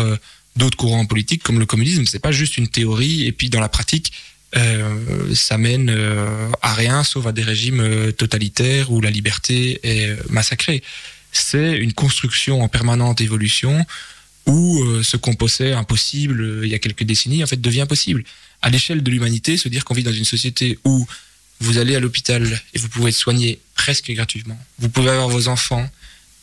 d'autres 0.57 0.75
courants 0.77 1.05
politiques 1.05 1.43
comme 1.43 1.59
le 1.59 1.65
communisme. 1.65 2.05
C'est 2.05 2.19
pas 2.19 2.33
juste 2.33 2.57
une 2.57 2.67
théorie 2.67 3.25
et 3.25 3.31
puis 3.31 3.49
dans 3.49 3.61
la 3.61 3.69
pratique, 3.69 4.11
euh, 4.55 5.35
ça 5.35 5.57
mène 5.57 5.89
euh, 5.89 6.49
à 6.61 6.73
rien 6.73 7.03
sauf 7.03 7.25
à 7.25 7.31
des 7.31 7.43
régimes 7.43 7.81
euh, 7.81 8.11
totalitaires 8.11 8.91
où 8.91 9.01
la 9.01 9.09
liberté 9.09 9.79
est 9.83 10.09
euh, 10.09 10.15
massacrée. 10.29 10.83
C'est 11.31 11.73
une 11.73 11.93
construction 11.93 12.61
en 12.61 12.69
permanente 12.69 13.19
évolution 13.19 13.85
où 14.45 14.81
euh, 14.83 15.03
ce 15.03 15.17
qu'on 15.17 15.35
pensait 15.35 15.73
impossible 15.73 16.41
euh, 16.41 16.65
il 16.65 16.71
y 16.71 16.75
a 16.75 16.79
quelques 16.79 17.03
décennies 17.03 17.43
en 17.43 17.47
fait 17.47 17.59
devient 17.59 17.85
possible. 17.87 18.23
À 18.61 18.69
l'échelle 18.69 19.03
de 19.03 19.11
l'humanité, 19.11 19.57
se 19.57 19.67
dire 19.67 19.83
qu'on 19.83 19.93
vit 19.93 20.03
dans 20.03 20.13
une 20.13 20.25
société 20.25 20.79
où 20.85 21.05
vous 21.59 21.77
allez 21.77 21.95
à 21.95 21.99
l'hôpital 21.99 22.61
et 22.73 22.79
vous 22.79 22.87
pouvez 22.87 23.09
être 23.09 23.17
soigné 23.17 23.59
presque 23.75 24.11
gratuitement. 24.11 24.59
Vous 24.79 24.89
pouvez 24.89 25.09
avoir 25.09 25.27
vos 25.27 25.47
enfants 25.47 25.89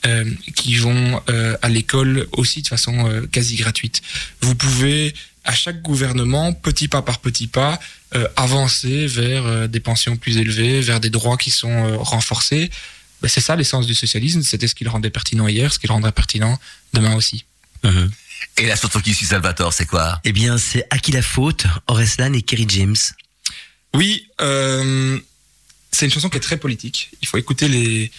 euh, 0.07 0.31
qui 0.55 0.77
vont 0.77 1.23
euh, 1.31 1.57
à 1.63 1.71
l'école 1.71 2.27
aussi 2.33 2.61
de 2.61 2.69
façon 2.69 3.09
euh, 3.09 3.27
quasi 3.27 3.57
gratuite. 3.57 4.03
Vous 4.43 4.55
pouvez 4.55 5.15
à 5.45 5.55
chaque 5.55 5.83
gouvernement, 5.83 6.53
petit 6.53 6.89
pas 6.89 7.03
par 7.03 7.21
petit 7.21 7.47
pas, 7.47 7.79
euh, 8.15 8.27
avancer 8.37 9.07
vers 9.07 9.47
euh, 9.47 9.67
des 9.67 9.81
pensions 9.81 10.17
plus 10.17 10.39
élevées, 10.39 10.81
vers 10.81 11.01
des 11.01 11.11
droits 11.11 11.37
qui 11.37 11.51
sont 11.51 11.71
euh, 11.71 11.97
renforcés. 11.99 12.71
Ben, 13.23 13.29
c'est 13.29 13.41
ça 13.41 13.57
l'essence 13.57 13.87
du 13.87 13.95
socialisme. 13.95 14.43
C'était 14.43 14.69
ce 14.69 14.75
qui 14.75 14.85
le 14.85 14.91
rendait 14.91 15.11
pertinent 15.11 15.47
hier, 15.47 15.73
ce 15.73 15.79
qui 15.79 15.87
le 15.87 15.93
rendra 15.93 16.13
pertinent 16.13 16.59
demain 16.93 17.15
aussi. 17.15 17.45
Et 18.57 18.67
la 18.67 18.77
chanson 18.77 19.01
qui 19.01 19.15
suit 19.15 19.27
Salvatore, 19.27 19.73
c'est 19.73 19.87
quoi? 19.87 20.21
Eh 20.25 20.33
bien, 20.33 20.59
c'est 20.59 20.87
À 20.91 20.99
qui 20.99 21.13
la 21.13 21.23
faute 21.23 21.67
Oreslan 21.87 22.33
et 22.33 22.43
Kerry 22.43 22.67
James. 22.69 22.97
Oui, 23.95 24.29
euh, 24.41 25.19
c'est 25.91 26.07
une 26.07 26.13
chanson 26.13 26.29
qui 26.29 26.37
est 26.37 26.41
très 26.41 26.57
politique. 26.57 27.11
Il 27.23 27.29
faut 27.29 27.37
écouter 27.37 27.69
les, 27.69 28.11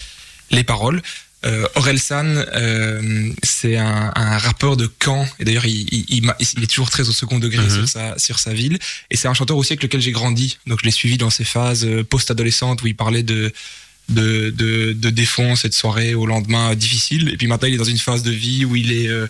les 0.51 0.63
paroles. 0.63 1.01
Euh, 1.45 1.67
Orelsan, 1.75 2.25
euh, 2.55 3.29
c'est 3.43 3.77
un, 3.77 4.12
un 4.15 4.38
rappeur 4.38 4.77
de 4.77 4.91
Caen, 5.03 5.27
et 5.39 5.45
d'ailleurs 5.45 5.65
il, 5.67 5.88
il, 5.91 6.05
il 6.10 6.23
m'a- 6.23 6.36
il 6.39 6.63
est 6.63 6.67
toujours 6.67 6.89
très 6.89 7.08
au 7.08 7.12
second 7.12 7.38
degré 7.39 7.63
Mhm. 7.63 7.69
sur, 7.69 7.88
sa, 7.89 8.17
sur 8.17 8.39
sa 8.39 8.51
ville. 8.53 8.79
Et 9.12 9.17
c'est 9.17 9.27
un 9.27 9.34
chanteur 9.36 9.55
aussi 9.58 9.73
avec 9.73 9.84
lequel 9.84 10.01
j'ai 10.01 10.12
grandi, 10.12 10.58
donc 10.65 10.79
je 10.81 10.86
l'ai 10.86 10.91
suivi 10.91 11.17
dans 11.17 11.29
ses 11.29 11.43
phases 11.43 11.86
euh, 11.86 12.03
post-adolescentes 12.03 12.81
où 12.81 12.88
il 12.88 12.95
parlait 12.95 13.23
de 13.23 13.53
de, 14.08 14.51
de, 14.51 14.93
de 14.93 15.10
défonce 15.10 15.65
et 15.65 15.69
de 15.69 15.73
soirée 15.73 16.13
au 16.13 16.27
lendemain 16.27 16.75
difficile. 16.75 17.29
Et 17.34 17.38
puis 17.38 17.47
maintenant, 17.47 17.67
il 17.67 17.73
est 17.73 17.77
dans 17.77 17.84
une 17.84 17.97
phase 17.97 18.21
de 18.21 18.29
vie 18.29 18.63
où 18.63 18.75
il 18.75 18.91
est 18.91 19.08
euh, 19.08 19.25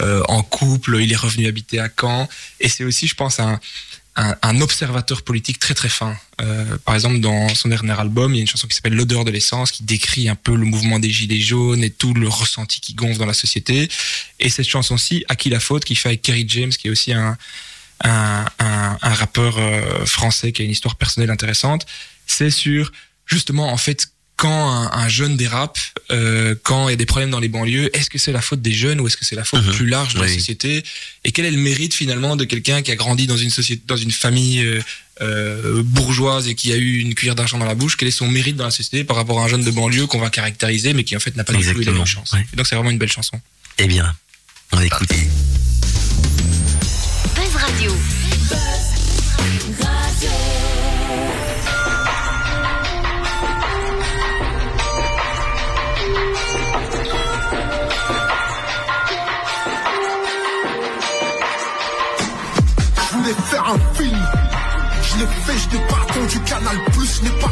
euh, 0.00 0.22
en 0.28 0.42
couple, 0.42 0.96
il 1.02 1.12
est 1.12 1.16
revenu 1.16 1.46
habiter 1.46 1.78
à 1.78 1.90
Caen. 2.00 2.26
Et 2.58 2.70
c'est 2.70 2.84
aussi, 2.84 3.06
je 3.06 3.14
pense, 3.14 3.38
un, 3.38 3.60
un, 4.16 4.36
un 4.42 4.60
observateur 4.60 5.22
politique 5.22 5.58
très 5.58 5.74
très 5.74 5.88
fin. 5.88 6.16
Euh, 6.40 6.76
par 6.84 6.94
exemple, 6.94 7.20
dans 7.20 7.48
son 7.54 7.68
dernier 7.68 7.98
album, 7.98 8.32
il 8.32 8.36
y 8.36 8.38
a 8.38 8.42
une 8.42 8.48
chanson 8.48 8.66
qui 8.66 8.74
s'appelle 8.74 8.94
L'odeur 8.94 9.24
de 9.24 9.30
l'essence, 9.30 9.72
qui 9.72 9.82
décrit 9.82 10.28
un 10.28 10.36
peu 10.36 10.54
le 10.54 10.64
mouvement 10.64 10.98
des 10.98 11.10
gilets 11.10 11.40
jaunes 11.40 11.82
et 11.82 11.90
tout 11.90 12.14
le 12.14 12.28
ressenti 12.28 12.80
qui 12.80 12.94
gonfle 12.94 13.18
dans 13.18 13.26
la 13.26 13.34
société. 13.34 13.88
Et 14.38 14.48
cette 14.50 14.68
chanson-ci, 14.68 15.24
À 15.28 15.36
qui 15.36 15.50
la 15.50 15.60
faute, 15.60 15.84
qui 15.84 15.94
fait 15.94 16.08
avec 16.10 16.22
Kerry 16.22 16.44
James, 16.48 16.70
qui 16.70 16.88
est 16.88 16.90
aussi 16.90 17.12
un, 17.12 17.36
un, 18.04 18.44
un, 18.58 18.96
rappeur 19.14 19.58
euh, 19.58 20.04
français 20.06 20.52
qui 20.52 20.62
a 20.62 20.64
une 20.64 20.70
histoire 20.70 20.96
personnelle 20.96 21.30
intéressante, 21.30 21.86
c'est 22.26 22.50
sur 22.50 22.92
justement 23.26 23.72
en 23.72 23.76
fait 23.76 24.08
quand 24.36 24.70
un, 24.70 24.90
un 24.92 25.08
jeune 25.08 25.36
dérape, 25.36 25.78
euh, 26.10 26.54
quand 26.64 26.88
il 26.88 26.92
y 26.92 26.94
a 26.94 26.96
des 26.96 27.06
problèmes 27.06 27.30
dans 27.30 27.40
les 27.40 27.48
banlieues, 27.48 27.88
est-ce 27.96 28.10
que 28.10 28.18
c'est 28.18 28.32
la 28.32 28.40
faute 28.40 28.60
des 28.60 28.72
jeunes 28.72 29.00
ou 29.00 29.06
est-ce 29.06 29.16
que 29.16 29.24
c'est 29.24 29.36
la 29.36 29.44
faute 29.44 29.64
Mhm. 29.64 29.72
plus 29.74 29.86
large 29.86 30.14
de 30.14 30.20
la 30.20 30.28
société? 30.28 30.82
Et 31.24 31.30
quel 31.32 31.44
est 31.44 31.50
le 31.52 31.56
mérite 31.58 31.94
finalement 31.94 32.34
de 32.36 32.44
quelqu'un 32.44 32.82
qui 32.82 32.90
a 32.90 32.96
grandi 32.96 33.26
dans 33.26 33.36
une 33.36 33.50
société, 33.50 33.82
dans 33.86 33.96
une 33.96 34.10
famille 34.10 34.60
euh, 34.64 34.80
euh, 35.20 35.82
bourgeoise 35.84 36.48
et 36.48 36.54
qui 36.56 36.72
a 36.72 36.76
eu 36.76 36.98
une 36.98 37.14
cuillère 37.14 37.36
d'argent 37.36 37.58
dans 37.58 37.64
la 37.64 37.74
bouche? 37.76 37.96
Quel 37.96 38.08
est 38.08 38.10
son 38.10 38.28
mérite 38.28 38.56
dans 38.56 38.64
la 38.64 38.70
société 38.72 39.04
par 39.04 39.16
rapport 39.16 39.40
à 39.40 39.44
un 39.44 39.48
jeune 39.48 39.62
de 39.64 39.70
banlieue 39.70 40.06
qu'on 40.06 40.18
va 40.18 40.30
caractériser, 40.30 40.92
mais 40.94 41.04
qui 41.04 41.16
en 41.16 41.20
fait 41.20 41.36
n'a 41.36 41.44
pas 41.44 41.52
du 41.52 41.64
tout 41.64 41.80
eu 41.80 41.84
la 41.84 41.92
même 41.92 42.04
chance 42.06 42.32
ouais. 42.32 42.44
Et 42.52 42.56
Donc 42.56 42.66
c'est 42.66 42.74
vraiment 42.74 42.90
une 42.90 42.98
belle 42.98 43.12
chanson. 43.12 43.40
Eh 43.78 43.86
bien, 43.86 44.14
on 44.72 44.80
écoute. 44.80 45.08
Buzz 45.08 45.63
attendu 66.24 66.40
Canal 66.44 66.76
Plus, 66.92 67.22
n'ai 67.22 67.30
pas 67.40 67.48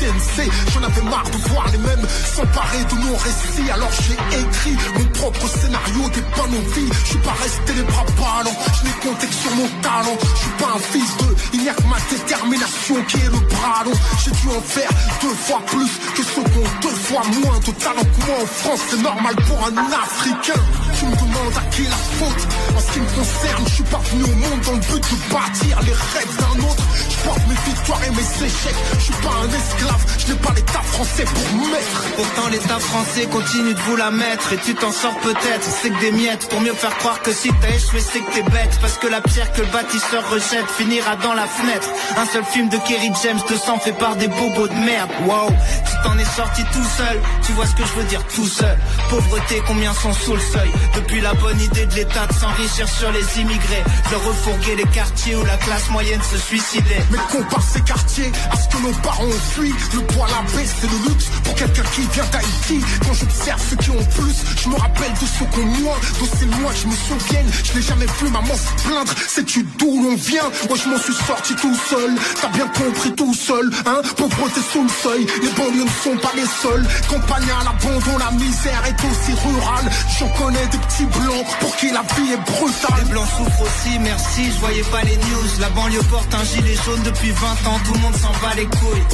J'en 0.00 0.82
avais 0.82 1.02
marre 1.02 1.28
de 1.30 1.36
voir 1.50 1.66
les 1.72 1.78
mêmes 1.78 2.06
s'emparer 2.34 2.84
de 2.84 2.94
nos 3.04 3.16
récits. 3.16 3.70
Alors 3.70 3.90
j'ai 4.00 4.14
écrit 4.40 4.76
mon 4.96 5.04
propre 5.12 5.46
scénario 5.46 6.08
des 6.08 6.22
bonnes 6.36 6.60
vies. 6.72 6.90
Je 7.04 7.08
suis 7.10 7.18
pas 7.18 7.36
resté 7.42 7.74
les 7.74 7.82
bras 7.82 8.06
ballants, 8.16 8.56
je 8.80 8.88
n'ai 8.88 8.94
compté 9.04 9.26
que 9.26 9.34
sur 9.34 9.54
mon 9.56 9.68
talent. 9.82 10.16
Je 10.22 10.40
suis 10.40 10.56
pas 10.58 10.72
un 10.74 10.78
fils 10.78 11.16
de, 11.18 11.36
il 11.52 11.60
n'y 11.60 11.68
a 11.68 11.74
que 11.74 11.82
ma 11.82 12.00
détermination 12.08 12.96
qui 13.08 13.16
est 13.18 13.30
le 13.30 13.40
bras 13.52 13.84
long. 13.84 13.92
J'ai 14.24 14.30
dû 14.30 14.48
en 14.48 14.62
faire 14.62 14.90
deux 15.20 15.34
fois 15.34 15.60
plus 15.66 15.90
que 16.16 16.22
ceux 16.22 16.44
qui 16.48 16.58
ont 16.58 16.80
deux 16.80 16.96
fois 16.96 17.22
moins 17.44 17.58
de 17.58 17.72
talent 17.72 18.00
que 18.00 18.26
moi 18.26 18.36
en 18.40 18.46
France. 18.46 18.80
C'est 18.88 19.02
normal 19.02 19.34
pour 19.46 19.58
un 19.66 19.76
Africain. 19.76 20.60
Tu 20.98 21.04
me 21.04 21.12
demandes 21.16 21.56
à 21.56 21.64
qui 21.74 21.82
la 21.84 22.00
faute. 22.16 22.48
En 22.74 22.80
ce 22.80 22.92
qui 22.92 23.00
me 23.00 23.10
concerne, 23.20 23.64
je 23.66 23.74
suis 23.74 23.84
pas 23.84 24.00
venu 24.10 24.24
au 24.24 24.36
monde 24.36 24.60
dans 24.64 24.72
le 24.72 24.80
but 24.80 25.04
de 25.04 25.32
bâtir 25.32 25.80
les 25.82 25.92
rêves 25.92 26.36
d'un 26.40 26.56
autre. 26.64 26.84
Je 27.08 27.16
porte 27.24 27.40
mes 27.48 27.58
victoires 27.68 28.04
et 28.04 28.10
mes 28.10 28.46
échecs. 28.46 28.80
Je 28.98 29.04
suis 29.04 29.20
pas 29.20 29.34
un 29.44 29.48
esclave, 29.48 29.89
je 30.18 30.32
n'ai 30.32 30.38
pas 30.38 30.52
l'état 30.54 30.82
français 30.82 31.24
pour 31.24 31.66
mettre. 31.70 32.04
Pourtant 32.16 32.48
l'État 32.48 32.78
français 32.78 33.26
continue 33.26 33.74
de 33.74 33.80
vous 33.80 33.96
la 33.96 34.10
mettre. 34.10 34.52
Et 34.52 34.58
tu 34.58 34.74
t'en 34.74 34.92
sors 34.92 35.16
peut-être, 35.20 35.64
c'est 35.64 35.90
que 35.90 36.00
des 36.00 36.12
miettes. 36.12 36.48
Pour 36.48 36.60
mieux 36.60 36.74
faire 36.74 36.96
croire 36.98 37.20
que 37.22 37.32
si 37.32 37.50
t'as 37.60 37.70
échoué 37.70 38.00
c'est 38.00 38.20
que 38.20 38.32
t'es 38.32 38.42
bête. 38.42 38.78
Parce 38.80 38.98
que 38.98 39.06
la 39.06 39.20
pierre 39.20 39.52
que 39.52 39.62
le 39.62 39.68
bâtisseur 39.68 40.28
rejette 40.30 40.68
finira 40.76 41.16
dans 41.16 41.34
la 41.34 41.46
fenêtre. 41.46 41.88
Un 42.16 42.26
seul 42.26 42.44
film 42.44 42.68
de 42.68 42.76
Kerry 42.78 43.10
James 43.22 43.40
de 43.48 43.56
sang 43.56 43.78
fait 43.78 43.92
par 43.92 44.16
des 44.16 44.28
bobos 44.28 44.68
de 44.68 44.74
merde. 44.74 45.10
Wow, 45.26 45.48
tu 45.48 45.92
t'en 46.04 46.18
es 46.18 46.24
sorti 46.24 46.62
tout 46.72 46.88
seul. 46.96 47.20
Tu 47.46 47.52
vois 47.52 47.66
ce 47.66 47.74
que 47.74 47.84
je 47.84 47.92
veux 47.94 48.04
dire 48.04 48.22
tout 48.34 48.46
seul. 48.46 48.76
Pauvreté, 49.08 49.62
combien 49.66 49.92
sont 49.94 50.12
sous 50.12 50.34
le 50.34 50.40
seuil? 50.40 50.70
Depuis 50.94 51.20
la 51.20 51.34
bonne 51.34 51.60
idée 51.60 51.86
de 51.86 51.94
l'État 51.94 52.26
de 52.26 52.32
s'enrichir 52.32 52.88
sur 52.88 53.10
les 53.12 53.40
immigrés 53.40 53.84
De 54.10 54.16
refourguer 54.16 54.76
les 54.76 54.86
quartiers 54.86 55.36
où 55.36 55.44
la 55.44 55.56
classe 55.56 55.88
moyenne 55.90 56.22
se 56.22 56.38
suicidait. 56.38 57.04
Mais 57.10 57.18
compare 57.30 57.62
ces 57.62 57.80
quartiers 57.80 58.30
à 58.50 58.56
ce 58.56 58.68
que 58.68 58.82
nos 58.82 58.92
parents 59.02 59.24
ont 59.24 59.54
fui. 59.54 59.72
Le 59.94 60.00
poids, 60.00 60.26
la 60.28 60.42
baisse, 60.56 60.74
c'est 60.80 60.90
le 60.90 61.08
luxe 61.08 61.26
pour 61.44 61.54
quelqu'un 61.54 61.82
qui 61.94 62.02
vient 62.12 62.26
d'Haïti. 62.32 62.84
Quand 63.06 63.14
j'observe 63.14 63.62
ceux 63.68 63.76
qui 63.76 63.90
ont 63.90 64.04
plus, 64.16 64.36
je 64.62 64.68
me 64.68 64.76
rappelle 64.76 65.12
de 65.12 65.26
ceux 65.38 65.46
qui 65.52 65.60
ont 65.60 65.82
moins. 65.82 65.98
De 65.98 66.26
c'est 66.38 66.46
loin 66.46 66.72
je 66.74 66.86
me 66.86 66.94
souvienne. 66.94 67.46
Je 67.64 67.72
n'ai 67.74 67.82
jamais 67.82 68.06
vu 68.20 68.28
maman 68.30 68.54
se 68.54 68.82
plaindre. 68.86 69.12
Sais-tu 69.28 69.66
d'où 69.78 70.02
l'on 70.02 70.16
vient? 70.16 70.48
Moi, 70.68 70.76
je 70.82 70.88
m'en 70.88 70.98
suis 70.98 71.14
sorti 71.14 71.54
tout 71.56 71.76
seul. 71.88 72.14
T'as 72.40 72.48
bien 72.48 72.68
compris 72.68 73.12
tout 73.14 73.34
seul, 73.34 73.70
hein? 73.86 74.02
Pauvreté 74.16 74.60
sous 74.72 74.82
le 74.82 74.88
seuil. 74.88 75.26
Les 75.42 75.50
banlieues 75.50 75.84
ne 75.84 76.02
sont 76.04 76.16
pas 76.20 76.32
les 76.36 76.46
seuls. 76.62 76.86
Campagne 77.08 77.50
à 77.60 77.64
l'abandon, 77.64 78.18
la 78.18 78.30
misère 78.32 78.82
est 78.86 79.00
aussi 79.04 79.32
rurale. 79.44 79.90
J'en 80.18 80.28
connais 80.28 80.66
des 80.66 80.78
petits 80.78 81.06
blancs 81.06 81.46
pour 81.60 81.76
qui 81.76 81.90
la 81.90 82.02
vie 82.02 82.32
est 82.32 82.50
brutale. 82.50 83.04
Les 83.04 83.10
blancs 83.10 83.28
souffrent 83.36 83.62
aussi, 83.62 83.98
merci, 84.00 84.52
je 84.52 84.58
voyais 84.60 84.84
pas 84.84 85.02
les 85.02 85.16
news. 85.16 85.48
La 85.60 85.68
banlieue 85.70 86.02
porte 86.10 86.34
un 86.34 86.44
gilet 86.44 86.76
jaune 86.84 87.02
depuis 87.02 87.30
20 87.30 87.46
ans, 87.68 87.80
tout 87.84 87.94
le 87.94 88.00
monde 88.00 88.14
s'en 88.14 88.32
bat 88.40 88.54
les 88.56 88.66
couilles. 88.66 89.04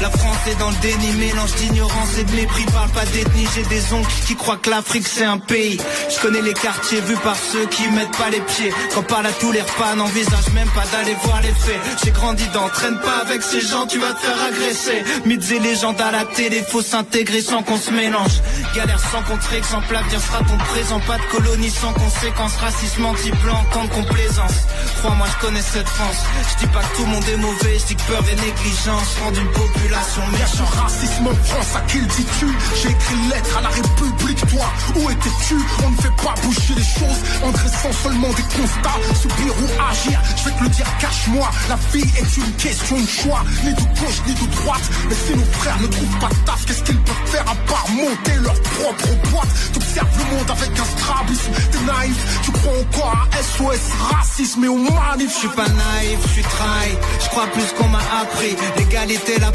La 0.00 0.10
France 0.10 0.36
est 0.48 0.58
dans 0.58 0.70
le 0.70 0.76
déni, 0.82 1.12
mélange 1.12 1.54
d'ignorance 1.54 2.18
et 2.18 2.24
de 2.24 2.32
mépris, 2.32 2.64
parle 2.64 2.90
pas 2.90 3.04
d'ethnie, 3.06 3.46
j'ai 3.54 3.62
des 3.62 3.92
oncles 3.92 4.10
qui 4.26 4.34
croient 4.34 4.56
que 4.56 4.68
l'Afrique 4.68 5.06
c'est 5.06 5.24
un 5.24 5.38
pays. 5.38 5.78
Je 6.10 6.20
connais 6.20 6.42
les 6.42 6.52
quartiers 6.52 7.00
vus 7.00 7.16
par 7.16 7.36
ceux 7.36 7.64
qui 7.66 7.88
mettent 7.88 8.16
pas 8.18 8.28
les 8.28 8.40
pieds. 8.40 8.72
Quand 8.92 9.04
parle 9.04 9.26
à 9.26 9.32
tous 9.32 9.52
les 9.52 9.60
repas, 9.62 9.94
n'envisage 9.94 10.50
même 10.52 10.68
pas 10.70 10.84
d'aller 10.92 11.16
voir 11.22 11.40
les 11.42 11.52
faits. 11.52 11.80
J'ai 12.04 12.10
grandi 12.10 12.44
dans, 12.52 12.68
traîne 12.70 12.98
pas 13.00 13.18
avec 13.24 13.42
ces 13.42 13.60
gens, 13.60 13.86
tu 13.86 13.98
vas 14.00 14.12
te 14.12 14.20
faire 14.20 14.42
agresser. 14.42 15.04
Mythes 15.26 15.50
et 15.52 15.60
légendes 15.60 16.00
à 16.00 16.10
la 16.10 16.24
télé, 16.24 16.62
faut 16.68 16.82
s'intégrer 16.82 17.40
sans 17.40 17.62
qu'on 17.62 17.78
se 17.78 17.92
mélange. 17.92 18.42
Galère 18.74 19.00
sans 19.00 19.22
contre 19.22 19.54
exemple, 19.54 19.92
l'avenir 19.92 20.20
sera 20.20 20.38
ton 20.38 20.58
présent, 20.58 21.00
pas 21.00 21.18
de 21.18 21.24
colonie 21.30 21.70
sans 21.70 21.92
conséquences, 21.92 22.56
racisme 22.56 23.06
anti-blanc, 23.06 23.64
tant 23.72 23.84
de 23.84 23.90
complaisance. 23.90 24.58
Crois-moi, 24.98 25.26
je 25.34 25.46
connais 25.46 25.62
cette 25.62 25.88
France. 25.88 26.18
Je 26.50 26.66
dis 26.66 26.72
pas 26.72 26.80
que 26.80 26.96
tout 26.96 27.02
le 27.04 27.12
monde 27.12 27.28
est 27.32 27.36
mauvais, 27.36 27.78
je 27.78 27.86
dis 27.86 27.94
que 27.94 28.02
peur 28.02 28.24
et 28.30 28.36
négligence 28.36 29.16
rendent 29.22 29.36
une 29.36 29.50
population 29.52 29.83
Ce 29.84 30.20
méchante. 30.30 30.74
racisme 30.80 31.28
France, 31.44 31.76
à 31.76 31.80
qui 31.82 31.98
le 31.98 32.06
dis-tu. 32.06 32.46
J'ai 32.80 32.88
écrit 32.88 33.14
une 33.14 33.28
lettre 33.28 33.58
à 33.58 33.60
la 33.62 33.68
République, 33.68 34.46
toi, 34.48 34.66
où 34.96 35.10
étais-tu? 35.10 35.56
On 35.84 35.90
ne 35.90 35.96
fait 35.96 36.16
pas 36.22 36.34
bouger 36.42 36.74
les 36.74 36.82
choses. 36.82 37.20
En 37.42 37.50
dressant 37.50 37.92
seulement 38.02 38.28
des 38.28 38.42
constats. 38.42 38.98
Subir 39.20 39.52
ou 39.60 39.82
agir, 39.90 40.20
je 40.36 40.44
vais 40.44 40.56
te 40.56 40.62
le 40.62 40.68
dire, 40.70 40.86
cache-moi. 41.00 41.50
La 41.68 41.76
vie 41.92 42.08
est 42.18 42.36
une 42.36 42.52
question 42.56 42.98
de 42.98 43.06
choix, 43.06 43.44
ni 43.62 43.74
de 43.74 43.80
gauche 43.80 44.22
ni 44.26 44.34
de 44.34 44.46
droite. 44.56 44.82
Mais 45.08 45.14
si 45.14 45.36
nos 45.36 45.52
frères 45.52 45.80
ne 45.80 45.86
trouvent 45.86 46.18
pas 46.18 46.28
de 46.28 46.46
taf, 46.46 46.64
qu'est-ce 46.64 46.82
qu'ils 46.82 47.00
peuvent 47.00 47.26
faire 47.26 47.44
à 47.48 47.54
part 47.68 47.86
monter 47.90 48.36
leur 48.42 48.60
propre 48.62 49.08
boîte? 49.30 49.48
T'observes 49.72 50.18
le 50.18 50.36
monde 50.36 50.50
avec 50.50 50.78
un 50.78 50.98
strabisme, 50.98 51.52
t'es 51.72 51.80
naïf. 51.80 52.40
Tu 52.42 52.50
crois 52.52 52.78
encore 52.80 53.26
à 53.32 53.42
SOS 53.42 53.84
racisme 54.12 54.64
et 54.64 54.68
au 54.68 54.78
manif. 54.78 55.30
Je 55.30 55.38
suis 55.40 55.48
pas 55.48 55.68
naïf, 55.68 56.18
je 56.22 56.32
suis 56.32 56.42
trahi. 56.42 56.92
Je 57.20 57.28
crois 57.28 57.46
plus 57.48 57.72
qu'on 57.78 57.88
m'a 57.88 58.02
appris. 58.22 58.56
L'égalité, 58.78 59.38
la 59.40 59.52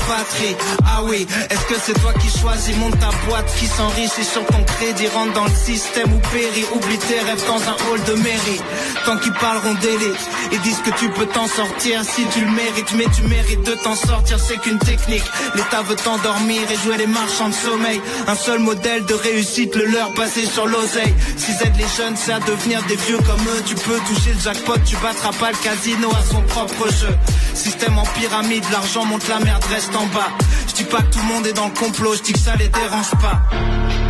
Ah 0.85 1.01
oui, 1.03 1.25
est-ce 1.49 1.65
que 1.65 1.79
c'est 1.81 1.93
toi 1.93 2.11
qui 2.13 2.29
choisis 2.39 2.75
Monte 2.77 2.99
ta 2.99 3.09
boîte 3.25 3.53
qui 3.55 3.67
s'enrichit 3.67 4.25
sur 4.25 4.45
ton 4.45 4.63
crédit. 4.63 5.07
Rentre 5.07 5.33
dans 5.33 5.45
le 5.45 5.55
système 5.55 6.13
ou 6.13 6.19
périt? 6.31 6.65
Oublie 6.73 6.97
tes 6.97 7.19
rêves 7.19 7.43
dans 7.47 7.61
un 7.61 7.75
hall 7.87 8.03
de 8.03 8.13
mairie. 8.21 8.61
Tant 9.05 9.17
qu'ils 9.17 9.33
parleront 9.33 9.75
d'élite, 9.75 10.19
ils 10.51 10.59
disent 10.61 10.81
que 10.81 10.91
tu 10.91 11.09
peux 11.09 11.25
t'en 11.25 11.47
sortir 11.47 12.03
si 12.03 12.25
tu 12.33 12.41
le 12.41 12.51
mérites. 12.51 12.93
Mais 12.95 13.05
tu 13.15 13.23
mérites 13.23 13.63
de 13.63 13.73
t'en 13.75 13.95
sortir, 13.95 14.37
c'est 14.39 14.57
qu'une 14.57 14.79
technique. 14.79 15.23
L'État 15.55 15.81
veut 15.83 15.95
t'endormir 15.95 16.61
et 16.69 16.75
jouer 16.75 16.97
les 16.97 17.07
marchands 17.07 17.49
de 17.49 17.53
sommeil. 17.53 18.01
Un 18.27 18.35
seul 18.35 18.59
modèle 18.59 19.05
de 19.05 19.13
réussite, 19.13 19.75
le 19.75 19.85
leur 19.85 20.11
basé 20.11 20.45
sur 20.45 20.67
l'oseille. 20.67 21.13
Si 21.37 21.51
aide 21.51 21.77
les 21.77 21.87
jeunes, 21.97 22.17
c'est 22.17 22.33
à 22.33 22.39
devenir 22.39 22.83
des 22.83 22.97
vieux 22.97 23.19
comme 23.19 23.47
eux. 23.55 23.63
Tu 23.65 23.75
peux 23.75 23.99
toucher 23.99 24.33
le 24.33 24.39
jackpot, 24.39 24.79
tu 24.85 24.97
battras 24.97 25.31
pas 25.33 25.51
le 25.51 25.57
casino 25.57 26.09
à 26.11 26.23
son 26.29 26.41
propre 26.41 26.89
jeu. 26.91 27.15
Système 27.53 27.97
en 27.97 28.05
pyramide, 28.19 28.63
l'argent 28.71 29.05
monte, 29.05 29.27
la 29.27 29.39
merde 29.39 29.63
reste 29.65 29.95
en 29.95 30.08
bas. 30.13 30.29
Je 30.67 30.73
dis 30.73 30.83
pas 30.83 31.01
que 31.01 31.13
tout 31.13 31.19
le 31.19 31.33
monde 31.33 31.47
est 31.47 31.53
dans 31.53 31.67
le 31.67 31.73
complot, 31.73 32.15
je 32.15 32.21
dis 32.21 32.33
que 32.33 32.39
ça 32.39 32.55
les 32.55 32.69
dérange 32.69 33.11
pas. 33.21 33.41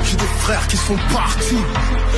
J'ai 0.04 0.16
des 0.16 0.32
frères 0.40 0.68
qui 0.68 0.78
sont 0.78 0.98
partis. 1.14 1.64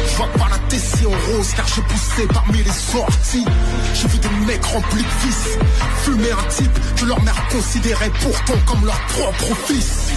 Je 0.07 0.15
vois 0.15 0.31
pas 0.33 0.47
la 0.49 0.57
Tessie 0.69 1.05
en 1.05 1.31
rose 1.31 1.51
car 1.55 1.67
j'ai 1.67 1.81
poussé 1.81 2.27
parmi 2.33 2.63
les 2.63 2.71
sorties. 2.71 3.45
J'ai 3.93 4.07
vu 4.07 4.17
des 4.17 4.29
mecs 4.45 4.65
remplis 4.65 5.03
de 5.03 5.27
vices. 5.27 5.57
Fumer 6.03 6.31
un 6.31 6.49
type 6.49 6.79
que 6.97 7.05
leur 7.05 7.21
mère 7.23 7.47
considérait 7.49 8.11
pourtant 8.21 8.59
comme 8.65 8.85
leur 8.85 8.99
propre 9.07 9.55
fils. 9.67 10.09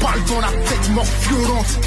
Balle 0.00 0.22
dans 0.28 0.40
la 0.40 0.48
tête, 0.48 0.90
mort 0.90 1.06
violente. 1.28 1.80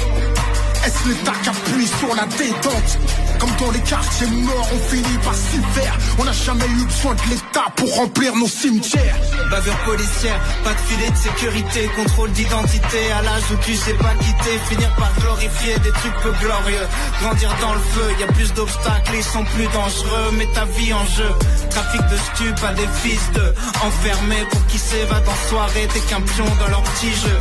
Est-ce 0.84 1.08
l'État 1.08 1.32
qui 1.42 1.48
appuie 1.48 1.86
sur 1.86 2.14
la 2.14 2.26
détente? 2.36 2.98
Comme 3.38 3.50
dans 3.60 3.70
les 3.70 3.80
quartiers 3.80 4.26
morts, 4.26 4.68
on 4.72 4.90
finit 4.90 5.18
par 5.24 5.34
s'y 5.34 5.60
faire. 5.74 5.96
On 6.18 6.24
n'a 6.24 6.32
jamais 6.32 6.66
eu 6.66 6.84
besoin 6.84 7.14
de 7.14 7.30
l'État 7.30 7.66
pour 7.76 7.94
remplir 7.94 8.34
nos 8.34 8.48
cimetières. 8.48 9.16
Bavure 9.50 9.76
policière, 9.84 10.40
pas 10.64 10.74
de 10.74 10.80
filet 10.80 11.10
de 11.10 11.16
sécurité, 11.16 11.90
contrôle 11.96 12.30
d'identité 12.32 13.12
à 13.12 13.22
l'âge 13.22 13.44
où 13.52 13.56
tu 13.64 13.74
sais 13.74 13.94
pas 13.94 14.14
quitter, 14.20 14.58
finir 14.68 14.94
par 14.96 15.12
glorifier 15.20 15.78
des 15.78 15.90
trucs 15.90 16.16
peu 16.22 16.32
glorieux, 16.40 16.86
grandir 17.20 17.54
dans 17.60 17.74
le 17.74 17.80
feu, 17.80 18.14
y 18.20 18.22
a 18.24 18.26
plus 18.26 18.52
d'obstacles, 18.54 19.12
ils 19.14 19.24
sont 19.24 19.44
plus 19.44 19.66
dangereux, 19.68 20.30
mais 20.36 20.46
ta 20.52 20.64
vie 20.64 20.92
en 20.92 21.06
jeu, 21.06 21.30
trafic 21.70 22.02
de 22.02 22.16
stup 22.16 22.64
à 22.64 22.72
des 22.74 22.88
fils 23.02 23.32
de 23.32 23.54
enfermés 23.86 24.44
pour 24.50 24.66
qui 24.66 24.78
s'évadent 24.78 25.28
en 25.28 25.48
soirée, 25.48 25.88
t'es 25.92 26.00
qu'un 26.00 26.20
pion 26.20 26.44
dans 26.58 26.68
leur 26.68 26.82
petit 26.82 27.14
jeu. 27.14 27.38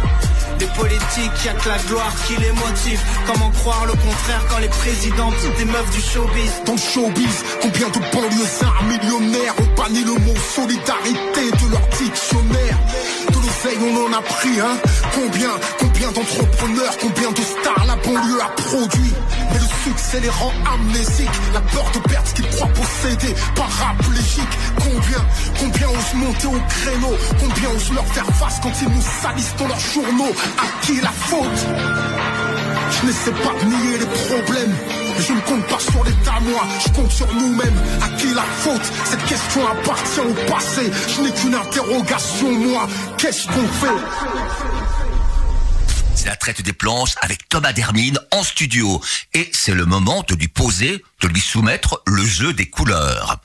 Des 0.60 0.66
politiques, 0.68 1.46
y 1.46 1.50
a 1.50 1.54
que 1.54 1.70
la 1.70 1.78
gloire 1.78 2.14
qui 2.26 2.36
les 2.38 2.52
motive. 2.52 3.00
Comment 3.28 3.52
croire 3.52 3.86
le 3.86 3.94
contraire 3.94 4.44
quand 4.50 4.58
les 4.58 4.70
présidents 4.70 5.32
des 5.58 5.66
meufs 5.66 5.87
showbiz. 5.96 6.52
Dans 6.66 6.74
le 6.74 6.78
showbiz, 6.78 7.44
combien 7.62 7.88
de 7.90 8.00
banlieusards 8.14 8.84
millionnaires 8.84 9.54
ont 9.60 9.82
banni 9.82 10.04
le 10.04 10.14
mot 10.14 10.36
solidarité 10.56 11.52
de 11.52 11.72
leur 11.72 11.88
dictionnaire. 11.98 12.78
De 13.30 13.36
l'oseille 13.36 13.80
on 13.82 14.08
en 14.08 14.18
a 14.18 14.22
pris, 14.22 14.60
hein. 14.60 14.78
Combien, 15.14 15.52
combien 15.80 16.12
d'entrepreneurs, 16.12 16.98
combien 17.00 17.32
de 17.32 17.42
stars 17.42 17.86
la 17.86 17.96
banlieue 17.96 18.42
a 18.42 18.50
produit. 18.62 19.14
Mais 19.52 19.60
le 19.60 19.68
succès 19.84 20.20
les 20.20 20.30
rend 20.30 20.54
amnésiques. 20.74 21.38
La 21.54 21.62
peur 21.62 21.90
de 21.94 22.00
perdre 22.10 22.28
ce 22.28 22.34
qu'ils 22.34 22.50
croient 22.50 22.74
posséder, 22.74 23.34
paraplégiques 23.56 24.58
Combien, 24.80 25.26
combien 25.60 25.88
osent 25.90 26.14
monter 26.16 26.48
au 26.48 26.60
créneau? 26.70 27.16
Combien 27.40 27.70
osent 27.76 27.94
leur 27.94 28.06
faire 28.08 28.28
face 28.36 28.60
quand 28.62 28.72
ils 28.82 28.90
nous 28.90 29.04
salissent 29.22 29.56
dans 29.58 29.68
leurs 29.68 29.80
journaux? 29.80 30.34
À 30.58 30.86
qui 30.86 31.02
la 31.02 31.10
faute? 31.10 31.68
Je 32.90 33.08
n'essaie 33.08 33.32
pas 33.32 33.54
de 33.60 33.66
nier 33.66 33.98
les 34.00 34.06
problèmes. 34.06 35.07
Je 35.20 35.34
ne 35.34 35.42
compte 35.42 35.68
pas 35.68 35.80
sur 35.80 36.04
l'État, 36.04 36.40
moi, 36.42 36.68
je 36.86 36.92
compte 36.94 37.12
sur 37.12 37.34
nous-mêmes. 37.34 37.78
À 38.02 38.10
qui 38.18 38.34
la 38.34 38.44
faute? 38.44 38.82
Cette 39.06 39.26
question 39.26 39.68
appartient 39.68 40.20
au 40.20 40.34
passé. 40.50 40.92
Je 41.16 41.22
n'ai 41.22 41.34
qu'une 41.34 41.56
interrogation, 41.56 42.52
moi. 42.52 42.88
Qu'est-ce 43.18 43.48
qu'on 43.48 43.68
fait? 43.68 43.88
C'est 46.16 46.28
la 46.28 46.36
traite 46.36 46.62
des 46.62 46.74
planches 46.74 47.16
avec 47.22 47.50
Thomas 47.50 47.74
Dermine 47.74 48.20
en 48.32 48.44
studio. 48.44 49.02
Et 49.34 49.50
c'est 49.54 49.74
le 49.74 49.86
moment 49.86 50.24
de 50.28 50.36
lui 50.36 50.48
poser, 50.48 51.04
de 51.22 51.28
lui 51.28 51.42
soumettre 51.42 52.02
le 52.06 52.24
jeu 52.26 52.54
des 52.54 52.70
couleurs. 52.70 53.40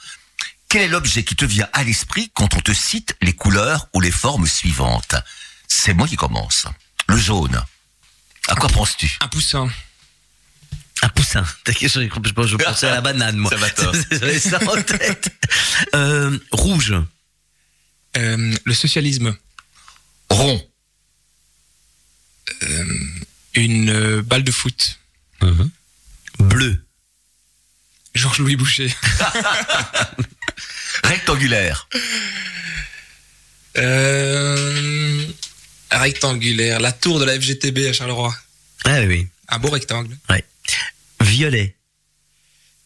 Quel 0.69 0.83
est 0.83 0.89
l'objet 0.89 1.23
qui 1.23 1.37
te 1.37 1.45
vient 1.45 1.69
à 1.73 1.85
l'esprit 1.85 2.31
quand 2.35 2.55
on 2.55 2.61
te 2.61 2.73
cite 2.73 3.17
les 3.21 3.35
couleurs 3.35 3.89
ou 3.95 4.01
les 4.01 4.11
formes 4.11 4.47
suivantes? 4.47 5.17
C'est 5.69 5.95
moi 5.95 6.07
qui 6.07 6.17
commence. 6.17 6.67
Le 7.09 7.17
jaune. 7.17 7.63
À 8.49 8.55
quoi 8.57 8.69
penses-tu? 8.69 9.19
Un 9.21 9.29
poussin. 9.29 9.69
Un 11.03 11.09
poussin. 11.09 11.45
Je, 11.67 11.89
je, 11.89 12.47
je 12.47 12.57
pensais 12.57 12.87
à 12.87 12.95
la 12.95 13.01
banane, 13.01 13.37
moi. 13.37 13.51
Ça 13.51 13.57
va, 13.57 13.71
toi. 13.71 13.93
J'avais 14.11 14.39
ça 14.39 14.59
en 14.69 14.81
tête. 14.83 15.31
Euh, 15.95 16.39
rouge. 16.53 16.95
Euh, 18.17 18.55
le 18.65 18.75
socialisme. 18.75 19.37
Rond. 20.31 20.65
Une 23.55 23.91
euh, 23.91 24.23
balle 24.23 24.45
de 24.45 24.53
foot. 24.53 24.99
Bleu. 26.39 26.85
Georges-Louis 28.15 28.57
Boucher. 28.57 28.95
Rectangulaire. 31.05 31.89
Euh, 33.77 35.27
rectangulaire. 35.91 36.81
La 36.81 36.93
tour 36.93 37.19
de 37.19 37.25
la 37.25 37.39
FGTB 37.39 37.89
à 37.89 37.93
Charleroi. 37.93 38.35
Ah 38.85 39.01
oui. 39.03 39.29
Un 39.49 39.59
beau 39.59 39.71
rectangle. 39.71 40.17
Ouais. 40.29 40.45
Violet. 41.21 41.77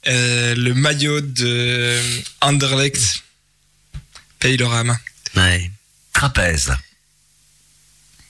Euh, 0.07 0.55
le 0.55 0.75
maillot 0.75 1.21
de 1.21 2.01
Anderlecht. 2.41 3.23
Le 4.43 4.65
rame. 4.65 4.97
Ouais. 5.35 5.73
Trapèze. 6.13 6.77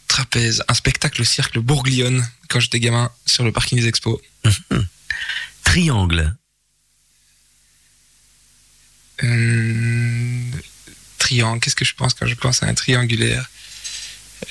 Trapèze. 0.09 0.65
Un 0.67 0.73
spectacle 0.73 1.21
au 1.21 1.25
cirque 1.25 1.59
Bourglione 1.59 2.27
quand 2.49 2.59
j'étais 2.59 2.81
gamin 2.81 3.13
sur 3.27 3.45
le 3.45 3.53
parking 3.53 3.79
des 3.79 3.87
expos. 3.87 4.19
Triangle. 5.65 6.35
Euh, 9.25 10.51
triangle. 11.19 11.61
Qu'est-ce 11.61 11.77
que 11.77 11.85
je 11.85 11.95
pense 11.95 12.15
quand 12.15 12.27
je 12.27 12.35
pense 12.35 12.63
à 12.63 12.67
un 12.67 12.75
triangulaire? 12.75 13.51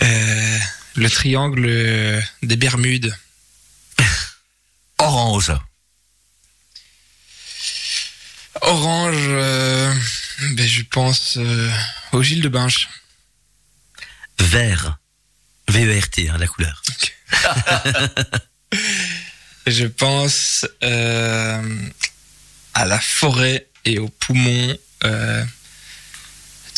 Euh, 0.04 0.60
Le 0.96 1.10
triangle 1.10 2.24
des 2.44 2.56
Bermudes. 2.58 3.16
Orange. 5.06 5.54
Orange. 8.62 9.14
euh, 9.16 9.94
ben, 10.54 10.68
je 10.68 10.82
pense 10.82 11.38
euh, 11.38 11.72
au 12.12 12.24
Gilles 12.24 12.42
de 12.42 12.50
Binche. 12.50 12.90
Vert. 14.40 14.98
V-E-R-T, 15.68 16.30
hein, 16.30 16.38
la 16.40 16.48
couleur. 16.48 16.82
Je 19.68 19.86
pense 19.86 20.66
euh, 20.84 21.90
à 22.74 22.86
la 22.86 23.00
forêt 23.00 23.68
et 23.84 23.98
aux 24.00 24.10
poumons 24.10 24.78
de 25.04 25.46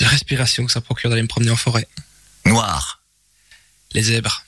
respiration 0.05 0.65
que 0.65 0.71
ça 0.71 0.81
procure 0.81 1.09
d'aller 1.09 1.21
me 1.21 1.27
promener 1.27 1.51
en 1.51 1.57
forêt. 1.57 1.87
Noir. 2.45 3.01
Les 3.93 4.03
zèbres. 4.03 4.45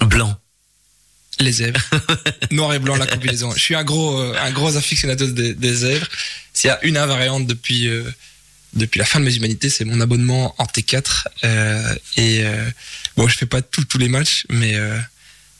Blanc. 0.00 0.38
Les 1.40 1.52
zèbres. 1.52 1.80
Noir 2.50 2.74
et 2.74 2.78
blanc, 2.78 2.96
la 2.96 3.06
combinaison. 3.06 3.52
Je 3.54 3.60
suis 3.60 3.74
un 3.74 3.84
gros, 3.84 4.18
euh, 4.20 4.34
un 4.40 4.50
gros 4.50 4.76
aficionados 4.76 5.28
des, 5.32 5.54
des 5.54 5.74
zèbres. 5.74 6.06
S'il 6.52 6.68
y 6.68 6.70
a 6.72 6.84
une 6.84 6.96
invariante 6.96 7.46
depuis, 7.46 7.86
euh, 7.88 8.02
depuis 8.74 8.98
la 8.98 9.04
fin 9.04 9.20
de 9.20 9.24
mes 9.24 9.34
humanités, 9.36 9.70
c'est 9.70 9.84
mon 9.84 10.00
abonnement 10.00 10.54
en 10.58 10.64
T4. 10.64 11.24
Euh, 11.44 11.94
et 12.16 12.44
euh, 12.44 12.68
bon, 13.16 13.28
je 13.28 13.36
fais 13.36 13.46
pas 13.46 13.62
tout- 13.62 13.84
tous 13.84 13.98
les 13.98 14.08
matchs, 14.08 14.46
mais, 14.50 14.74
euh, 14.74 14.98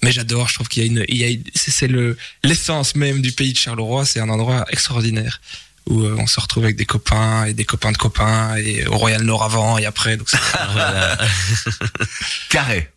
mais 0.03 0.11
j'adore. 0.11 0.49
Je 0.49 0.55
trouve 0.55 0.69
qu'il 0.69 0.83
y 0.83 0.87
a 0.87 0.89
une, 0.91 1.05
il 1.09 1.17
y 1.17 1.25
a 1.25 1.29
une- 1.29 1.45
c'est 1.55 1.71
c'est 1.71 1.87
le, 1.89 2.17
l'essence 2.43 2.97
même 2.97 3.21
du 3.23 3.31
pays 3.33 3.53
de 3.53 3.59
Charleroi. 3.59 4.05
C'est 4.05 4.19
un 4.21 4.29
endroit 4.31 4.65
extraordinaire 4.71 5.41
où 5.87 6.03
euh, 6.03 6.17
on 6.19 6.27
se 6.27 6.41
retrouve 6.41 6.65
avec 6.65 6.77
des 6.77 6.85
copains 6.87 7.45
et 7.47 7.55
des 7.55 7.65
copains 7.65 7.93
de 7.93 7.97
copains 7.97 8.57
et 8.57 8.85
au 8.89 8.97
Royal 8.99 9.23
Nord 9.23 9.45
avant 9.45 9.79
et 9.79 9.87
après. 9.87 10.17
Donc 10.17 10.29
Voilà. 10.73 11.17
Carré. 12.51 12.91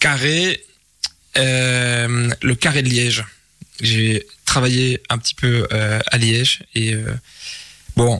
carré, 0.00 0.64
le 1.40 2.54
carré 2.54 2.82
de 2.82 2.88
Liège. 2.88 3.24
J'ai 3.80 4.26
travaillé 4.44 5.00
un 5.08 5.18
petit 5.18 5.34
peu 5.34 5.66
euh, 5.72 6.00
à 6.06 6.18
Liège 6.18 6.64
et 6.74 6.92
euh, 6.92 7.14
bon, 7.96 8.18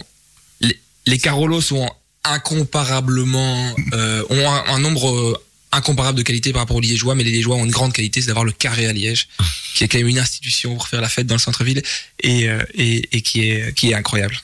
les, 0.61 0.79
les 1.07 1.19
Carolos 1.19 1.61
sont 1.61 1.91
incomparablement 2.25 3.75
euh, 3.93 4.25
ont 4.31 4.51
un, 4.51 4.65
un 4.75 4.79
nombre 4.79 5.11
euh, 5.11 5.45
incomparable 5.73 6.19
de 6.19 6.23
qualité 6.23 6.53
par 6.53 6.63
rapport 6.63 6.77
aux 6.77 6.81
Liégeois, 6.81 7.15
mais 7.15 7.25
les 7.25 7.31
Liégeois 7.31 7.57
ont 7.57 7.65
une 7.65 7.71
grande 7.71 7.93
qualité, 7.93 8.21
c'est 8.21 8.29
d'avoir 8.29 8.45
le 8.45 8.53
carré 8.53 8.87
à 8.87 8.93
Liège, 8.93 9.29
qui 9.75 9.85
est 9.85 9.89
quand 9.89 9.99
même 9.99 10.09
une 10.09 10.19
institution 10.19 10.75
pour 10.75 10.89
faire 10.89 11.01
la 11.01 11.09
fête 11.09 11.27
dans 11.27 11.35
le 11.35 11.41
centre-ville 11.41 11.83
et, 12.21 12.49
euh, 12.49 12.63
et, 12.75 13.17
et 13.17 13.23
qui 13.23 13.49
est 13.49 13.75
qui 13.75 13.91
est 13.91 13.95
incroyable. 13.95 14.37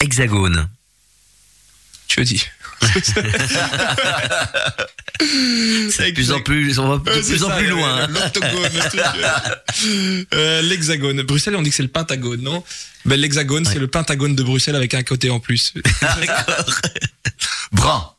Hexagone. 0.00 0.68
Tu 2.08 2.20
le 2.20 2.26
dis. 2.26 2.44
C'est 5.90 6.10
de 6.10 6.14
plus 6.14 6.30
en 6.32 6.40
plus, 6.40 6.78
on 6.78 6.88
va 6.88 6.98
de 6.98 7.20
plus 7.20 7.42
en 7.44 7.50
plus 7.56 7.66
loin. 7.68 8.02
hein. 8.02 8.06
L'octogone, 8.08 8.70
euh, 10.34 10.62
l'hexagone. 10.62 11.22
Bruxelles, 11.22 11.56
on 11.56 11.62
dit 11.62 11.70
que 11.70 11.76
c'est 11.76 11.82
le 11.82 11.88
pentagone, 11.88 12.40
non? 12.42 12.62
Ben, 13.04 13.18
L'hexagone, 13.18 13.64
c'est 13.64 13.78
le 13.78 13.86
pentagone 13.88 14.34
de 14.34 14.42
Bruxelles 14.42 14.76
avec 14.76 14.94
un 14.94 15.02
côté 15.02 15.30
en 15.30 15.40
plus. 15.40 15.72
Brun. 17.72 18.10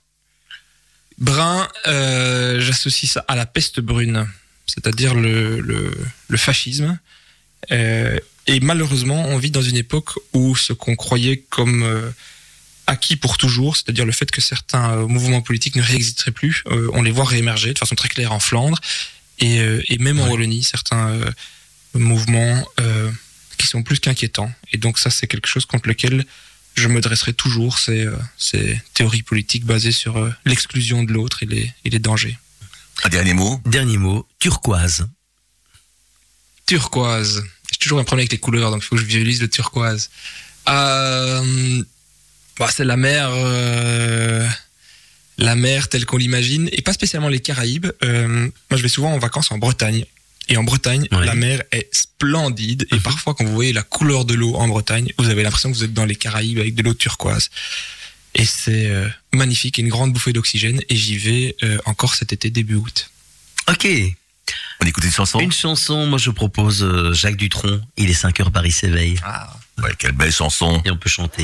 Brun, 1.20 1.68
euh, 1.88 2.60
j'associe 2.62 3.12
ça 3.12 3.26
à 3.28 3.36
la 3.36 3.46
peste 3.48 3.80
brune, 3.80 4.28
c'est-à-dire 4.68 5.16
le, 5.16 5.60
le, 5.62 5.92
le 6.28 6.38
fascisme. 6.38 7.00
Euh, 7.72 8.18
et 8.46 8.60
malheureusement, 8.60 9.26
on 9.28 9.38
vit 9.38 9.52
dans 9.52 9.62
une 9.64 9.78
époque 9.78 10.12
où 10.34 10.56
ce 10.56 10.74
qu'on 10.74 10.96
croyait 10.96 11.44
comme 11.50 11.84
acquis 12.88 13.18
pour 13.18 13.38
toujours, 13.38 13.76
c'est-à-dire 13.76 14.06
le 14.06 14.12
fait 14.12 14.32
que 14.32 14.42
certains 14.42 14.92
euh, 14.92 15.08
mouvements 15.08 15.42
politiques 15.42 15.76
ne 15.76 15.84
réexisteraient 15.84 16.32
plus, 16.32 16.64
euh, 16.68 16.90
on 16.94 17.02
les 17.04 17.12
voit 17.12 17.26
réémerger 17.26 17.74
de 17.74 17.78
façon 17.78 17.96
très 17.96 18.10
claire 18.10 18.32
en 18.32 18.40
Flandre 18.40 18.80
et, 19.40 19.60
euh, 19.60 19.84
et 19.90 19.98
même 20.00 20.20
en 20.20 20.28
Wallonie, 20.30 20.64
certains 20.64 21.10
euh, 21.10 21.32
mouvements 21.94 22.66
euh, 22.80 23.12
qui 23.58 23.68
sont 23.68 23.84
plus 23.84 24.00
qu'inquiétants. 24.00 24.52
Et 24.72 24.78
donc 24.78 24.98
ça, 24.98 25.10
c'est 25.10 25.28
quelque 25.28 25.48
chose 25.48 25.66
contre 25.66 25.88
lequel 25.88 26.26
je 26.76 26.88
me 26.88 27.02
dresserai 27.02 27.34
toujours, 27.34 27.80
c'est 27.80 28.06
euh, 28.06 28.16
ces 28.38 28.82
théories 28.94 29.24
politiques 29.24 29.66
basées 29.66 29.92
sur 29.92 30.18
euh, 30.18 30.32
l'exclusion 30.46 31.04
de 31.04 31.12
l'autre 31.12 31.44
et 31.44 31.48
les, 31.48 31.74
et 31.86 31.90
les 31.90 32.00
dangers. 32.00 32.38
Un 33.04 33.10
dernier 33.10 33.34
mot? 33.34 33.62
Dernier 33.66 33.98
mot, 33.98 34.28
turquoise. 34.40 35.08
Turquoise. 36.66 37.44
J'ai 37.72 37.78
toujours 37.80 38.00
un 38.00 38.04
problème 38.04 38.24
avec 38.24 38.32
les 38.32 38.40
couleurs, 38.40 38.72
donc 38.72 38.82
il 38.84 38.86
faut 38.86 38.96
que 38.96 39.02
je 39.02 39.08
visualise 39.08 39.42
le 39.42 39.50
turquoise. 39.50 40.10
Euh, 40.70 41.84
bah, 42.60 42.70
c'est 42.74 42.86
la 42.86 42.98
mer. 42.98 43.30
euh, 43.32 44.48
la 45.40 45.56
mer 45.56 45.88
telle 45.88 46.06
qu'on 46.06 46.18
l'imagine 46.18 46.68
et 46.72 46.82
pas 46.82 46.94
spécialement 46.94 47.30
les 47.30 47.40
Caraïbes. 47.40 47.88
Euh, 48.04 48.28
moi, 48.28 48.50
je 48.78 48.82
vais 48.82 48.88
souvent 48.90 49.14
en 49.14 49.20
vacances 49.20 49.52
en 49.52 49.58
Bretagne. 49.60 50.04
Et 50.50 50.58
en 50.58 50.64
Bretagne, 50.64 51.08
Ouais. 51.12 51.26
la 51.26 51.36
mer 51.36 51.62
est 51.72 51.90
splendide. 51.94 52.88
Et 52.92 52.96
Mhm. 52.96 53.02
parfois, 53.02 53.36
quand 53.36 53.44
vous 53.46 53.54
voyez 53.54 53.74
la 53.74 53.84
couleur 53.84 54.26
de 54.26 54.34
l'eau 54.34 54.56
en 54.56 54.68
Bretagne, 54.68 55.12
vous 55.20 55.30
avez 55.30 55.44
l'impression 55.44 55.70
que 55.72 55.76
vous 55.78 55.84
êtes 55.84 55.94
dans 55.94 56.06
les 56.06 56.16
Caraïbes 56.16 56.58
avec 56.60 56.74
de 56.74 56.82
l'eau 56.82 56.94
turquoise. 56.96 57.50
Et 58.34 58.46
c'est 58.46 58.88
euh, 58.88 59.08
magnifique, 59.34 59.78
une 59.78 59.90
grande 59.90 60.14
bouffée 60.14 60.34
d'oxygène. 60.34 60.82
Et 60.90 60.96
j'y 60.96 61.18
vais 61.18 61.56
euh, 61.64 61.78
encore 61.86 62.16
cet 62.16 62.34
été, 62.34 62.50
début 62.50 62.76
août. 62.76 63.12
Ok. 63.70 63.88
On 64.82 64.86
écoute 64.86 65.04
une 65.04 65.12
chanson 65.12 65.40
Une 65.40 65.52
chanson, 65.52 66.06
moi 66.08 66.18
je 66.18 66.30
propose 66.32 67.14
Jacques 67.14 67.36
Dutronc. 67.38 67.82
Il 67.98 68.10
est 68.10 68.14
5 68.14 68.40
heures, 68.40 68.52
Paris 68.52 68.72
s'éveille. 68.72 69.20
Ouais, 69.84 69.92
quelle 70.00 70.14
belle 70.14 70.32
chanson. 70.32 70.82
Et 70.86 70.90
on 70.92 70.98
peut 70.98 71.10
chanter. 71.10 71.44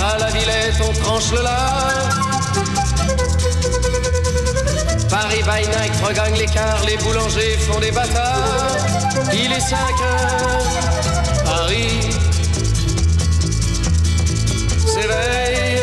on 0.87 0.93
tranche 0.93 1.31
le 1.31 1.41
lard. 1.41 2.09
Paris 5.09 5.43
by 5.43 5.67
night 5.67 5.93
regagne 6.07 6.35
l'écart, 6.35 6.83
les 6.85 6.97
boulangers 6.97 7.57
font 7.57 7.79
des 7.79 7.91
bâtards. 7.91 8.77
Il 9.33 9.51
est 9.51 9.59
5 9.59 9.77
heures, 9.77 11.43
Paris 11.45 12.09
s'éveille. 14.85 15.81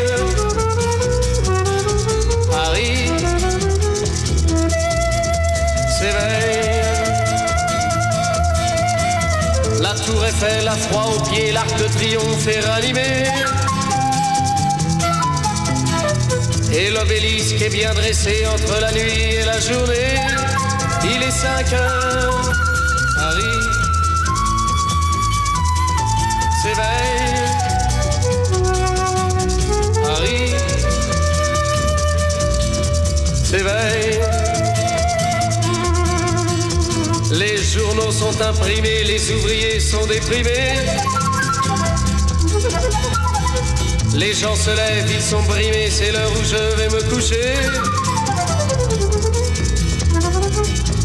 Paris 2.51 3.11
s'éveille. 5.97 6.59
La 9.81 9.93
tour 9.93 10.25
Eiffel 10.25 10.67
a 10.67 10.75
froid 10.75 11.13
aux 11.15 11.29
pieds, 11.29 11.51
l'arc 11.51 11.75
de 11.77 11.87
triomphe 11.95 12.47
est 12.47 12.59
ranimé. 12.61 13.25
Et 16.71 16.89
l'obélisque 16.91 17.61
est 17.61 17.69
bien 17.69 17.93
dressé 17.93 18.45
entre 18.45 18.79
la 18.79 18.91
nuit 18.91 19.33
et 19.33 19.45
la 19.45 19.59
journée. 19.59 20.15
Il 21.03 21.23
est 21.23 21.31
5 21.31 21.73
heures, 21.73 22.51
Paris 23.15 23.59
s'éveille. 26.61 27.49
Paris 30.03 30.53
s'éveille. 33.43 34.19
Les 37.31 37.57
journaux 37.57 38.11
sont 38.11 38.41
imprimés, 38.41 39.03
les 39.05 39.31
ouvriers 39.31 39.79
sont 39.79 40.05
déprimés. 40.05 40.73
Les 44.19 44.33
gens 44.33 44.53
se 44.53 44.69
lèvent, 44.69 45.09
ils 45.09 45.21
sont 45.21 45.41
brimés, 45.43 45.89
c'est 45.89 46.11
l'heure 46.11 46.31
où 46.37 46.43
je 46.43 46.57
vais 46.75 46.89
me 46.89 47.01
coucher. 47.09 47.53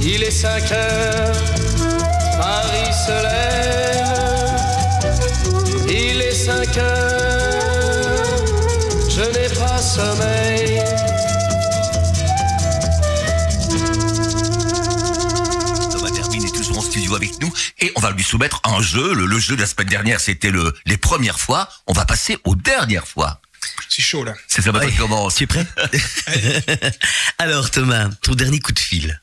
Il 0.02 0.24
est 0.24 0.32
5 0.32 0.72
heures, 0.72 1.36
Paris 2.40 2.92
se 3.06 3.16
lève. 3.28 4.54
Il 5.88 6.20
est 6.22 6.34
5 6.34 6.76
heures, 6.76 8.44
je 9.08 9.22
n'ai 9.22 9.48
pas 9.60 9.78
sommeil. 9.78 10.53
Va 18.10 18.16
lui 18.16 18.22
soumettre 18.24 18.60
un 18.64 18.80
jeu. 18.82 19.14
Le, 19.14 19.26
le 19.26 19.38
jeu 19.38 19.56
de 19.56 19.60
la 19.60 19.66
semaine 19.66 19.88
dernière, 19.88 20.20
c'était 20.20 20.50
le, 20.50 20.74
les 20.86 20.96
premières 20.96 21.38
fois. 21.40 21.68
On 21.86 21.92
va 21.92 22.04
passer 22.04 22.36
aux 22.44 22.54
dernières 22.54 23.06
fois. 23.08 23.40
C'est 23.88 24.02
chaud 24.02 24.24
là. 24.24 24.34
C'est 24.48 24.62
ça 24.62 24.72
maintenant 24.72 24.86
Ouais. 24.88 24.92
qui 24.92 24.98
commence. 24.98 25.34
Tu 25.36 25.44
es 25.44 25.46
prêt 25.46 25.66
Alors 27.38 27.70
Thomas, 27.70 28.08
ton 28.22 28.34
dernier 28.34 28.60
coup 28.60 28.72
de 28.72 28.78
fil. 28.78 29.20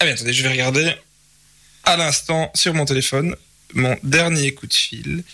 Ah 0.00 0.04
bien, 0.04 0.14
attendez, 0.14 0.32
je 0.32 0.42
vais 0.42 0.50
regarder 0.50 0.94
à 1.84 1.96
l'instant 1.96 2.50
sur 2.54 2.74
mon 2.74 2.84
téléphone. 2.84 3.34
Mon 3.74 3.96
dernier 4.02 4.54
coup 4.54 4.66
de 4.66 4.72
fil 4.74 5.24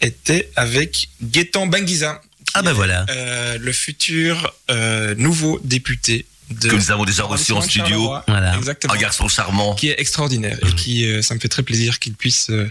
était 0.00 0.50
avec 0.56 1.08
Gaëtan 1.22 1.66
Banguiza. 1.66 2.20
Ah 2.54 2.62
bah 2.62 2.70
est, 2.70 2.74
voilà. 2.74 3.06
euh, 3.10 3.58
le 3.58 3.72
futur 3.72 4.52
euh, 4.70 5.14
nouveau 5.16 5.60
député 5.64 6.26
de 6.52 6.68
Que 6.68 6.74
nous 6.74 6.90
avons 6.90 7.04
déjà 7.04 7.24
reçu 7.24 7.52
en 7.52 7.60
studio. 7.60 8.14
Voilà. 8.28 8.56
Exactement. 8.56 8.94
Un 8.94 8.98
garçon 8.98 9.28
charmant. 9.28 9.74
Qui 9.74 9.88
est 9.88 10.00
extraordinaire 10.00 10.58
et 10.66 10.72
qui, 10.74 11.06
euh, 11.06 11.22
ça 11.22 11.34
me 11.34 11.40
fait 11.40 11.48
très 11.48 11.62
plaisir 11.62 11.98
qu'il 11.98 12.14
puisse 12.14 12.50
euh, 12.50 12.70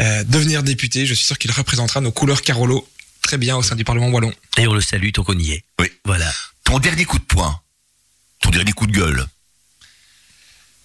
euh, 0.00 0.24
devenir 0.24 0.62
député. 0.62 1.06
Je 1.06 1.14
suis 1.14 1.26
sûr 1.26 1.38
qu'il 1.38 1.50
représentera 1.50 2.00
nos 2.00 2.12
couleurs 2.12 2.42
Carolo 2.42 2.88
très 3.22 3.38
bien 3.38 3.56
au 3.56 3.62
sein 3.62 3.76
du 3.76 3.84
Parlement 3.84 4.08
wallon. 4.08 4.32
Et 4.56 4.66
on 4.66 4.74
le 4.74 4.80
salue 4.80 5.10
tant 5.12 5.24
qu'on 5.24 5.38
y 5.38 5.52
est. 5.52 5.64
Oui. 5.78 5.88
Voilà. 6.04 6.32
Ton 6.64 6.78
dernier 6.78 7.04
coup 7.04 7.18
de 7.18 7.24
poing. 7.24 7.60
Ton 8.40 8.50
dernier 8.50 8.72
coup 8.72 8.86
de 8.86 8.92
gueule. 8.92 9.26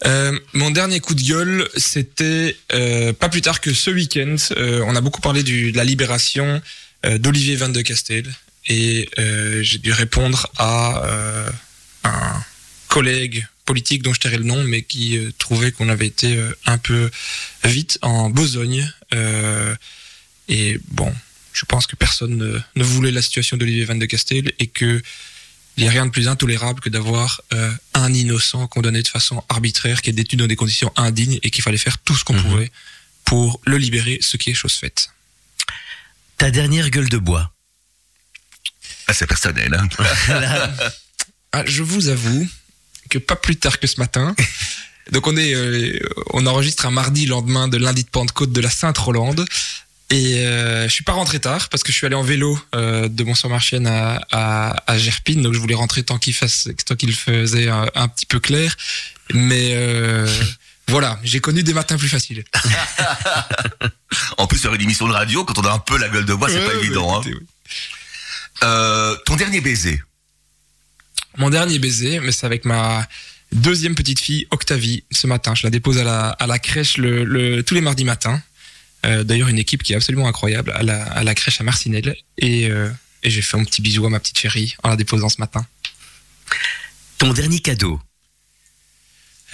Euh, 0.06 0.38
mon 0.54 0.72
dernier 0.72 1.00
coup 1.00 1.16
de 1.16 1.22
gueule, 1.22 1.68
c'était 1.78 2.56
euh, 2.74 3.14
pas 3.14 3.30
plus 3.30 3.42
tard 3.42 3.62
que 3.62 3.74
ce 3.74 3.90
week-end. 3.90 4.36
Euh, 4.58 4.84
on 4.86 4.96
a 4.96 5.02
beaucoup 5.02 5.22
parlé 5.22 5.42
du, 5.42 5.72
de 5.72 5.78
la 5.78 5.84
libération 5.84 6.62
euh, 7.06 7.18
d'Olivier 7.18 7.56
Van 7.56 7.70
de 7.70 7.82
Castel 7.82 8.26
et 8.68 9.10
euh, 9.20 9.62
j'ai 9.64 9.78
dû 9.78 9.92
répondre 9.92 10.48
à 10.58 11.04
euh, 11.06 11.50
un 12.06 12.44
collègue 12.88 13.48
politique 13.66 14.04
dont 14.04 14.14
je 14.14 14.20
tairai 14.20 14.38
le 14.38 14.44
nom, 14.44 14.64
mais 14.64 14.84
qui 14.84 15.18
euh, 15.18 15.32
trouvait 15.40 15.72
qu'on 15.72 15.90
avait 15.90 16.08
été 16.08 16.38
euh, 16.38 16.56
un 16.66 16.78
peu 16.78 17.10
vite 17.64 17.98
en 18.02 18.30
besogne. 18.30 18.90
Euh, 19.14 19.76
et 20.48 20.80
bon, 20.90 21.14
je 21.52 21.66
pense 21.66 21.88
que 21.88 21.96
personne 21.96 22.36
ne, 22.38 22.60
ne 22.76 22.84
voulait 22.84 23.12
la 23.12 23.22
situation 23.24 23.58
d'Olivier 23.58 23.86
Van 23.86 23.96
de 23.96 24.06
Castel 24.06 24.54
et 24.60 24.68
que 24.68 25.02
il 25.78 25.84
n'y 25.84 25.90
a 25.90 25.92
rien 25.92 26.06
de 26.06 26.12
plus 26.12 26.30
intolérable 26.30 26.80
que 26.80 26.88
d'avoir 26.90 27.42
euh, 27.54 27.70
un 27.96 28.14
innocent 28.14 28.66
condamné 28.68 29.02
de 29.02 29.10
façon 29.10 29.44
arbitraire 29.50 30.02
qui 30.02 30.10
est 30.10 30.14
détenu 30.14 30.38
dans 30.38 30.48
des 30.48 30.56
conditions 30.56 30.90
indignes 30.96 31.38
et 31.44 31.50
qu'il 31.50 31.64
fallait 31.66 31.78
faire 31.78 31.98
tout 31.98 32.16
ce 32.16 32.24
qu'on 32.24 32.34
Mhm. 32.36 32.44
pouvait 32.44 32.72
pour 33.26 33.60
le 33.66 33.78
libérer, 33.78 34.20
ce 34.22 34.38
qui 34.38 34.52
est 34.52 34.54
chose 34.54 34.72
faite. 34.76 35.10
Ta 36.38 36.50
dernière 36.52 36.90
gueule 36.92 37.10
de 37.10 37.18
bois. 37.18 37.52
Ah, 39.08 39.14
c'est 39.14 39.28
personnel. 39.28 39.74
Hein. 39.74 39.90
Ah, 41.56 41.64
je 41.66 41.84
vous 41.84 42.08
avoue 42.10 42.48
que 43.10 43.18
pas 43.18 43.36
plus 43.36 43.56
tard 43.56 43.80
que 43.80 43.88
ce 43.88 44.00
matin, 44.00 44.36
donc 45.12 45.28
on 45.28 45.38
est, 45.38 45.54
euh, 45.54 46.00
on 46.34 46.46
enregistre 46.48 46.86
un 46.86 46.92
mardi 46.92 47.26
lendemain 47.28 47.68
de 47.68 47.78
lundi 47.78 48.04
de 48.04 48.10
Pentecôte 48.10 48.52
de 48.52 48.62
la 48.62 48.70
Sainte-Rolande. 48.70 49.46
Et 50.12 50.46
euh, 50.46 50.88
je 50.88 50.94
suis 50.94 51.04
pas 51.04 51.14
rentré 51.14 51.40
tard 51.40 51.68
parce 51.70 51.82
que 51.82 51.92
je 51.92 51.98
suis 51.98 52.06
allé 52.06 52.16
en 52.16 52.22
vélo 52.22 52.60
euh, 52.76 53.08
de 53.08 53.24
Mont-sur-Marchienne 53.24 53.88
à, 53.88 54.22
à, 54.32 54.76
à 54.92 54.98
Gerpine, 55.00 55.42
donc 55.42 55.54
je 55.54 55.60
voulais 55.60 55.74
rentrer 55.76 56.04
tant 56.04 56.20
qu'il 56.20 56.34
fasse, 56.34 56.68
tant 56.86 56.96
qu'il 56.96 57.16
faisait 57.16 57.70
un, 57.70 57.88
un 57.96 58.08
petit 58.08 58.26
peu 58.28 58.40
clair. 58.40 58.76
Mais 59.34 59.72
euh, 59.74 60.28
voilà, 60.90 61.20
j'ai 61.24 61.40
connu 61.40 61.64
des 61.64 61.74
matins 61.74 61.98
plus 61.98 62.10
faciles. 62.10 62.44
En 64.38 64.48
plus, 64.48 64.60
sur 64.60 64.74
une 64.74 64.82
émission 64.82 65.08
de 65.08 65.14
radio, 65.14 65.44
quand 65.44 65.58
on 65.58 65.64
a 65.66 65.72
un 65.72 65.80
peu 65.80 65.98
la 65.98 66.08
gueule 66.10 66.26
de 66.26 66.34
bois, 66.34 66.48
c'est 66.50 66.60
Ouais, 66.60 66.66
pas 66.68 66.74
ouais, 66.76 66.84
évident. 66.86 67.18
hein. 67.20 67.22
oui. 67.26 67.34
Ton 69.26 69.36
dernier 69.36 69.60
baiser. 69.62 70.02
Mon 71.38 71.50
dernier 71.50 71.80
baiser, 71.80 72.20
mais 72.20 72.32
c'est 72.32 72.46
avec 72.46 72.66
ma 72.66 73.08
deuxième 73.52 73.96
petite 73.96 74.20
fille, 74.20 74.48
Octavie, 74.52 75.04
ce 75.12 75.28
matin. 75.28 75.54
Je 75.56 75.64
la 75.66 75.70
dépose 75.70 75.98
à 75.98 76.04
la, 76.04 76.30
à 76.30 76.48
la 76.48 76.60
crèche 76.60 76.98
le, 76.98 77.24
le- 77.24 77.64
tous 77.64 77.74
les 77.74 77.82
mardis 77.82 78.06
matins. 78.06 78.42
Euh, 79.06 79.24
D'ailleurs, 79.24 79.50
une 79.50 79.60
équipe 79.60 79.84
qui 79.84 79.94
est 79.94 79.96
absolument 79.96 80.28
incroyable 80.28 80.72
à 80.72 80.82
la, 80.84 81.04
à 81.04 81.24
la 81.24 81.36
crèche 81.36 81.60
à 81.62 81.64
Marcinelle. 81.64 82.16
Et, 82.38 82.70
euh, 82.70 82.90
et 83.24 83.30
j'ai 83.30 83.42
fait 83.42 83.58
un 83.58 83.64
petit 83.64 83.82
bisou 83.82 84.06
à 84.06 84.10
ma 84.10 84.20
petite 84.20 84.38
chérie 84.40 84.76
en 84.84 84.90
la 84.90 84.96
déposant 84.96 85.30
ce 85.30 85.40
matin. 85.40 85.66
Ton 87.18 87.34
dernier 87.34 87.60
cadeau. 87.60 88.00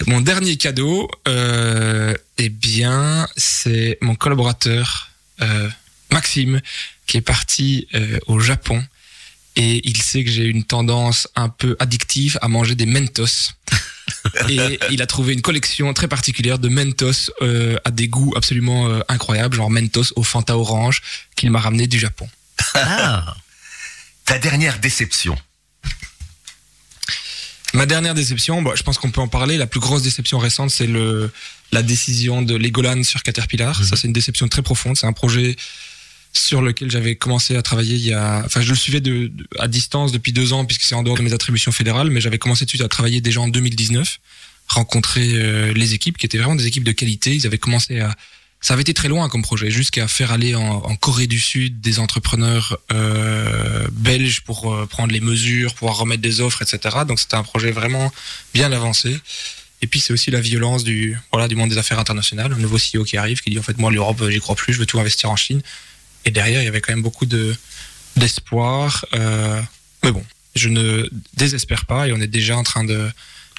Mon 0.06 0.20
dernier 0.20 0.56
cadeau, 0.56 1.08
euh, 1.28 2.14
eh 2.38 2.48
bien, 2.48 3.28
c'est 3.36 3.98
mon 4.00 4.14
collaborateur 4.14 5.10
euh, 5.42 5.68
Maxime 6.10 6.60
qui 7.06 7.18
est 7.18 7.22
parti 7.22 7.86
euh, 7.94 8.18
au 8.26 8.40
Japon 8.40 8.84
et 9.56 9.86
il 9.88 10.00
sait 10.00 10.24
que 10.24 10.30
j'ai 10.30 10.44
une 10.44 10.64
tendance 10.64 11.28
un 11.36 11.48
peu 11.48 11.76
addictive 11.78 12.38
à 12.42 12.48
manger 12.48 12.74
des 12.74 12.86
Mentos. 12.86 13.52
et 14.48 14.78
il 14.90 15.02
a 15.02 15.06
trouvé 15.06 15.32
une 15.32 15.42
collection 15.42 15.92
très 15.94 16.08
particulière 16.08 16.58
de 16.58 16.68
Mentos 16.68 17.30
euh, 17.42 17.76
à 17.84 17.90
des 17.90 18.08
goûts 18.08 18.32
absolument 18.36 18.88
euh, 18.88 19.00
incroyables, 19.08 19.56
genre 19.56 19.70
Mentos 19.70 20.12
au 20.16 20.22
Fanta 20.22 20.56
orange 20.56 21.02
qu'il 21.36 21.50
m'a 21.50 21.60
ramené 21.60 21.86
du 21.86 21.98
Japon. 21.98 22.28
Ah, 22.74 23.34
Ta 24.24 24.38
dernière 24.38 24.78
déception. 24.78 25.36
Ma 27.74 27.86
dernière 27.86 28.14
déception, 28.14 28.62
bah, 28.62 28.72
je 28.76 28.82
pense 28.82 28.98
qu'on 28.98 29.10
peut 29.10 29.20
en 29.20 29.28
parler. 29.28 29.56
La 29.56 29.66
plus 29.66 29.80
grosse 29.80 30.02
déception 30.02 30.38
récente, 30.38 30.70
c'est 30.70 30.86
le 30.86 31.32
la 31.72 31.82
décision 31.82 32.42
de 32.42 32.54
Legoland 32.54 33.02
sur 33.02 33.22
Caterpillar. 33.22 33.82
Ça, 33.82 33.96
c'est 33.96 34.06
une 34.06 34.12
déception 34.12 34.46
très 34.46 34.62
profonde. 34.62 34.96
C'est 34.96 35.06
un 35.06 35.14
projet 35.14 35.56
sur 36.32 36.62
lequel 36.62 36.90
j'avais 36.90 37.14
commencé 37.14 37.56
à 37.56 37.62
travailler 37.62 37.94
il 37.94 38.06
y 38.06 38.12
a, 38.12 38.42
enfin, 38.44 38.62
je 38.62 38.70
le 38.70 38.74
suivais 38.74 39.00
de, 39.00 39.30
à 39.58 39.68
distance 39.68 40.12
depuis 40.12 40.32
deux 40.32 40.52
ans 40.52 40.64
puisque 40.64 40.82
c'est 40.82 40.94
en 40.94 41.02
dehors 41.02 41.16
de 41.16 41.22
mes 41.22 41.32
attributions 41.32 41.72
fédérales, 41.72 42.10
mais 42.10 42.20
j'avais 42.20 42.38
commencé 42.38 42.60
tout 42.60 42.66
de 42.66 42.70
suite 42.70 42.82
à 42.82 42.88
travailler 42.88 43.20
déjà 43.20 43.40
en 43.40 43.48
2019, 43.48 44.18
rencontrer 44.68 45.32
euh, 45.34 45.72
les 45.74 45.94
équipes 45.94 46.16
qui 46.16 46.26
étaient 46.26 46.38
vraiment 46.38 46.56
des 46.56 46.66
équipes 46.66 46.84
de 46.84 46.92
qualité. 46.92 47.34
Ils 47.34 47.46
avaient 47.46 47.58
commencé 47.58 48.00
à, 48.00 48.14
ça 48.62 48.74
avait 48.74 48.82
été 48.82 48.94
très 48.94 49.08
loin 49.08 49.28
comme 49.28 49.42
projet, 49.42 49.70
jusqu'à 49.70 50.08
faire 50.08 50.32
aller 50.32 50.54
en, 50.54 50.62
en 50.62 50.96
Corée 50.96 51.26
du 51.26 51.40
Sud 51.40 51.80
des 51.80 51.98
entrepreneurs 51.98 52.78
euh, 52.92 53.86
belges 53.92 54.42
pour 54.42 54.72
euh, 54.72 54.86
prendre 54.86 55.12
les 55.12 55.20
mesures, 55.20 55.74
pouvoir 55.74 55.98
remettre 55.98 56.22
des 56.22 56.40
offres, 56.40 56.62
etc. 56.62 56.98
Donc 57.06 57.18
c'était 57.18 57.34
un 57.34 57.42
projet 57.42 57.72
vraiment 57.72 58.10
bien 58.54 58.72
avancé. 58.72 59.18
Et 59.82 59.88
puis 59.88 59.98
c'est 59.98 60.12
aussi 60.12 60.30
la 60.30 60.40
violence 60.40 60.84
du 60.84 61.18
voilà 61.32 61.48
du 61.48 61.56
monde 61.56 61.70
des 61.70 61.78
affaires 61.78 61.98
internationales, 61.98 62.52
un 62.52 62.58
nouveau 62.58 62.78
CEO 62.78 63.02
qui 63.02 63.16
arrive 63.16 63.40
qui 63.40 63.50
dit 63.50 63.58
en 63.58 63.62
fait 63.62 63.78
moi 63.78 63.90
l'Europe 63.90 64.22
j'y 64.30 64.38
crois 64.38 64.54
plus, 64.54 64.72
je 64.72 64.78
veux 64.78 64.86
tout 64.86 65.00
investir 65.00 65.28
en 65.28 65.36
Chine. 65.36 65.60
Et 66.24 66.30
derrière 66.30 66.60
il 66.62 66.64
y 66.64 66.68
avait 66.68 66.80
quand 66.80 66.92
même 66.92 67.02
beaucoup 67.02 67.26
de 67.26 67.56
d'espoir. 68.16 69.04
Euh, 69.14 69.60
mais 70.02 70.12
bon, 70.12 70.24
je 70.54 70.68
ne 70.68 71.08
désespère 71.34 71.86
pas 71.86 72.08
et 72.08 72.12
on 72.12 72.20
est 72.20 72.26
déjà 72.26 72.56
en 72.56 72.62
train 72.62 72.84
de 72.84 73.10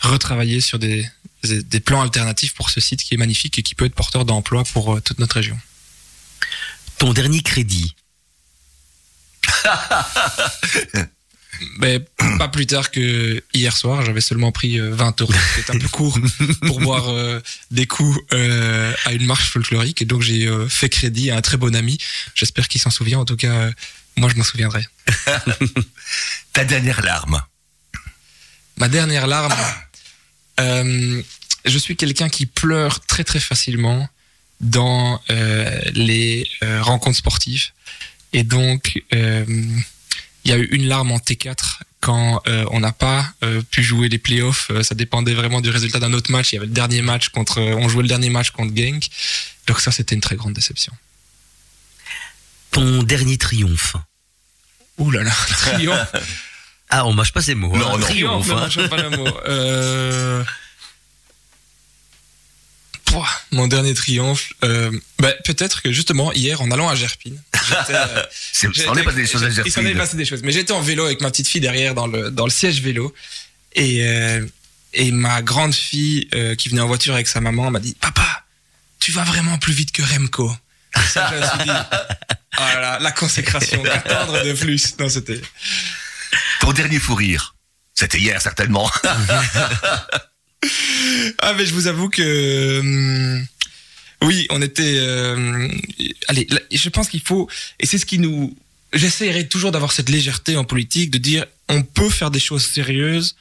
retravailler 0.01 0.61
sur 0.61 0.80
des, 0.80 1.07
des, 1.43 1.64
des 1.64 1.80
plans 1.80 2.01
alternatifs 2.01 2.53
pour 2.53 2.70
ce 2.70 2.80
site 2.80 3.03
qui 3.03 3.14
est 3.14 3.18
magnifique 3.18 3.57
et 3.59 3.64
qui 3.64 3.74
peut 3.76 3.86
être 3.86 3.95
porteur 3.95 4.26
d'emploi 4.26 4.64
pour 4.66 4.95
euh, 4.95 5.01
toute 5.01 5.20
notre 5.20 5.36
région. 5.36 5.57
ton 6.97 7.14
dernier 7.14 7.41
crédit. 7.41 7.95
Mais 11.77 11.99
pas 12.37 12.47
plus 12.47 12.65
tard 12.65 12.91
que 12.91 13.43
hier 13.53 13.75
soir, 13.75 14.05
j'avais 14.05 14.21
seulement 14.21 14.51
pris 14.51 14.79
euh, 14.79 14.93
20 14.93 15.21
euros. 15.21 15.33
C'était 15.55 15.75
un 15.75 15.79
peu 15.79 15.87
court 15.87 16.17
pour 16.65 16.79
boire 16.79 17.09
euh, 17.09 17.39
des 17.71 17.85
coups 17.85 18.19
euh, 18.33 18.93
à 19.05 19.13
une 19.13 19.25
marche 19.25 19.49
folklorique. 19.49 20.01
Et 20.01 20.05
donc 20.05 20.21
j'ai 20.21 20.47
euh, 20.47 20.67
fait 20.67 20.89
crédit 20.89 21.31
à 21.31 21.37
un 21.37 21.41
très 21.41 21.57
bon 21.57 21.75
ami. 21.75 21.97
J'espère 22.35 22.67
qu'il 22.67 22.81
s'en 22.81 22.89
souvient. 22.89 23.19
En 23.19 23.25
tout 23.25 23.37
cas, 23.37 23.53
euh, 23.53 23.71
moi 24.17 24.29
je 24.29 24.35
m'en 24.35 24.43
souviendrai. 24.43 24.85
Ta 26.53 26.65
dernière 26.65 27.01
larme. 27.01 27.41
Ma 28.77 28.89
dernière 28.89 29.27
larme. 29.27 29.53
euh, 30.59 31.21
je 31.65 31.77
suis 31.77 31.95
quelqu'un 31.95 32.29
qui 32.29 32.45
pleure 32.45 32.99
très 33.05 33.23
très 33.23 33.39
facilement 33.39 34.09
dans 34.59 35.21
euh, 35.29 35.79
les 35.93 36.47
euh, 36.63 36.81
rencontres 36.81 37.17
sportives. 37.17 37.67
Et 38.31 38.43
donc, 38.43 39.03
euh, 39.13 39.45
il 40.45 40.51
y 40.51 40.53
a 40.53 40.57
eu 40.57 40.65
une 40.65 40.87
larme 40.87 41.11
en 41.11 41.17
T4 41.17 41.79
quand 41.99 42.41
euh, 42.47 42.65
on 42.71 42.81
n'a 42.81 42.91
pas 42.91 43.25
euh, 43.43 43.61
pu 43.71 43.81
jouer 43.81 44.09
les 44.09 44.17
playoffs. 44.17 44.69
Euh, 44.71 44.83
ça 44.83 44.93
dépendait 44.93 45.33
vraiment 45.33 45.61
du 45.61 45.69
résultat 45.69 45.99
d'un 45.99 46.11
autre 46.11 46.31
match. 46.31 46.51
Il 46.51 46.55
y 46.55 46.57
avait 46.57 46.67
le 46.67 46.73
dernier 46.73 47.01
match 47.01 47.29
contre, 47.29 47.59
euh, 47.59 47.75
on 47.75 47.87
jouait 47.87 48.03
le 48.03 48.09
dernier 48.09 48.29
match 48.29 48.51
contre 48.51 48.75
Genk. 48.75 49.07
Donc 49.67 49.79
ça, 49.79 49.91
c'était 49.91 50.13
une 50.13 50.21
très 50.21 50.35
grande 50.35 50.53
déception. 50.53 50.91
Ton 52.71 53.03
dernier 53.03 53.37
triomphe. 53.37 53.95
Ouh 54.97 55.11
là 55.11 55.23
là, 55.23 55.31
triomphe. 55.47 56.13
Ah, 56.89 57.05
on 57.05 57.13
mâche 57.13 57.31
pas 57.31 57.41
ces 57.41 57.55
mots. 57.55 57.75
Non, 57.75 57.93
hein. 57.93 57.97
non. 57.97 58.05
Triomphe. 58.05 58.47
Non, 58.47 58.57
hein. 58.57 58.69
j'aime 58.69 58.89
pas 58.89 58.97
le 58.97 59.09
mot. 59.11 60.43
Pouah, 63.14 63.30
Mon 63.51 63.68
dernier 63.68 63.93
triomphe. 63.93 64.53
Euh... 64.64 64.91
bah, 65.20 65.32
Peut-être 65.45 65.82
que 65.82 65.91
justement, 65.91 66.32
hier, 66.34 66.61
en 66.61 66.72
allant 66.72 66.89
à 66.89 66.95
Gerpine, 66.95 67.39
j'étais, 67.68 67.93
euh, 67.93 68.24
C'est- 68.51 68.74
J'ai 68.74 68.84
Ça 68.84 68.91
en 68.91 68.95
est 68.95 69.03
passé 69.03 69.18
des 69.18 69.28
choses 69.28 69.43
à 69.43 69.49
Il 69.66 69.72
s'en 69.72 69.86
est 69.86 69.95
passé 69.95 70.18
des 70.18 70.26
choses. 70.26 70.41
Mais 70.43 70.51
j'étais 70.51 70.74
en 70.74 70.82
vélo 70.82 71.05
avec 71.05 71.22
ma 71.22 71.30
petite 71.30 71.47
fille 71.47 71.61
derrière 71.61 71.93
dans 71.93 72.07
le, 72.07 72.32
dans 72.32 72.45
le 72.45 72.51
siège 72.51 72.82
vélo. 72.82 73.14
Et, 73.76 74.05
euh, 74.07 74.45
et 74.93 75.11
ma 75.11 75.41
grande 75.41 75.74
fille 75.74 76.28
qui 76.57 76.70
venait 76.70 76.82
en 76.82 76.88
voiture 76.88 77.14
avec 77.14 77.28
sa 77.28 77.41
maman 77.41 77.72
m'a 77.72 77.80
dit 77.80 77.95
Papa, 77.99 78.43
tu 78.99 79.11
vas 79.11 79.24
vraiment 79.24 79.57
plus 79.57 79.74
vite 79.74 79.91
que 79.91 80.01
Remco. 80.03 80.55
Ça, 81.11 81.32
je 81.32 81.38
me 81.39 81.45
suis 81.47 81.57
dit 81.66 81.70
Oh 82.57 82.61
là 82.61 82.80
là, 82.80 82.99
la 82.99 83.11
consécration, 83.11 83.82
qu'attendre 83.82 84.43
de 84.43 84.53
plus. 84.53 84.97
Non, 84.99 85.09
c'était. 85.09 85.41
Ton 86.59 86.72
dernier 86.72 86.99
fou 86.99 87.16
rire. 87.16 87.55
C'était 87.95 88.20
hier, 88.20 88.41
certainement. 88.41 88.89
Ah, 91.39 91.53
mais 91.57 91.66
je 91.66 91.74
vous 91.74 91.88
avoue 91.88 92.09
que. 92.09 92.80
hum, 92.80 93.45
oui, 94.24 94.47
on 94.49 94.61
était. 94.61 94.95
euh, 94.99 95.68
allez, 96.28 96.47
je 96.72 96.89
pense 96.89 97.09
qu'il 97.09 97.22
faut. 97.22 97.49
Et 97.80 97.86
c'est 97.86 97.97
ce 97.97 98.05
qui 98.05 98.20
nous. 98.20 98.55
J'essaierai 98.93 99.47
toujours 99.47 99.72
d'avoir 99.72 99.91
cette 99.91 100.09
légèreté 100.09 100.55
en 100.55 100.64
politique, 100.64 101.09
de 101.11 101.18
dire 101.18 101.45
on 101.68 101.82
peut 101.84 102.09
faire 102.09 102.30
des 102.32 102.39
choses 102.39 102.64
sérieuses 102.66 103.36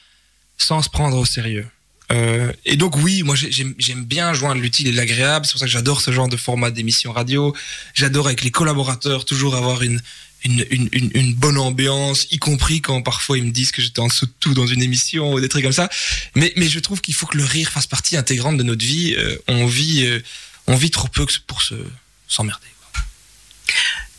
sans 0.57 0.81
se 0.81 0.89
prendre 0.89 1.17
au 1.17 1.25
sérieux. 1.25 1.67
Euh, 2.11 2.51
et 2.65 2.75
donc 2.75 2.97
oui, 2.97 3.23
moi 3.23 3.35
j'ai- 3.35 3.51
j'aime 3.51 3.73
j'aime 3.77 4.03
bien 4.03 4.33
joindre 4.33 4.61
l'utile 4.61 4.87
et 4.87 4.91
l'agréable. 4.91 5.45
C'est 5.45 5.51
pour 5.53 5.59
ça 5.59 5.65
que 5.67 5.71
j'adore 5.71 6.01
ce 6.01 6.11
genre 6.11 6.27
de 6.27 6.37
format 6.37 6.69
d'émission 6.71 7.11
radio. 7.11 7.55
J'adore 7.93 8.27
avec 8.27 8.43
les 8.43 8.51
collaborateurs 8.51 9.25
toujours 9.25 9.55
avoir 9.55 9.83
une 9.83 10.01
une, 10.43 10.65
une, 10.71 10.89
une, 10.91 11.11
une 11.13 11.33
bonne 11.35 11.57
ambiance, 11.57 12.27
y 12.31 12.37
compris 12.37 12.81
quand 12.81 13.01
parfois 13.01 13.37
ils 13.37 13.43
me 13.45 13.51
disent 13.51 13.71
que 13.71 13.81
j'étais 13.81 13.99
en 13.99 14.07
dessous 14.07 14.25
de 14.25 14.33
tout 14.39 14.53
dans 14.53 14.67
une 14.67 14.81
émission 14.81 15.33
ou 15.33 15.39
des 15.39 15.49
trucs 15.49 15.63
comme 15.63 15.71
ça. 15.71 15.89
Mais, 16.35 16.51
mais 16.57 16.67
je 16.67 16.79
trouve 16.79 16.99
qu'il 17.01 17.13
faut 17.13 17.25
que 17.27 17.37
le 17.37 17.45
rire 17.45 17.69
fasse 17.71 17.87
partie 17.87 18.17
intégrante 18.17 18.57
de 18.57 18.63
notre 18.63 18.85
vie. 18.85 19.15
Euh, 19.17 19.37
on 19.47 19.65
vit 19.65 20.05
euh, 20.05 20.19
on 20.67 20.75
vit 20.75 20.91
trop 20.91 21.07
peu 21.07 21.25
que 21.25 21.33
pour 21.47 21.61
se 21.61 21.75
s'emmerder. 22.27 22.67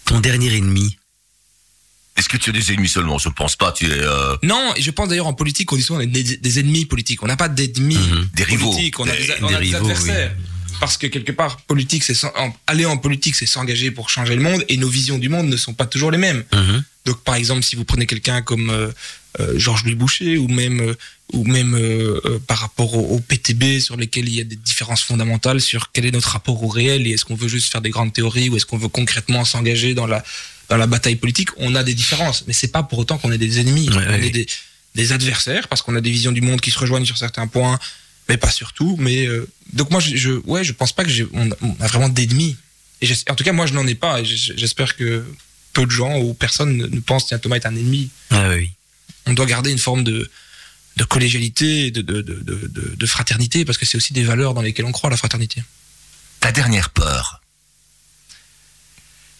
Ton 0.04 0.20
dernier 0.20 0.54
ennemi. 0.56 0.96
Est-ce 2.16 2.28
que 2.28 2.36
tu 2.36 2.50
as 2.50 2.52
des 2.52 2.70
ennemis 2.72 2.88
seulement? 2.88 3.18
Je 3.18 3.28
ne 3.28 3.34
pense 3.34 3.56
pas. 3.56 3.72
Tu 3.72 3.86
es 3.86 3.90
euh, 3.90 4.36
Non, 4.42 4.72
et 4.76 4.82
je 4.82 4.90
pense 4.92 5.08
d'ailleurs 5.08 5.26
en 5.26 5.34
politique, 5.34 5.72
on 5.72 5.76
dit 5.76 5.82
souvent 5.82 5.98
on 5.98 6.02
est 6.02 6.06
des, 6.06 6.36
des 6.36 6.58
ennemis 6.60 6.84
politiques. 6.86 7.22
On 7.22 7.26
n'a 7.26 7.36
pas 7.36 7.48
d'ennemis 7.48 7.96
Mhm. 7.96 8.30
des 8.34 8.44
rivaux. 8.44 8.70
politiques, 8.70 9.00
on 9.00 9.08
a 9.08 9.16
des, 9.16 9.26
Des- 9.26 9.34
on 9.42 9.46
a 9.46 9.48
des 9.48 9.54
des 9.54 9.56
rivaux, 9.76 9.76
adversaires. 9.78 10.36
Parce 10.80 10.96
que 10.96 11.06
quelque 11.06 11.32
part, 11.32 11.60
politique, 11.62 12.04
c'est 12.04 12.16
aller 12.66 12.84
en 12.84 12.96
politique, 12.96 13.34
c'est 13.34 13.46
s'engager 13.46 13.90
pour 13.90 14.10
changer 14.10 14.36
le 14.36 14.42
monde, 14.42 14.64
et 14.68 14.76
nos 14.76 14.88
visions 14.88 15.18
du 15.18 15.28
monde 15.28 15.48
ne 15.48 15.56
sont 15.56 15.74
pas 15.74 15.86
toujours 15.86 16.10
les 16.10 16.18
mêmes. 16.18 16.44
Mhm. 16.52 16.84
Donc, 17.06 17.22
par 17.22 17.34
exemple, 17.34 17.62
si 17.62 17.76
vous 17.76 17.84
prenez 17.84 18.06
quelqu'un 18.06 18.42
comme 18.42 18.70
euh, 18.70 18.90
euh, 19.40 19.58
Georges-Louis 19.58 19.94
Boucher, 19.94 20.38
ou 20.38 20.48
même, 20.48 20.80
euh, 20.80 20.94
ou 21.32 21.44
même 21.44 21.78
par 22.46 22.58
rapport 22.58 22.94
au, 22.94 23.16
au 23.16 23.20
PTB, 23.20 23.80
sur 23.80 23.96
lesquels 23.96 24.28
il 24.28 24.34
y 24.34 24.40
a 24.40 24.44
des 24.44 24.56
différences 24.56 25.02
fondamentales 25.02 25.60
sur 25.60 25.90
quel 25.92 26.06
est 26.06 26.10
notre 26.10 26.28
rapport 26.28 26.62
au 26.62 26.68
réel, 26.68 27.06
et 27.06 27.10
est-ce 27.10 27.24
qu'on 27.24 27.34
veut 27.34 27.48
juste 27.48 27.70
faire 27.70 27.82
des 27.82 27.90
grandes 27.90 28.12
théories, 28.12 28.48
ou 28.48 28.56
est-ce 28.56 28.66
qu'on 28.66 28.78
veut 28.78 28.88
concrètement 28.88 29.44
s'engager 29.44 29.94
dans 29.94 30.06
la, 30.06 30.24
dans 30.68 30.76
la 30.76 30.86
bataille 30.86 31.16
politique, 31.16 31.50
on 31.56 31.74
a 31.74 31.82
des 31.82 31.94
différences. 31.94 32.44
Mais 32.46 32.52
c'est 32.52 32.68
pas 32.68 32.82
pour 32.82 32.98
autant 32.98 33.18
qu'on 33.18 33.32
est 33.32 33.38
des 33.38 33.60
ennemis. 33.60 33.88
Ouais, 33.90 34.04
on 34.06 34.12
ouais. 34.12 34.26
est 34.26 34.30
des, 34.30 34.46
des 34.94 35.12
adversaires, 35.12 35.68
parce 35.68 35.82
qu'on 35.82 35.96
a 35.96 36.00
des 36.00 36.10
visions 36.10 36.32
du 36.32 36.40
monde 36.40 36.60
qui 36.60 36.70
se 36.70 36.78
rejoignent 36.78 37.04
sur 37.04 37.18
certains 37.18 37.46
points, 37.46 37.78
mais 38.28 38.36
pas 38.36 38.50
sur 38.50 38.72
tout. 38.72 38.96
Mais, 38.98 39.26
euh, 39.26 39.46
donc 39.72 39.90
moi, 39.90 40.00
je, 40.00 40.16
je, 40.16 40.30
ouais, 40.46 40.64
je 40.64 40.72
pense 40.72 40.92
pas 40.92 41.04
que 41.04 41.10
j'ai, 41.10 41.26
on, 41.32 41.50
a- 41.50 41.56
on 41.62 41.76
a 41.80 41.86
vraiment 41.86 42.08
d'ennemis. 42.08 42.56
Et 43.00 43.08
en 43.28 43.34
tout 43.34 43.44
cas, 43.44 43.52
moi, 43.52 43.66
je 43.66 43.74
n'en 43.74 43.86
ai 43.86 43.94
pas, 43.94 44.20
et 44.20 44.24
j'espère 44.24 44.96
que 44.96 45.24
peu 45.72 45.84
de 45.84 45.90
gens 45.90 46.18
ou 46.20 46.32
personne 46.34 46.76
ne, 46.76 46.86
ne 46.86 47.00
pense 47.00 47.26
tiens 47.26 47.38
Thomas 47.38 47.56
est 47.56 47.66
un 47.66 47.74
ennemi. 47.76 48.10
Ah 48.30 48.48
oui. 48.50 48.70
On 49.26 49.32
doit 49.34 49.46
garder 49.46 49.70
une 49.70 49.78
forme 49.78 50.04
de 50.04 50.30
de 50.96 51.02
collégialité, 51.04 51.90
de 51.90 52.02
de, 52.02 52.22
de, 52.22 52.70
de, 52.96 53.06
fraternité, 53.06 53.64
parce 53.64 53.78
que 53.78 53.84
c'est 53.84 53.96
aussi 53.96 54.12
des 54.12 54.22
valeurs 54.22 54.54
dans 54.54 54.62
lesquelles 54.62 54.84
on 54.84 54.92
croit 54.92 55.10
la 55.10 55.16
fraternité. 55.16 55.60
ta 56.38 56.52
dernière 56.52 56.90
peur. 56.90 57.40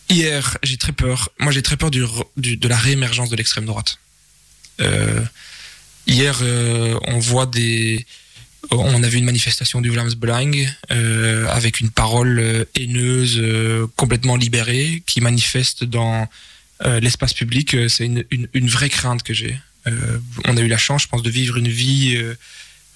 Hier, 0.09 0.59
j'ai 0.62 0.76
très 0.76 0.93
peur. 0.93 1.30
Moi, 1.39 1.53
j'ai 1.53 1.62
très 1.62 1.76
peur 1.76 1.91
du- 1.91 2.57
de 2.57 2.68
la 2.68 2.76
réémergence 2.76 3.30
de 3.30 3.37
l'extrême 3.37 3.64
droite. 3.66 3.99
Euh, 4.80 5.20
hier, 6.07 6.39
euh, 6.43 6.99
on 7.07 7.18
voit 7.20 7.47
des. 7.47 8.05
On 8.71 9.03
a 9.03 9.09
vu 9.09 9.19
une 9.19 9.25
manifestation 9.25 9.81
du 9.81 9.91
Vlaams 9.91 10.15
Belang 10.15 10.53
euh, 10.91 11.47
avec 11.49 11.81
une 11.81 11.91
parole 11.91 12.39
euh, 12.39 12.65
haineuse, 12.75 13.37
euh, 13.39 13.87
complètement 13.97 14.37
libérée, 14.37 15.03
qui 15.07 15.21
manifeste 15.21 15.85
dans 15.85 16.29
euh, 16.85 17.01
l'espace 17.01 17.35
public. 17.35 17.77
C'est 17.89 18.07
une, 18.07 18.25
une, 18.31 18.49
une 18.55 18.69
vraie 18.69 18.89
crainte 18.91 19.23
que 19.23 19.35
j'ai. 19.35 19.59
Euh, 19.87 20.19
on 20.47 20.57
a 20.57 20.61
eu 20.61 20.69
la 20.69 20.79
chance, 20.79 21.03
je 21.03 21.09
pense, 21.09 21.23
de 21.23 21.31
vivre 21.31 21.57
une 21.57 21.69
vie 21.69 22.15
euh, 22.17 22.35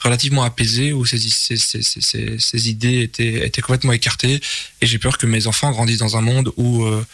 relativement 0.00 0.42
apaisée 0.42 0.92
où 0.92 1.04
ces, 1.04 1.18
ces, 1.18 1.56
ces, 1.56 1.82
ces- 1.82 2.00
ces- 2.00 2.38
ces 2.38 2.70
idées 2.70 3.02
étaient, 3.02 3.46
étaient 3.46 3.60
complètement 3.60 3.92
écartées. 3.92 4.40
Et 4.80 4.86
j'ai 4.86 4.98
peur 4.98 5.18
que 5.18 5.26
mes 5.26 5.46
enfants 5.46 5.70
grandissent 5.70 5.98
dans 5.98 6.16
un 6.16 6.22
monde 6.22 6.50
où, 6.56 6.84
euh, 6.84 7.04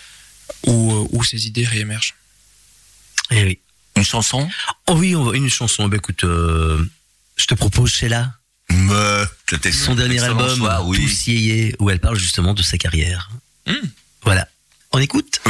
où, 0.66 1.08
où 1.12 1.24
ces 1.24 1.46
idées 1.46 1.64
réémergent. 1.64 2.14
Eh 3.30 3.42
oui. 3.44 3.58
Une 3.96 4.04
chanson? 4.04 4.48
Oh 4.86 4.94
oui, 4.96 5.14
on 5.16 5.24
va- 5.24 5.36
une 5.36 5.48
chanson. 5.48 5.88
Bah 5.88 5.96
écoute, 5.96 6.24
euh, 6.24 6.84
je 7.36 7.46
te 7.46 7.54
propose 7.54 7.90
Sheila, 7.90 8.22
Me, 8.24 8.32
c'était 9.48 9.72
son 9.72 9.94
dernier 9.94 10.22
album, 10.22 10.56
choix, 10.56 10.82
oui. 10.84 10.98
Tous 11.00 11.26
yéyé, 11.28 11.76
où 11.78 11.90
elle 11.90 12.00
parle 12.00 12.16
justement 12.16 12.54
de 12.54 12.62
sa 12.62 12.78
carrière. 12.78 13.30
Hmm. 13.66 13.74
Voilà. 14.22 14.48
On 14.92 14.98
écoute 14.98 15.40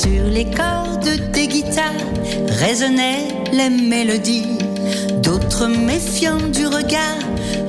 Sur 0.00 0.24
les 0.30 0.50
cordes 0.50 1.30
des 1.32 1.48
guitares 1.48 1.92
résonnaient 2.48 3.44
les 3.52 3.70
mélodies. 3.70 4.58
D'autres 5.22 5.66
méfiants 5.66 6.48
du 6.48 6.66
regard 6.66 7.18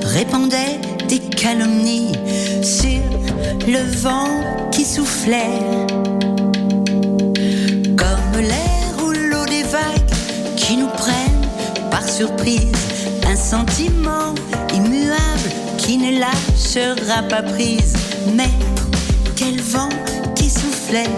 répandaient 0.02 0.80
des 1.08 1.20
calomnies 1.20 2.12
sur 2.64 3.02
le 3.66 3.90
vent 3.98 4.70
qui 4.70 4.86
soufflait. 4.86 5.60
Comme 7.96 8.40
l'air 8.40 9.04
ou 9.04 9.10
l'eau 9.12 9.44
des 9.44 9.64
vagues 9.64 10.10
qui 10.56 10.78
nous 10.78 10.88
prennent 10.88 11.46
par 11.90 12.08
surprise. 12.08 12.72
Un 13.26 13.36
sentiment 13.36 14.34
immuable 14.72 15.50
qui 15.76 15.98
ne 15.98 16.18
lâchera 16.18 17.22
pas 17.28 17.42
prise. 17.42 17.94
Mais 18.34 18.50
quel 19.36 19.60
vent 19.60 19.90
qui 20.34 20.48
soufflait 20.48 21.10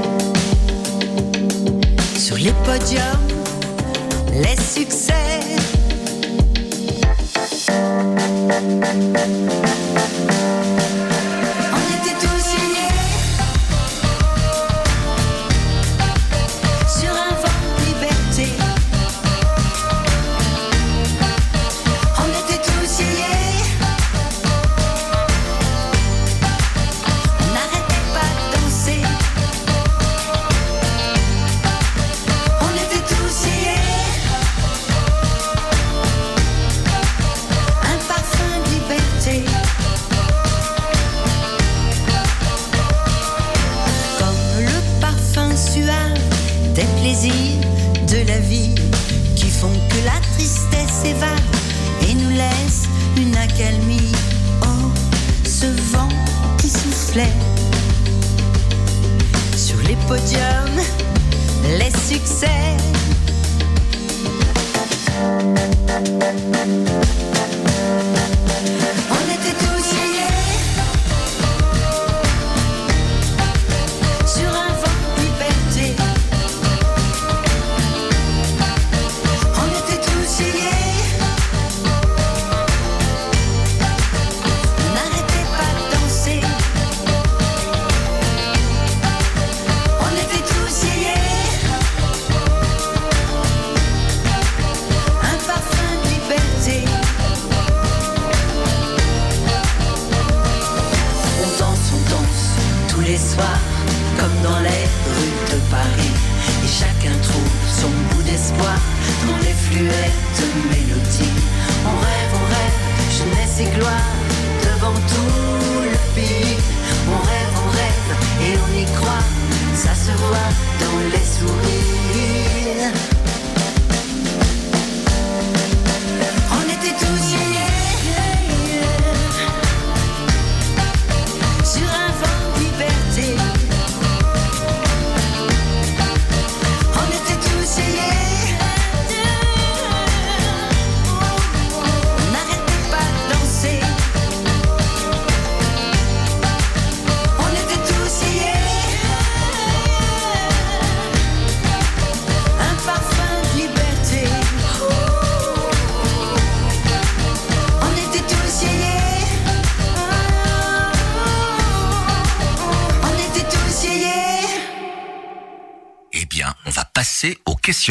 sur 2.18 2.36
les 2.38 2.54
podiums, 2.64 3.28
les 4.32 4.56
succès. 4.60 5.12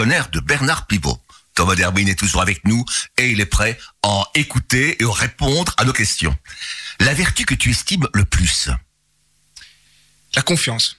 De 0.04 0.42
Bernard 0.42 0.88
Pivot. 0.88 1.18
Thomas 1.54 1.76
Derbin 1.76 2.06
est 2.08 2.20
toujours 2.20 2.42
avec 2.42 2.66
nous 2.66 2.84
et 3.18 3.30
il 3.30 3.40
est 3.40 3.46
prêt 3.46 3.80
à 4.04 4.26
écouter 4.36 5.02
et 5.02 5.06
à 5.06 5.12
répondre 5.12 5.74
à 5.78 5.86
nos 5.86 5.94
questions. 5.94 6.38
La 7.00 7.14
vertu 7.14 7.46
que 7.46 7.56
tu 7.56 7.72
estimes 7.72 8.06
le 8.14 8.26
plus? 8.26 8.70
La 10.36 10.42
confiance. 10.42 10.98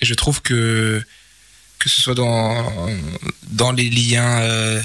Et 0.00 0.06
je 0.06 0.14
trouve 0.14 0.40
que 0.40 1.02
que 1.80 1.88
ce 1.88 2.00
soit 2.00 2.14
dans 2.14 2.88
dans 3.48 3.72
les 3.72 3.90
liens 3.90 4.38
euh, 4.38 4.80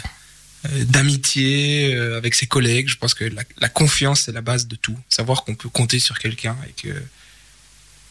d'amitié 0.65 1.93
euh, 1.93 2.17
avec 2.17 2.33
ses 2.33 2.47
collègues, 2.47 2.89
je 2.89 2.97
pense 2.97 3.13
que 3.13 3.25
la, 3.59 3.69
confiance 3.69 4.21
c'est 4.21 4.31
la 4.31 4.41
base 4.41 4.67
de 4.67 4.75
tout. 4.75 4.97
Savoir 5.09 5.43
qu'on 5.43 5.53
peut 5.53 5.69
compter 5.69 5.99
sur 5.99 6.17
quelqu'un 6.17 6.57
et 6.67 6.73
que 6.81 7.03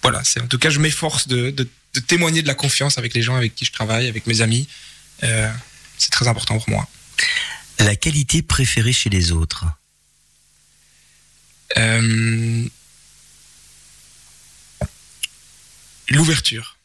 voilà, 0.03 0.23
c'est 0.23 0.41
en 0.41 0.47
tout 0.47 0.59
cas 0.59 0.71
je 0.71 0.79
m'efforce 0.79 1.27
de 1.27 1.69
témoigner 2.07 2.43
de 2.43 2.47
la 2.47 2.55
confiance 2.55 2.97
avec 2.97 3.13
les 3.13 3.23
gens 3.23 3.35
avec 3.35 3.57
qui 3.57 3.65
je 3.65 3.73
travaille, 3.73 4.07
avec 4.07 4.29
mes 4.29 4.41
amis. 4.41 4.69
Euh, 5.23 5.53
c'est 5.99 6.11
très 6.11 6.29
important 6.29 6.59
pour 6.59 6.71
moi. 6.71 6.89
La 7.79 7.97
qualité 7.97 8.43
préférée 8.43 8.93
chez 8.93 9.11
les 9.11 9.33
autres. 9.33 9.65
Euh, 11.77 12.65
L'ouverture. 16.09 16.77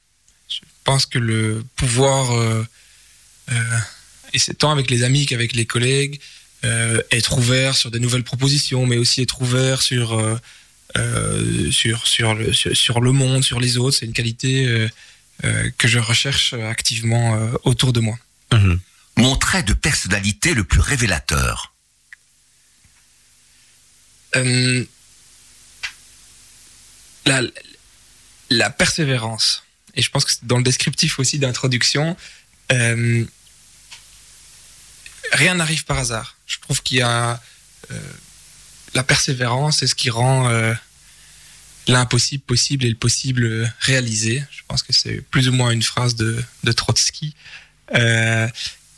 Je 0.48 0.60
pense 0.84 1.06
que 1.06 1.18
le 1.18 1.66
pouvoir 1.76 2.32
euh, 2.32 2.64
et 4.34 4.40
c'est 4.40 4.54
tant 4.54 4.72
avec 4.72 4.92
les 4.92 5.04
amis 5.04 5.26
qu'avec 5.26 5.54
les 5.54 5.66
collègues, 5.66 6.20
être 7.12 7.38
ouvert 7.38 7.76
sur 7.76 7.92
des 7.92 8.00
nouvelles 8.00 8.24
propositions, 8.24 8.88
mais 8.88 8.98
aussi 8.98 9.22
être 9.22 9.40
ouvert 9.42 9.84
sur, 9.84 10.20
euh, 10.98 11.72
sur, 11.72 12.08
sur, 12.08 12.36
le, 12.36 12.54
sur, 12.54 12.76
sur 12.76 13.02
le 13.02 13.12
monde, 13.12 13.44
sur 13.44 13.60
les 13.60 13.78
autres. 13.78 13.98
C'est 13.98 14.06
une 14.06 14.14
qualité 14.14 14.66
euh, 14.66 14.88
euh, 15.44 15.70
que 15.78 15.88
je 15.88 16.00
recherche 16.00 16.54
activement 16.54 17.38
autour 17.64 17.92
de 17.92 18.00
moi. 18.00 18.18
Mhm. 18.56 18.80
Mon 19.18 19.36
trait 19.38 19.64
de 19.64 19.74
personnalité 19.74 20.54
le 20.54 20.64
plus 20.64 20.82
révélateur. 20.82 21.74
Euh, 24.36 24.86
la, 27.26 27.42
la 28.50 28.70
persévérance. 28.70 29.64
Et 29.96 30.02
je 30.02 30.10
pense 30.10 30.26
que 30.26 30.34
dans 30.44 30.58
le 30.58 30.64
descriptif 30.64 31.20
aussi 31.20 31.40
d'introduction. 31.40 32.18
euh, 32.72 33.26
rien 35.32 35.56
n'arrive 35.56 35.86
par 35.86 35.98
hasard. 35.98 36.38
Je 36.46 36.60
trouve 36.60 36.82
qu'il 36.84 36.98
y 36.98 37.02
a 37.02 37.42
euh, 37.92 38.00
la 38.94 39.04
persévérance, 39.04 39.80
c'est 39.80 39.88
ce 39.88 39.96
qui 39.96 40.10
rend 40.10 40.50
l'impossible 41.88 42.44
possible 42.44 42.86
et 42.86 42.90
le 42.90 42.96
possible 42.96 43.74
réalisé. 43.80 44.44
Je 44.52 44.62
pense 44.68 44.84
que 44.84 44.94
c'est 44.94 45.22
plus 45.22 45.50
ou 45.50 45.54
moins 45.54 45.72
une 45.72 45.84
phrase 45.84 46.16
de, 46.16 46.44
de 46.64 46.72
Trotsky. 46.72 47.36
Euh, 47.94 48.48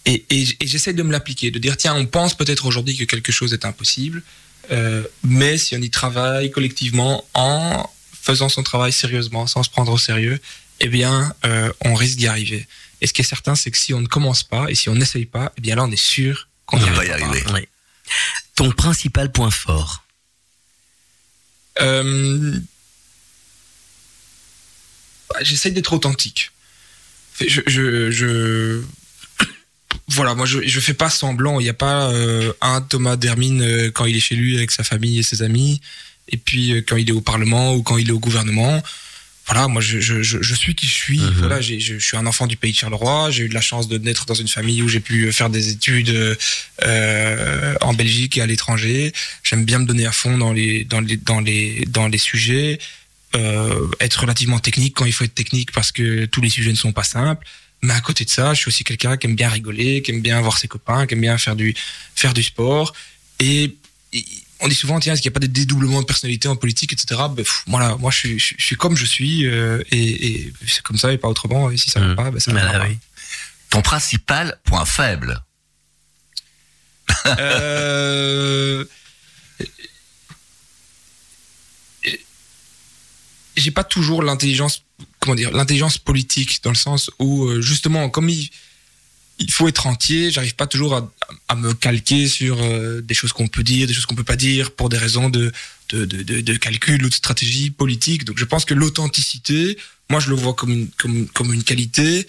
et 0.06 0.26
et, 0.30 0.46
j'essaie 0.62 0.94
de 0.94 1.04
me 1.04 1.12
l'appliquer, 1.12 1.52
de 1.52 1.60
dire 1.60 1.76
tiens, 1.78 1.96
on 1.96 2.06
pense 2.06 2.36
peut-être 2.36 2.66
aujourd'hui 2.66 2.96
que 2.96 3.04
quelque 3.04 3.32
chose 3.32 3.54
est 3.54 3.66
impossible, 3.66 4.24
euh, 4.72 5.04
mais 5.24 5.58
si 5.58 5.76
on 5.76 5.82
y 5.82 5.90
travaille 5.90 6.52
collectivement 6.52 7.26
en 7.34 7.90
faisant 8.22 8.50
son 8.50 8.64
travail 8.64 8.92
sérieusement, 8.92 9.48
sans 9.48 9.64
se 9.64 9.70
prendre 9.70 9.92
au 9.92 9.98
sérieux, 9.98 10.40
eh 10.80 10.90
bien, 10.90 11.34
euh, 11.46 11.72
on 11.82 11.94
risque 11.94 12.18
d'y 12.18 12.28
arriver. 12.28 12.68
Et 13.02 13.08
ce 13.08 13.14
qui 13.14 13.22
est 13.22 13.26
certain, 13.26 13.56
c'est 13.56 13.72
que 13.72 13.78
si 13.78 13.94
on 13.94 14.02
ne 14.02 14.08
commence 14.08 14.44
pas 14.44 14.70
et 14.70 14.76
si 14.76 14.90
on 14.90 14.96
n'essaye 14.96 15.26
pas, 15.26 15.52
eh 15.58 15.62
bien 15.62 15.76
là, 15.76 15.84
on 15.84 15.92
est 15.92 15.96
sûr 15.96 16.48
qu'on 16.66 16.78
va 16.78 17.06
y 17.06 17.12
arriver. 17.12 17.44
Oui. 17.54 17.68
Ton 18.56 18.72
principal 18.72 19.32
point 19.32 19.52
fort. 19.52 20.04
Euh, 21.80 22.60
bah, 25.30 25.40
J'essaye 25.42 25.72
d'être 25.72 25.94
authentique. 25.94 26.52
Je, 27.46 27.62
je, 27.68 28.12
je- 28.12 28.82
voilà, 30.10 30.36
moi, 30.36 30.46
je, 30.46 30.60
je 30.66 30.80
fais 30.80 30.94
pas 30.94 31.10
semblant. 31.10 31.60
Il 31.60 31.64
n'y 31.64 31.70
a 31.70 31.74
pas 31.74 32.10
euh, 32.12 32.54
un 32.62 32.82
Thomas 32.82 33.16
Dermine 33.18 33.62
euh, 33.62 33.92
quand 33.92 34.06
il 34.06 34.16
est 34.16 34.22
chez 34.22 34.36
lui 34.36 34.56
avec 34.58 34.72
sa 34.72 34.84
famille 34.84 35.20
et 35.20 35.24
ses 35.24 35.42
amis, 35.42 35.82
et 36.30 36.38
puis 36.38 36.72
euh, 36.74 36.82
quand 36.88 36.96
il 36.98 37.10
est 37.10 37.14
au 37.14 37.22
Parlement 37.22 37.76
ou 37.76 37.84
quand 37.84 37.98
il 37.98 38.10
est 38.10 38.14
au 38.14 38.20
gouvernement. 38.20 38.82
Voilà, 39.50 39.70
moi, 39.70 39.82
je, 39.82 40.02
je, 40.02 40.22
je, 40.22 40.54
suis 40.56 40.76
qui 40.76 40.88
je 40.88 40.94
suis. 40.94 41.20
Mhm. 41.20 41.34
Voilà, 41.38 41.62
je, 41.62 41.80
je 41.80 41.98
suis 42.00 42.18
un 42.18 42.26
enfant 42.26 42.48
du 42.48 42.58
pays 42.58 42.74
de 42.74 42.78
Charleroi. 42.78 43.32
J'ai 43.32 43.44
eu 43.44 43.50
de 43.50 43.54
la 43.54 43.62
chance 43.62 43.88
de 43.88 43.98
naître 43.98 44.26
dans 44.26 44.34
une 44.34 44.50
famille 44.50 44.82
où 44.82 44.90
j'ai 44.90 45.00
pu 45.00 45.32
faire 45.32 45.50
des 45.50 45.70
études 45.70 46.38
euh, 46.84 47.76
en 47.80 47.94
Belgique 47.94 48.38
et 48.38 48.42
à 48.42 48.46
l'étranger. 48.46 49.14
J'aime 49.44 49.64
bien 49.64 49.80
me 49.80 49.86
donner 49.86 50.06
à 50.06 50.12
fond 50.12 50.38
dans 50.38 50.52
les 50.52 50.84
dans 50.84 51.00
les 51.00 51.16
dans 51.18 51.40
les 51.40 51.86
dans 51.88 52.08
les 52.10 52.18
sujets. 52.18 52.78
Euh, 53.36 53.88
être 54.00 54.22
relativement 54.22 54.60
technique 54.60 54.96
quand 54.96 55.06
il 55.06 55.12
faut 55.12 55.26
être 55.26 55.36
technique 55.36 55.72
parce 55.74 55.92
que 55.92 56.26
tous 56.26 56.42
les 56.42 56.50
sujets 56.50 56.72
ne 56.72 56.78
sont 56.78 56.94
pas 56.94 57.04
simples. 57.04 57.46
Mais 57.84 57.94
à 57.94 58.00
côté 58.02 58.24
de 58.26 58.30
ça, 58.30 58.54
je 58.54 58.62
suis 58.62 58.70
aussi 58.70 58.84
quelqu'un 58.84 59.18
qui 59.18 59.28
aime 59.28 59.36
bien 59.36 59.50
rigoler, 59.50 60.02
qui 60.02 60.12
aime 60.12 60.22
bien 60.22 60.40
voir 60.42 60.58
ses 60.58 60.68
copains, 60.68 61.06
qui 61.06 61.14
aime 61.14 61.22
bien 61.22 61.38
faire 61.38 61.56
du 61.56 61.76
faire 62.16 62.34
du 62.34 62.42
sport. 62.42 62.94
Et, 63.40 63.76
et 64.14 64.26
on 64.62 64.68
dit 64.68 64.74
souvent, 64.74 65.00
tiens, 65.00 65.14
est-ce 65.14 65.22
qu'il 65.22 65.30
n'y 65.30 65.34
a 65.34 65.40
pas 65.40 65.46
des 65.48 65.50
dédoublements 65.50 66.02
de 66.02 66.06
personnalité 66.08 66.48
en 66.48 66.56
politique, 66.56 66.94
etc. 66.94 67.06
Ben, 67.30 67.36
pff, 67.44 67.64
voilà, 67.68 67.96
moi 67.98 68.10
je 68.12 68.18
suis, 68.18 68.40
je, 68.40 68.56
je 68.58 68.66
suis 68.66 68.76
comme 68.78 68.96
je 68.98 69.06
suis 69.06 69.46
euh, 69.46 69.84
et, 69.92 70.28
et 70.28 70.54
c'est 70.66 70.82
comme 70.82 70.98
ça 70.98 71.12
et 71.14 71.18
pas 71.20 71.28
autrement. 71.28 71.70
Et 71.70 71.78
si 71.78 71.90
ça 71.92 72.00
ne 72.00 72.06
va 72.06 72.10
Mhm. 72.12 72.16
pas, 72.16 72.32
ben, 72.32 72.40
ça 72.40 72.52
ne 72.54 72.60
va 72.60 72.80
pas. 72.80 72.88
oui. 72.88 72.98
Ton 73.70 73.82
principal 73.82 74.58
point 74.64 74.86
faible. 74.86 75.44
Euh, 77.40 78.86
j'ai 83.58 83.72
pas 83.72 83.84
toujours 83.84 84.24
l'intelligence 84.24 84.84
comment 85.20 85.36
dire 85.36 85.52
l'intelligence 85.52 85.98
politique 85.98 86.60
dans 86.64 86.70
le 86.70 86.76
sens 86.76 87.12
où 87.20 87.46
euh, 87.46 87.62
justement 87.62 88.10
comme 88.10 88.30
il 88.30 88.50
faut 89.52 89.68
être 89.68 89.88
entier 89.88 90.32
j'arrive 90.32 90.56
pas 90.56 90.68
toujours 90.68 90.96
à, 91.48 91.56
me 91.56 91.74
calquer 91.74 92.28
sur 92.28 92.62
euh, 92.62 93.02
des 93.02 93.14
choses 93.14 93.34
qu'on 93.34 93.48
peut 93.48 93.64
dire 93.64 93.88
des 93.88 93.94
choses 93.94 94.06
qu'on 94.06 94.16
peut 94.16 94.24
pas 94.24 94.36
dire 94.36 94.72
pour 94.72 94.90
des 94.90 94.98
raisons 94.98 95.30
de 95.30 95.52
de, 95.90 96.06
de, 96.06 96.54
calcul 96.58 97.06
ou 97.06 97.10
de 97.10 97.14
stratégie 97.14 97.70
politique 97.70 98.26
donc 98.26 98.38
je 98.38 98.46
pense 98.46 98.66
que 98.66 98.74
l'authenticité 98.74 99.78
moi 100.10 100.20
je 100.20 100.30
le 100.30 100.36
vois 100.36 100.54
comme 100.54 100.72
une, 100.72 100.88
comme, 100.98 101.28
comme 101.30 101.54
une 101.54 101.64
qualité 101.64 102.28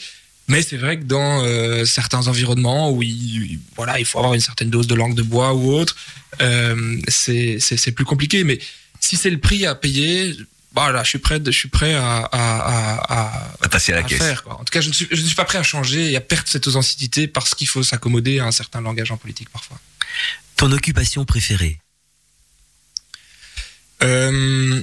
mais 0.49 0.63
c'est 0.63 0.79
vrai 0.79 0.99
que 0.99 1.05
dans 1.05 1.45
euh, 1.45 1.85
certains 1.85 2.27
environnements 2.27 2.91
où 2.91 3.03
il, 3.03 3.61
voilà, 3.77 3.99
il 3.99 4.07
faut 4.07 4.19
avoir 4.19 4.33
une 4.33 4.41
certaine 4.41 4.71
dose 4.71 4.87
de 4.87 4.95
langue 4.95 5.15
de 5.15 5.23
bois 5.23 5.53
ou 5.53 5.73
autre, 5.73 5.95
euh, 6.41 6.99
c'est 7.09 7.93
plus 7.95 8.07
compliqué. 8.07 8.45
Mais 8.45 8.59
si 8.99 9.17
c'est 9.17 9.31
le 9.31 9.39
prix 9.39 9.67
à 9.67 9.75
payer, 9.75 10.35
bah 10.73 10.93
là, 10.93 11.03
je 11.03 11.09
suis 11.09 11.19
prêt, 11.19 11.41
de- 11.41 11.51
je 11.51 11.59
suis 11.59 11.69
prêt 11.69 11.95
à, 11.95 12.19
à, 12.19 12.29
à, 12.33 13.15
à, 13.21 13.53
À 13.63 13.69
passer 13.69 13.93
à 13.93 13.97
la 13.97 14.03
caisse. 14.03 14.19
faire. 14.19 14.45
Quoi. 14.45 14.55
En 14.61 14.65
tout 14.65 14.71
cas, 14.73 14.81
je 14.81 14.89
ne, 14.89 14.93
suis, 14.95 15.09
je 15.11 15.21
ne 15.21 15.27
suis 15.27 15.35
pas 15.37 15.45
prêt 15.47 15.59
à 15.59 15.63
changer 15.63 16.13
et 16.13 16.17
à 16.17 16.21
perdre 16.21 16.47
cette 16.47 16.67
authenticité 16.67 17.27
parce 17.27 17.55
qu'il 17.55 17.67
faut 17.69 17.83
s'accommoder 17.83 18.39
à 18.39 18.45
un 18.45 18.53
certain 18.53 18.81
langage 18.81 19.11
en 19.11 19.17
politique 19.17 19.49
parfois. 19.51 19.79
Ton 20.57 20.71
occupation 20.73 21.25
préférée? 21.25 21.81
Euh, 24.03 24.83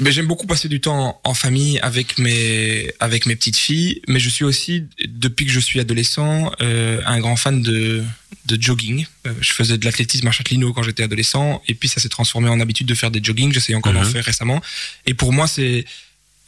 ben, 0.00 0.12
j'aime 0.12 0.26
beaucoup 0.26 0.46
passer 0.46 0.68
du 0.68 0.80
temps 0.80 1.20
en 1.24 1.34
famille 1.34 1.78
avec 1.80 2.18
mes 2.18 2.90
avec 3.00 3.26
mes 3.26 3.34
petites 3.36 3.56
filles, 3.56 4.00
mais 4.08 4.20
je 4.20 4.28
suis 4.28 4.44
aussi 4.44 4.84
depuis 5.06 5.46
que 5.46 5.52
je 5.52 5.60
suis 5.60 5.80
adolescent 5.80 6.52
euh, 6.60 7.00
un 7.06 7.18
grand 7.20 7.36
fan 7.36 7.62
de 7.62 8.02
de 8.46 8.60
jogging. 8.62 9.06
Euh, 9.26 9.32
je 9.40 9.52
faisais 9.52 9.78
de 9.78 9.84
l'athlétisme 9.84 10.26
à 10.28 10.30
Châtelineau 10.32 10.72
quand 10.72 10.82
j'étais 10.82 11.02
adolescent, 11.02 11.62
et 11.68 11.74
puis 11.74 11.88
ça 11.88 12.00
s'est 12.00 12.08
transformé 12.08 12.48
en 12.48 12.60
habitude 12.60 12.86
de 12.86 12.94
faire 12.94 13.10
des 13.10 13.20
jogging. 13.22 13.52
J'essaie 13.52 13.74
encore 13.74 13.92
d'en 13.92 14.00
Mhm. 14.04 14.12
faire 14.12 14.24
récemment, 14.24 14.60
et 15.06 15.14
pour 15.14 15.32
moi 15.32 15.46
c'est 15.46 15.84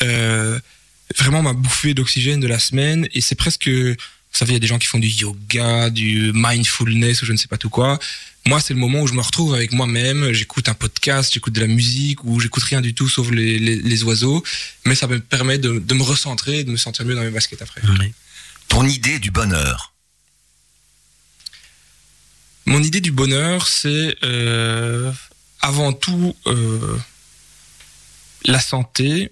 euh, 0.03 0.59
vraiment 1.19 1.43
ma 1.43 1.53
bouffée 1.53 1.95
d'oxygène 1.95 2.41
de 2.41 2.49
la 2.49 2.59
semaine, 2.59 3.09
et 3.13 3.21
c'est 3.21 3.35
presque 3.35 3.69
vous 3.69 4.39
savez, 4.39 4.53
il 4.53 4.55
y 4.55 4.57
a 4.57 4.61
des 4.61 4.67
gens 4.67 4.79
qui 4.79 4.87
font 4.87 4.99
du 4.99 5.09
yoga, 5.09 5.91
du 5.91 6.33
mindfulness 6.35 7.21
ou 7.21 7.27
je 7.27 7.33
ne 7.33 7.37
sais 7.37 7.49
pas 7.49 7.59
tout 7.59 7.69
quoi. 7.69 7.99
Moi, 8.45 8.61
c'est 8.61 8.75
le 8.75 8.81
moment 8.81 9.03
où 9.03 9.07
je 9.07 9.15
me 9.15 9.21
retrouve 9.21 9.55
avec 9.55 9.73
moi-même. 9.73 10.33
J'écoute 10.33 10.69
un 10.69 10.75
podcast, 10.75 11.33
j'écoute 11.33 11.55
de 11.55 11.61
la 11.61 11.69
musique 11.69 12.25
ou 12.25 12.41
j'écoute 12.41 12.65
rien 12.65 12.81
du 12.81 12.93
tout 12.93 13.09
sauf 13.09 13.31
les, 13.31 13.59
les, 13.59 13.77
les 13.77 14.03
oiseaux. 14.03 14.43
Mais 14.85 14.95
ça 14.97 15.07
me 15.07 15.21
permet 15.21 15.59
de, 15.59 15.79
de 15.79 15.95
me 15.95 16.03
recentrer 16.03 16.61
et 16.61 16.65
de 16.65 16.71
me 16.71 16.77
sentir 16.77 17.05
mieux 17.05 17.15
dans 17.15 17.23
mes 17.23 17.31
baskets 17.31 17.63
après. 17.63 17.81
Oui. 18.01 18.13
Ton 18.69 18.87
idée 18.87 19.19
du 19.21 19.31
bonheur. 19.31 19.93
Mon 22.67 22.83
idée 22.83 23.01
du 23.01 23.13
bonheur, 23.13 23.69
c'est 23.69 24.17
euh, 24.25 25.13
avant 25.61 25.93
tout 25.93 26.35
euh, 26.47 26.99
la 28.45 28.61
santé 28.61 29.31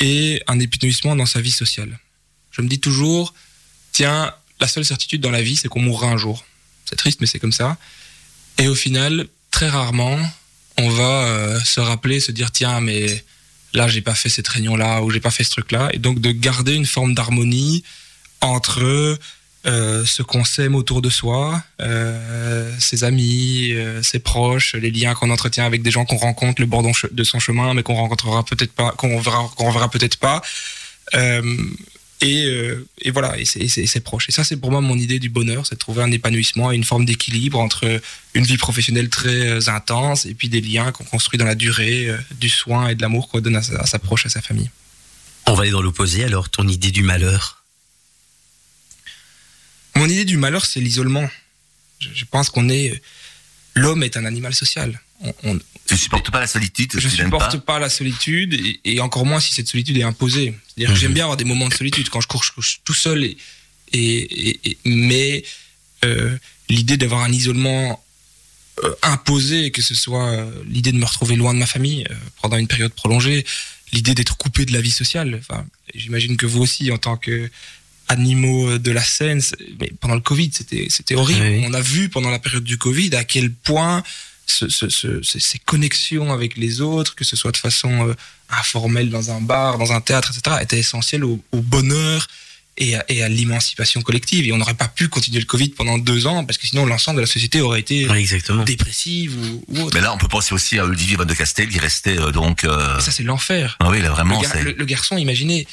et 0.00 0.42
un 0.46 0.60
épanouissement 0.60 1.16
dans 1.16 1.26
sa 1.26 1.40
vie 1.40 1.52
sociale. 1.52 1.98
Je 2.50 2.62
me 2.62 2.68
dis 2.68 2.80
toujours, 2.80 3.34
tiens, 3.92 4.32
la 4.60 4.68
seule 4.68 4.84
certitude 4.84 5.20
dans 5.20 5.30
la 5.30 5.42
vie, 5.42 5.56
c'est 5.56 5.68
qu'on 5.68 5.82
mourra 5.82 6.08
un 6.08 6.16
jour. 6.16 6.44
C'est 6.84 6.96
triste, 6.96 7.20
mais 7.20 7.26
c'est 7.26 7.40
comme 7.40 7.52
ça. 7.52 7.78
Et 8.58 8.68
au 8.68 8.74
final, 8.74 9.26
très 9.50 9.68
rarement, 9.68 10.18
on 10.78 10.88
va 10.88 11.24
euh, 11.26 11.60
se 11.60 11.80
rappeler, 11.80 12.20
se 12.20 12.32
dire, 12.32 12.50
tiens, 12.50 12.80
mais 12.80 13.24
là, 13.72 13.88
j'ai 13.88 14.00
pas 14.00 14.14
fait 14.14 14.28
cette 14.28 14.48
réunion-là 14.48 15.02
ou 15.02 15.10
j'ai 15.10 15.20
pas 15.20 15.30
fait 15.30 15.44
ce 15.44 15.50
truc-là. 15.50 15.90
Et 15.92 15.98
donc, 15.98 16.20
de 16.20 16.30
garder 16.30 16.74
une 16.74 16.86
forme 16.86 17.14
d'harmonie 17.14 17.82
entre 18.40 19.18
euh, 19.66 20.04
ce 20.04 20.22
qu'on 20.22 20.44
s'aime 20.44 20.74
autour 20.74 21.00
de 21.02 21.08
soi, 21.10 21.62
euh, 21.80 22.70
ses 22.78 23.02
amis, 23.04 23.72
ses 24.02 24.18
proches, 24.18 24.74
les 24.74 24.90
liens 24.90 25.14
qu'on 25.14 25.30
entretient 25.30 25.64
avec 25.64 25.82
des 25.82 25.90
gens 25.90 26.04
qu'on 26.04 26.16
rencontre 26.18 26.60
le 26.60 26.66
bord 26.66 26.82
de- 27.10 27.24
son 27.24 27.40
chemin, 27.40 27.74
mais 27.74 27.82
qu'on 27.82 27.94
rencontrera 27.94 28.44
peut-être 28.44 28.72
pas, 28.72 28.90
qu'on 28.92 29.18
verra, 29.20 29.50
verra 29.58 29.90
peut-être 29.90 30.18
pas. 30.18 30.42
Euh, 32.24 32.28
et, 32.28 32.46
euh, 32.46 32.86
et 33.02 33.10
voilà, 33.10 33.38
et 33.38 33.44
c'est- 33.44 34.00
proche. 34.00 34.28
Et 34.28 34.32
ça, 34.32 34.44
c'est 34.44 34.56
pour 34.56 34.70
moi 34.70 34.80
mon 34.80 34.96
idée 34.98 35.18
du 35.18 35.28
bonheur, 35.28 35.66
c'est 35.66 35.74
de 35.74 35.78
trouver 35.80 36.02
un 36.02 36.10
épanouissement 36.10 36.72
et 36.72 36.76
une 36.76 36.84
forme 36.84 37.04
d'équilibre 37.04 37.58
entre 37.58 38.00
une 38.34 38.44
vie 38.44 38.56
professionnelle 38.56 39.08
très 39.08 39.46
euh, 39.48 39.60
intense 39.68 40.26
et 40.26 40.34
puis 40.34 40.48
des 40.48 40.60
liens 40.60 40.90
qu'on 40.92 41.04
construit 41.04 41.38
dans 41.38 41.44
la 41.44 41.54
durée, 41.54 42.08
euh, 42.08 42.18
du 42.40 42.48
soin 42.48 42.88
et 42.88 42.94
de 42.94 43.02
l'amour 43.02 43.28
qu'on 43.28 43.40
donne 43.40 43.56
à 43.56 43.62
sa, 43.62 43.80
à 43.80 43.86
sa 43.86 43.98
proche, 43.98 44.26
à 44.26 44.28
sa 44.28 44.40
famille. 44.40 44.70
On 45.46 45.54
va 45.54 45.62
aller 45.62 45.70
dans 45.72 45.82
l'opposé 45.82 46.24
alors, 46.24 46.48
ton 46.48 46.66
idée 46.68 46.90
du 46.90 47.02
malheur? 47.02 47.62
Mon 49.96 50.08
idée 50.08 50.24
du 50.24 50.36
malheur, 50.36 50.64
c'est 50.66 50.80
l'isolement. 50.80 51.28
Je, 52.00 52.08
je 52.14 52.24
pense 52.24 52.50
qu'on 52.50 52.68
est. 52.68 53.00
L'homme 53.74 54.02
est 54.02 54.16
un 54.16 54.24
animal 54.24 54.54
social. 54.54 55.00
On, 55.20 55.32
on- 55.44 55.60
Tu 55.86 55.96
supportes 55.98 56.30
pas 56.30 56.40
la 56.40 56.46
solitude 56.46 56.92
je 56.98 57.08
supporte 57.08 57.56
pas 57.58 57.74
pas, 57.74 57.78
la 57.78 57.90
solitude 57.90 58.54
et, 58.54 58.80
et 58.84 59.00
encore 59.00 59.26
moins 59.26 59.40
si 59.40 59.52
cette 59.54 59.68
solitude 59.68 59.96
est 59.98 60.02
imposée. 60.02 60.54
C'est-à-dire 60.68 60.88
que 60.88 60.94
Mhm. 60.94 61.00
j'aime 61.00 61.12
bien 61.12 61.24
avoir 61.24 61.36
des 61.36 61.44
moments 61.44 61.68
de 61.68 61.74
solitude 61.74 62.08
quand 62.08 62.20
je 62.22 62.26
cours, 62.28 62.42
je 62.42 62.52
cours 62.52 62.64
tout 62.84 62.94
seul. 62.94 63.22
Et, 63.24 63.36
et, 63.92 64.48
et- 64.48 64.60
et- 64.70 64.78
mais 64.86 65.44
euh, 66.04 66.36
l'idée 66.68 66.96
d'avoir 66.96 67.22
un 67.22 67.32
isolement 67.32 68.02
euh, 68.82 68.92
imposé, 69.02 69.70
que 69.70 69.82
ce 69.82 69.94
soit 69.94 70.28
euh, 70.30 70.50
l'idée 70.66 70.90
de 70.90 70.96
me 70.98 71.04
retrouver 71.04 71.36
loin 71.36 71.54
de 71.54 71.58
ma 71.60 71.66
famille 71.66 72.04
pendant 72.42 72.56
une 72.56 72.66
période 72.66 72.92
prolongée, 72.92 73.44
l'idée 73.92 74.14
d'être 74.14 74.36
coupé 74.36 74.64
de 74.64 74.72
la 74.72 74.80
vie 74.80 74.90
sociale. 74.90 75.38
Enfin, 75.40 75.64
j'imagine 75.94 76.36
que 76.36 76.46
vous 76.46 76.60
aussi, 76.62 76.90
en 76.90 76.98
tant 76.98 77.16
que 77.16 77.50
animaux 78.08 78.78
de 78.78 78.90
la 78.90 79.02
scène. 79.02 79.40
Mais 79.80 79.92
pendant 80.00 80.14
le 80.16 80.20
Covid, 80.20 80.50
c'était 80.52 80.86
c'était 80.90 81.14
horrible. 81.14 81.40
Oui. 81.42 81.64
On 81.68 81.72
a 81.74 81.80
vu 81.80 82.08
pendant 82.08 82.30
la 82.30 82.38
période 82.40 82.64
du 82.64 82.76
Covid 82.78 83.14
à 83.14 83.24
quel 83.24 83.50
point 83.52 84.02
ce- 84.46 84.68
ce- 84.68 84.88
ce- 84.88 85.22
ce- 85.22 85.38
ces 85.38 85.58
connexions 85.58 86.32
avec 86.32 86.56
les 86.56 86.80
autres, 86.80 87.14
que 87.14 87.24
ce 87.24 87.36
soit 87.36 87.52
de 87.52 87.56
façon 87.56 88.08
euh, 88.08 88.14
informelle 88.50 89.10
dans 89.10 89.30
un 89.30 89.40
bar, 89.40 89.78
dans 89.78 89.92
un 89.92 90.00
théâtre, 90.00 90.32
etc., 90.36 90.56
étaient 90.62 90.78
essentielles 90.78 91.24
au, 91.24 91.42
au 91.52 91.60
bonheur 91.60 92.26
et 92.76 92.96
à, 92.96 93.04
et 93.08 93.22
à 93.22 93.28
l'émancipation 93.28 94.02
collective. 94.02 94.46
Et 94.46 94.52
on 94.52 94.58
n'aurait 94.58 94.74
pas 94.74 94.88
pu 94.88 95.08
continuer 95.08 95.38
le 95.40 95.46
Covid 95.46 95.68
pendant 95.70 95.96
deux 95.98 96.26
ans 96.26 96.44
parce 96.44 96.58
que 96.58 96.66
sinon 96.66 96.86
l'ensemble 96.86 97.16
de 97.16 97.20
la 97.22 97.26
société 97.26 97.60
aurait 97.60 97.80
été 97.80 98.08
Oui, 98.08 98.18
exactement. 98.18 98.64
dépressive 98.64 99.36
ou, 99.38 99.64
ou 99.68 99.80
autre. 99.82 99.94
Mais 99.96 100.00
là, 100.02 100.12
on 100.12 100.18
peut 100.18 100.28
penser 100.28 100.54
aussi 100.54 100.78
à 100.78 100.84
Olivier 100.84 101.16
Van 101.16 101.24
de 101.24 101.34
Castel, 101.34 101.68
qui 101.68 101.78
restait 101.78 102.18
euh, 102.18 102.30
donc. 102.32 102.64
euh, 102.64 102.98
ça, 103.00 103.10
c'est 103.12 103.22
l'enfer. 103.22 103.76
Ah 103.80 103.90
oui, 103.90 104.00
là, 104.02 104.10
vraiment, 104.10 104.36
le, 104.40 104.42
gar- 104.42 104.52
c'est. 104.52 104.62
le- 104.62 104.72
le 104.72 104.84
garçon, 104.84 105.16
imaginez, 105.16 105.66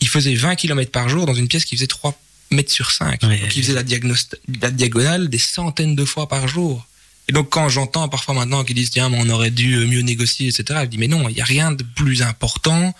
il 0.00 0.08
faisait 0.08 0.34
20 0.34 0.56
km 0.56 0.90
par 0.90 1.08
jour 1.10 1.26
dans 1.26 1.34
une 1.34 1.46
pièce 1.48 1.64
qui 1.66 1.76
faisait 1.76 1.86
3 1.86 2.18
mètres 2.50 2.72
sur 2.72 2.90
5. 2.90 3.22
Ouais. 3.22 3.38
donc 3.38 3.54
il 3.56 3.62
faisait 3.62 3.74
la 3.74 3.82
diagonale 4.70 5.28
des 5.28 5.38
centaines 5.38 5.94
de 5.94 6.04
fois 6.04 6.26
par 6.28 6.48
jour. 6.48 6.86
Et 7.30 7.32
donc 7.32 7.48
quand 7.48 7.68
j'entends 7.68 8.08
parfois 8.08 8.34
maintenant 8.34 8.64
qu'ils 8.64 8.74
disent 8.74 8.90
tiens 8.90 9.08
mais 9.08 9.16
on 9.20 9.28
aurait 9.28 9.52
dû 9.52 9.74
euh, 9.74 9.86
mieux 9.86 10.00
négocier 10.00 10.48
etc. 10.48 10.80
Je 10.82 10.86
dis 10.86 10.98
mais 10.98 11.06
non 11.06 11.28
il 11.28 11.36
n'y 11.36 11.40
a 11.40 11.44
rien 11.44 11.70
de 11.70 11.84
plus 11.84 12.22
important 12.22 12.92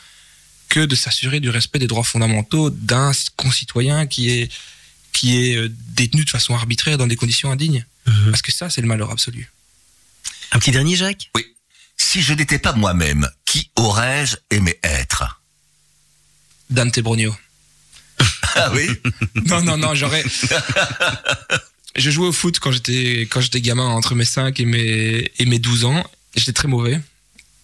que 0.68 0.78
de 0.78 0.95
s'assurer 0.95 1.41
du 1.41 1.51
respect 1.51 1.81
des 1.81 1.89
droits 1.89 2.05
fondamentaux 2.05 2.70
d'un 2.70 3.11
concitoyen 3.35 4.07
qui 4.07 4.31
est 4.31 4.49
qui 5.12 5.37
est 5.37 5.57
euh, 5.57 5.68
détenu 5.97 6.24
de 6.24 6.31
façon 6.31 6.55
arbitraire 6.55 6.97
dans 6.97 7.09
des 7.09 7.16
conditions 7.16 7.51
indignes. 7.51 7.85
Mhm. 8.07 8.31
Parce 8.31 8.41
que 8.43 8.53
ça 8.53 8.70
c'est 8.70 8.81
le 8.81 8.87
malheur 8.87 9.11
absolu. 9.11 9.51
Un 10.53 10.61
petit 10.61 10.70
dernier, 10.70 10.95
Jacques? 10.95 11.33
Si 11.97 12.22
je 12.22 12.33
n'étais 12.33 12.61
pas 12.61 12.72
moi-même, 12.74 13.28
qui 13.45 13.72
aurais-je 13.74 14.37
aimé 14.53 14.78
être? 14.85 15.43
Dante 16.70 17.01
Brogno. 17.01 17.35
Ah 18.55 18.70
oui? 18.74 18.89
Non, 19.47 19.61
non, 19.62 19.76
non, 19.76 19.97
j'aurais. 19.97 20.22
je 22.01 22.11
jouais 22.11 22.26
au 22.26 22.32
foot 22.32 22.59
quand 22.59 22.72
j'étais 22.72 23.22
quand 23.30 23.40
j'étais 23.40 23.61
gamin, 23.61 23.86
entre 23.86 24.14
mes 24.14 24.24
5 24.24 24.59
et 24.61 24.64
mes, 24.64 25.30
et 25.38 25.44
mes 25.46 25.59
12 25.59 25.84
ans. 25.84 26.05
J'étais 26.36 26.53
très 26.53 26.68
mauvais. 26.68 26.98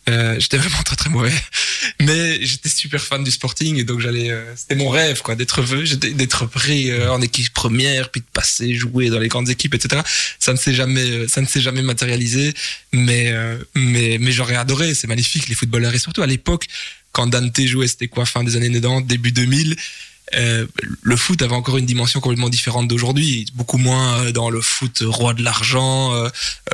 Euh, 0.09 0.37
j'étais 0.39 0.57
vraiment 0.59 0.83
très 0.85 0.95
très 0.95 1.11
mauvais. 1.11 1.33
Mais 2.01 2.39
j'étais 2.45 2.69
super 2.69 3.03
fan 3.03 3.25
du 3.25 3.31
sporting 3.33 3.77
et 3.77 3.85
donc 3.85 3.99
j'allais. 4.01 4.31
euh, 4.31 4.55
C'était 4.55 4.77
mon 4.77 4.89
rêve, 4.89 5.21
quoi, 5.23 5.35
d'être 5.35 5.65
j'étais- 5.85 6.11
d'être 6.13 6.47
pris 6.47 6.91
euh, 6.91 7.13
en 7.13 7.21
équipe 7.21 7.53
première, 7.53 8.11
puis 8.11 8.21
de 8.21 8.27
passer, 8.33 8.75
jouer 8.75 9.09
dans 9.11 9.19
les 9.19 9.27
grandes 9.29 9.49
équipes, 9.49 9.75
etc. 9.75 10.03
Ça 10.39 10.53
ne 10.53 10.59
s'est 10.59 10.75
jamais, 10.75 11.27
ça 11.27 11.41
ne 11.41 11.47
s'est 11.47 11.61
jamais 11.61 11.83
matérialisé. 11.83 12.55
Mais, 12.93 13.33
mais, 13.75 14.19
mais 14.21 14.31
j'aurais 14.33 14.57
adoré. 14.57 14.95
C'est 14.95 15.07
magnifique, 15.09 15.49
les 15.49 15.55
footballeurs. 15.57 15.95
Et 15.95 15.99
surtout 15.99 16.23
à 16.23 16.27
l'époque, 16.27 16.67
quand 17.13 17.27
Dante 17.27 17.61
jouait, 17.67 17.89
c'était 17.89 18.09
quoi, 18.09 18.27
fin 18.27 18.45
des 18.45 18.57
années 18.57 18.71
90, 18.71 19.07
début 19.09 19.33
2000 19.33 19.77
euh, 20.35 20.67
le 21.03 21.17
foot 21.17 21.41
avait 21.43 21.55
encore 21.55 21.79
une 21.79 21.87
dimension 21.87 22.21
complètement 22.21 22.49
différente 22.49 22.89
d'aujourd'hui, 22.89 23.47
beaucoup 23.55 23.79
moins 23.79 24.19
euh, 24.25 24.33
dans 24.33 24.51
le 24.51 24.61
foot 24.61 25.03
roi 25.07 25.35
de 25.35 25.43
l'argent. 25.43 26.13
euh, 26.15 26.29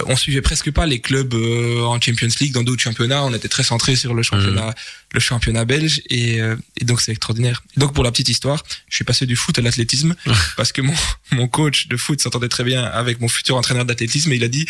on 0.06 0.16
suivait 0.16 0.40
presque 0.40 0.70
pas 0.70 0.86
les 0.86 1.00
clubs 1.00 1.34
euh, 1.34 1.82
en 1.84 2.00
Champions 2.00 2.28
League, 2.40 2.52
dans 2.52 2.62
d'autres 2.62 2.82
championnats. 2.82 3.22
On 3.24 3.34
était 3.34 3.48
très 3.48 3.62
centré 3.62 3.94
sur 3.94 4.14
le 4.14 4.22
championnat, 4.22 4.74
le 5.12 5.20
championnat 5.20 5.64
belge, 5.66 6.00
et, 6.08 6.40
euh, 6.40 6.56
et 6.80 6.84
donc 6.84 7.00
c'est 7.02 7.12
extraordinaire. 7.12 7.62
Et 7.76 7.80
donc 7.80 7.92
pour 7.94 8.04
la 8.04 8.10
petite 8.10 8.30
histoire, 8.30 8.64
je 8.88 8.96
suis 8.96 9.04
passé 9.04 9.26
du 9.26 9.36
foot 9.36 9.58
à 9.58 9.62
l'athlétisme 9.62 10.14
parce 10.56 10.72
que 10.72 10.80
mon 10.80 10.94
mon 11.32 11.48
coach 11.48 11.88
de 11.88 11.96
foot 11.96 12.20
s'entendait 12.20 12.48
très 12.48 12.64
bien 12.64 12.82
avec 12.84 13.20
mon 13.20 13.28
futur 13.28 13.56
entraîneur 13.56 13.84
d'athlétisme, 13.84 14.32
et 14.32 14.36
il 14.36 14.44
a 14.44 14.48
dit, 14.48 14.66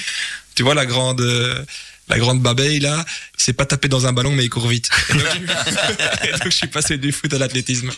tu 0.55 0.63
vois 0.65 0.75
la 0.75 0.87
grande 0.87 1.21
euh, 1.21 1.65
la 2.13 2.19
grande 2.19 2.43
babeille 2.43 2.81
là, 2.81 3.05
il 3.39 3.43
s'est 3.43 3.53
pas 3.55 3.65
tapé 3.65 3.89
dans 3.89 4.07
un 4.07 4.13
ballon 4.13 4.33
mais 4.33 4.45
il 4.45 4.51
court 4.51 4.69
vite. 4.69 4.91
Et 5.11 5.15
donc, 5.15 5.25
et 6.25 6.33
donc, 6.33 6.45
je 6.45 6.51
suis 6.51 6.67
passé 6.67 6.99
du 6.99 7.11
foot 7.11 7.33
à 7.33 7.39
l'athlétisme. 7.39 7.91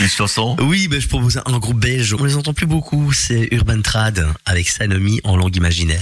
Une 0.00 0.08
chanson 0.08 0.56
Oui, 0.60 0.88
ben, 0.88 1.00
je 1.00 1.08
propose 1.08 1.40
un 1.44 1.58
groupe 1.58 1.80
belge. 1.80 2.14
On 2.18 2.24
les 2.24 2.36
entend 2.36 2.54
plus 2.54 2.66
beaucoup. 2.66 3.12
C'est 3.12 3.48
Urban 3.50 3.80
Trad 3.80 4.26
avec 4.44 4.68
Sanomi 4.68 5.20
en 5.24 5.36
langue 5.36 5.56
imaginaire. 5.56 6.00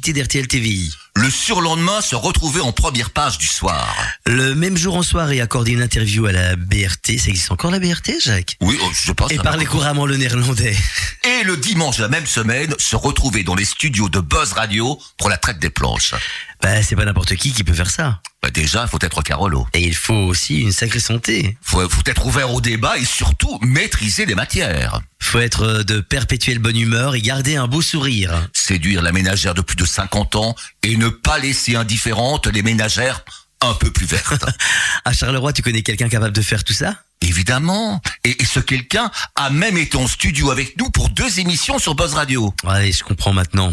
d'RTL 0.00 0.46
TVI. 0.46 0.92
Le 1.16 1.28
surlendemain, 1.28 2.00
se 2.00 2.14
retrouver 2.14 2.60
en 2.60 2.72
première 2.72 3.10
page 3.10 3.36
du 3.38 3.46
soir. 3.46 3.94
Le 4.26 4.54
même 4.54 4.76
jour 4.76 4.96
en 4.96 5.02
soirée, 5.02 5.40
accorder 5.40 5.72
une 5.72 5.82
interview 5.82 6.26
à 6.26 6.32
la 6.32 6.56
BRT. 6.56 7.18
Ça 7.18 7.28
existe 7.28 7.50
encore 7.50 7.70
la 7.70 7.78
BRT, 7.78 8.12
Jacques? 8.20 8.56
Oui, 8.60 8.78
oh, 8.82 8.86
je 9.04 9.12
pense. 9.12 9.30
Et 9.30 9.36
va. 9.36 9.56
couramment 9.64 10.06
le 10.06 10.16
néerlandais. 10.16 10.76
Et 11.40 11.44
le 11.44 11.56
dimanche 11.56 11.96
de 11.96 12.02
la 12.02 12.08
même 12.08 12.26
semaine, 12.26 12.74
se 12.78 12.96
retrouver 12.96 13.44
dans 13.44 13.54
les 13.54 13.64
studios 13.64 14.10
de 14.10 14.20
Buzz 14.20 14.52
Radio 14.52 15.00
pour 15.16 15.30
la 15.30 15.38
traite 15.38 15.58
des 15.58 15.70
planches. 15.70 16.12
Bah, 16.60 16.82
c'est 16.82 16.96
pas 16.96 17.06
n'importe 17.06 17.34
qui 17.36 17.52
qui 17.52 17.64
peut 17.64 17.72
faire 17.72 17.88
ça. 17.88 18.20
Bah, 18.42 18.50
déjà, 18.50 18.82
il 18.82 18.88
faut 18.88 18.98
être 19.00 19.22
Carolo. 19.22 19.66
Et 19.72 19.80
il 19.80 19.94
faut 19.94 20.12
aussi 20.12 20.60
une 20.60 20.72
sacrée 20.72 21.00
santé. 21.00 21.56
Faut, 21.62 21.88
faut 21.88 22.02
être 22.04 22.26
ouvert 22.26 22.52
au 22.52 22.60
débat 22.60 22.98
et 22.98 23.06
surtout 23.06 23.58
maîtriser 23.62 24.26
les 24.26 24.34
matières. 24.34 25.00
Faut 25.18 25.38
être 25.38 25.62
euh, 25.62 25.82
de 25.82 26.00
perpétuelle 26.00 26.58
bonne 26.58 26.76
humeur 26.76 27.14
et 27.14 27.22
garder 27.22 27.56
un 27.56 27.68
beau 27.68 27.80
sourire. 27.80 28.46
Séduire 28.52 29.00
la 29.00 29.12
ménagère 29.12 29.54
de 29.54 29.62
plus 29.62 29.76
de 29.76 29.86
50 29.86 30.36
ans 30.36 30.54
et 30.82 30.98
ne 30.98 31.08
pas 31.08 31.38
laisser 31.38 31.74
indifférentes 31.74 32.48
les 32.48 32.62
ménagères 32.62 33.24
un 33.60 33.74
peu 33.74 33.90
plus 33.90 34.06
vertes. 34.06 34.44
À 35.04 35.12
Charleroi, 35.12 35.52
tu 35.52 35.62
connais 35.62 35.82
quelqu'un 35.82 36.08
capable 36.08 36.32
de 36.34 36.42
faire 36.42 36.62
tout 36.64 36.72
ça? 36.72 36.96
Évidemment. 37.22 38.00
Et, 38.24 38.42
et 38.42 38.44
ce 38.46 38.60
quelqu'un 38.60 39.10
a 39.36 39.50
même 39.50 39.76
été 39.78 39.96
en 39.96 40.06
studio 40.06 40.50
avec 40.50 40.76
nous 40.78 40.90
pour 40.90 41.08
deux 41.10 41.40
émissions 41.40 41.78
sur 41.78 41.94
Buzz 41.94 42.14
Radio. 42.14 42.54
Ouais, 42.64 42.92
je 42.92 43.02
comprends 43.02 43.32
maintenant. 43.32 43.72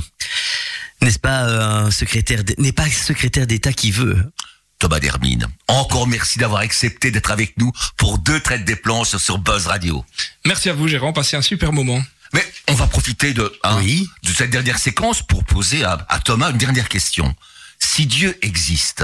N'est-ce 1.01 1.19
pas 1.19 1.43
euh, 1.45 1.85
un 1.87 1.91
secrétaire, 1.91 2.41
n'est 2.57 2.71
pas 2.71 2.89
secrétaire 2.89 3.45
d'État 3.47 3.71
qui 3.73 3.91
veut? 3.91 4.31
Thomas 4.79 4.99
Dermine, 4.99 5.47
encore 5.67 6.05
merci 6.07 6.37
d'avoir 6.37 6.61
accepté 6.61 7.09
d'être 7.09 7.31
avec 7.31 7.57
nous 7.57 7.71
pour 7.97 8.19
deux 8.19 8.39
traites 8.39 8.63
des 8.63 8.75
planches 8.75 9.17
sur 9.17 9.39
Buzz 9.39 9.65
Radio. 9.67 10.05
Merci 10.45 10.69
à 10.69 10.73
vous, 10.73 10.87
j'ai 10.87 10.97
vraiment 10.97 11.13
passé 11.13 11.35
un 11.35 11.41
super 11.41 11.73
moment. 11.73 11.99
Mais 12.33 12.45
on 12.67 12.73
va 12.75 12.85
profiter 12.85 13.33
de, 13.33 13.51
hein, 13.63 13.77
Oui. 13.79 14.07
de 14.23 14.29
cette 14.33 14.51
dernière 14.51 14.77
séquence 14.77 15.23
pour 15.23 15.43
poser 15.45 15.83
à, 15.83 16.05
à 16.09 16.19
Thomas 16.19 16.51
une 16.51 16.57
dernière 16.57 16.89
question. 16.89 17.33
Si 17.79 18.05
Dieu 18.05 18.37
existe, 18.43 19.03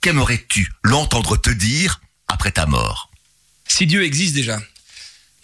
qu'aimerais-tu 0.00 0.72
l'entendre 0.82 1.36
te 1.36 1.50
dire 1.50 2.00
après 2.28 2.50
ta 2.50 2.66
mort? 2.66 3.10
Si 3.68 3.86
Dieu 3.86 4.02
existe 4.04 4.34
déjà. 4.34 4.58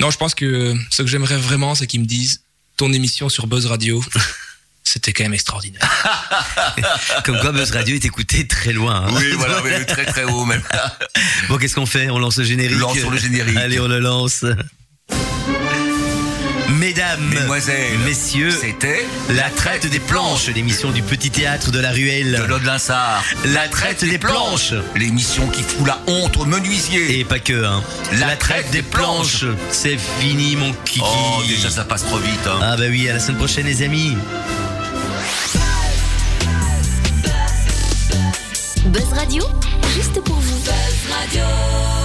Non, 0.00 0.10
je 0.10 0.16
pense 0.16 0.34
que 0.34 0.74
ce 0.90 1.02
que 1.02 1.08
j'aimerais 1.08 1.36
vraiment, 1.36 1.74
c'est 1.74 1.86
qu'ils 1.86 2.00
me 2.00 2.06
disent 2.06 2.42
ton 2.76 2.92
émission 2.92 3.28
sur 3.28 3.46
Buzz 3.46 3.66
Radio, 3.66 4.02
c'était 4.84 5.12
quand 5.12 5.24
même 5.24 5.34
extraordinaire. 5.34 5.82
Comme 7.24 7.38
quoi 7.40 7.52
Buzz 7.52 7.70
Radio 7.72 7.94
est 7.94 8.04
écouté 8.04 8.46
très 8.46 8.72
loin. 8.72 9.06
hein. 9.06 9.10
Oui, 9.12 9.32
voilà, 9.32 9.62
oui, 9.62 9.70
très 9.86 10.06
très 10.06 10.24
haut 10.24 10.44
même. 10.44 10.62
Bon, 11.48 11.58
qu'est-ce 11.58 11.74
qu'on 11.74 11.86
fait? 11.86 12.08
On 12.10 12.18
lance 12.18 12.38
le 12.38 12.44
générique 12.44 12.78
Lançons 12.78 13.10
le 13.10 13.18
générique. 13.18 13.56
Allez, 13.56 13.80
on 13.80 13.88
le 13.88 13.98
lance. 13.98 14.44
Mesdames, 16.80 17.20
Mesdemoiselles, 17.28 17.98
messieurs, 18.06 18.50
c'était 18.50 19.04
la 19.28 19.50
traite 19.50 19.86
des 19.86 19.98
planches, 19.98 20.46
l'émission 20.48 20.90
du 20.90 21.02
petit 21.02 21.30
théâtre 21.30 21.70
de 21.70 21.78
la 21.78 21.90
ruelle. 21.90 22.38
de 22.40 22.44
l'Aude 22.44 22.64
Linsard. 22.64 23.22
La 23.44 23.68
traite 23.68 24.02
des 24.02 24.16
planches. 24.16 24.72
L'émission 24.96 25.46
qui 25.48 25.62
fout 25.62 25.86
la 25.86 26.00
honte 26.06 26.38
aux 26.38 26.46
menuisiers. 26.46 27.18
Et 27.18 27.24
pas 27.26 27.38
que, 27.38 27.66
hein. 27.66 27.82
La 28.18 28.34
traite 28.34 28.70
des 28.70 28.80
planches. 28.80 29.44
C'est 29.70 29.98
fini, 30.20 30.56
mon 30.56 30.72
kiki. 30.86 31.02
Oh, 31.04 31.42
déjà 31.46 31.68
ça 31.68 31.84
passe 31.84 32.06
trop 32.06 32.16
vite. 32.16 32.46
Hein. 32.46 32.60
Ah 32.62 32.76
bah 32.78 32.84
oui, 32.88 33.10
à 33.10 33.12
la 33.12 33.20
semaine 33.20 33.36
prochaine, 33.36 33.66
les 33.66 33.82
amis. 33.82 34.16
Buzz 38.86 39.12
Radio, 39.14 39.44
juste 39.94 40.18
pour 40.24 40.36
vous. 40.36 40.58
Buzz 40.60 41.12
Radio. 41.12 41.99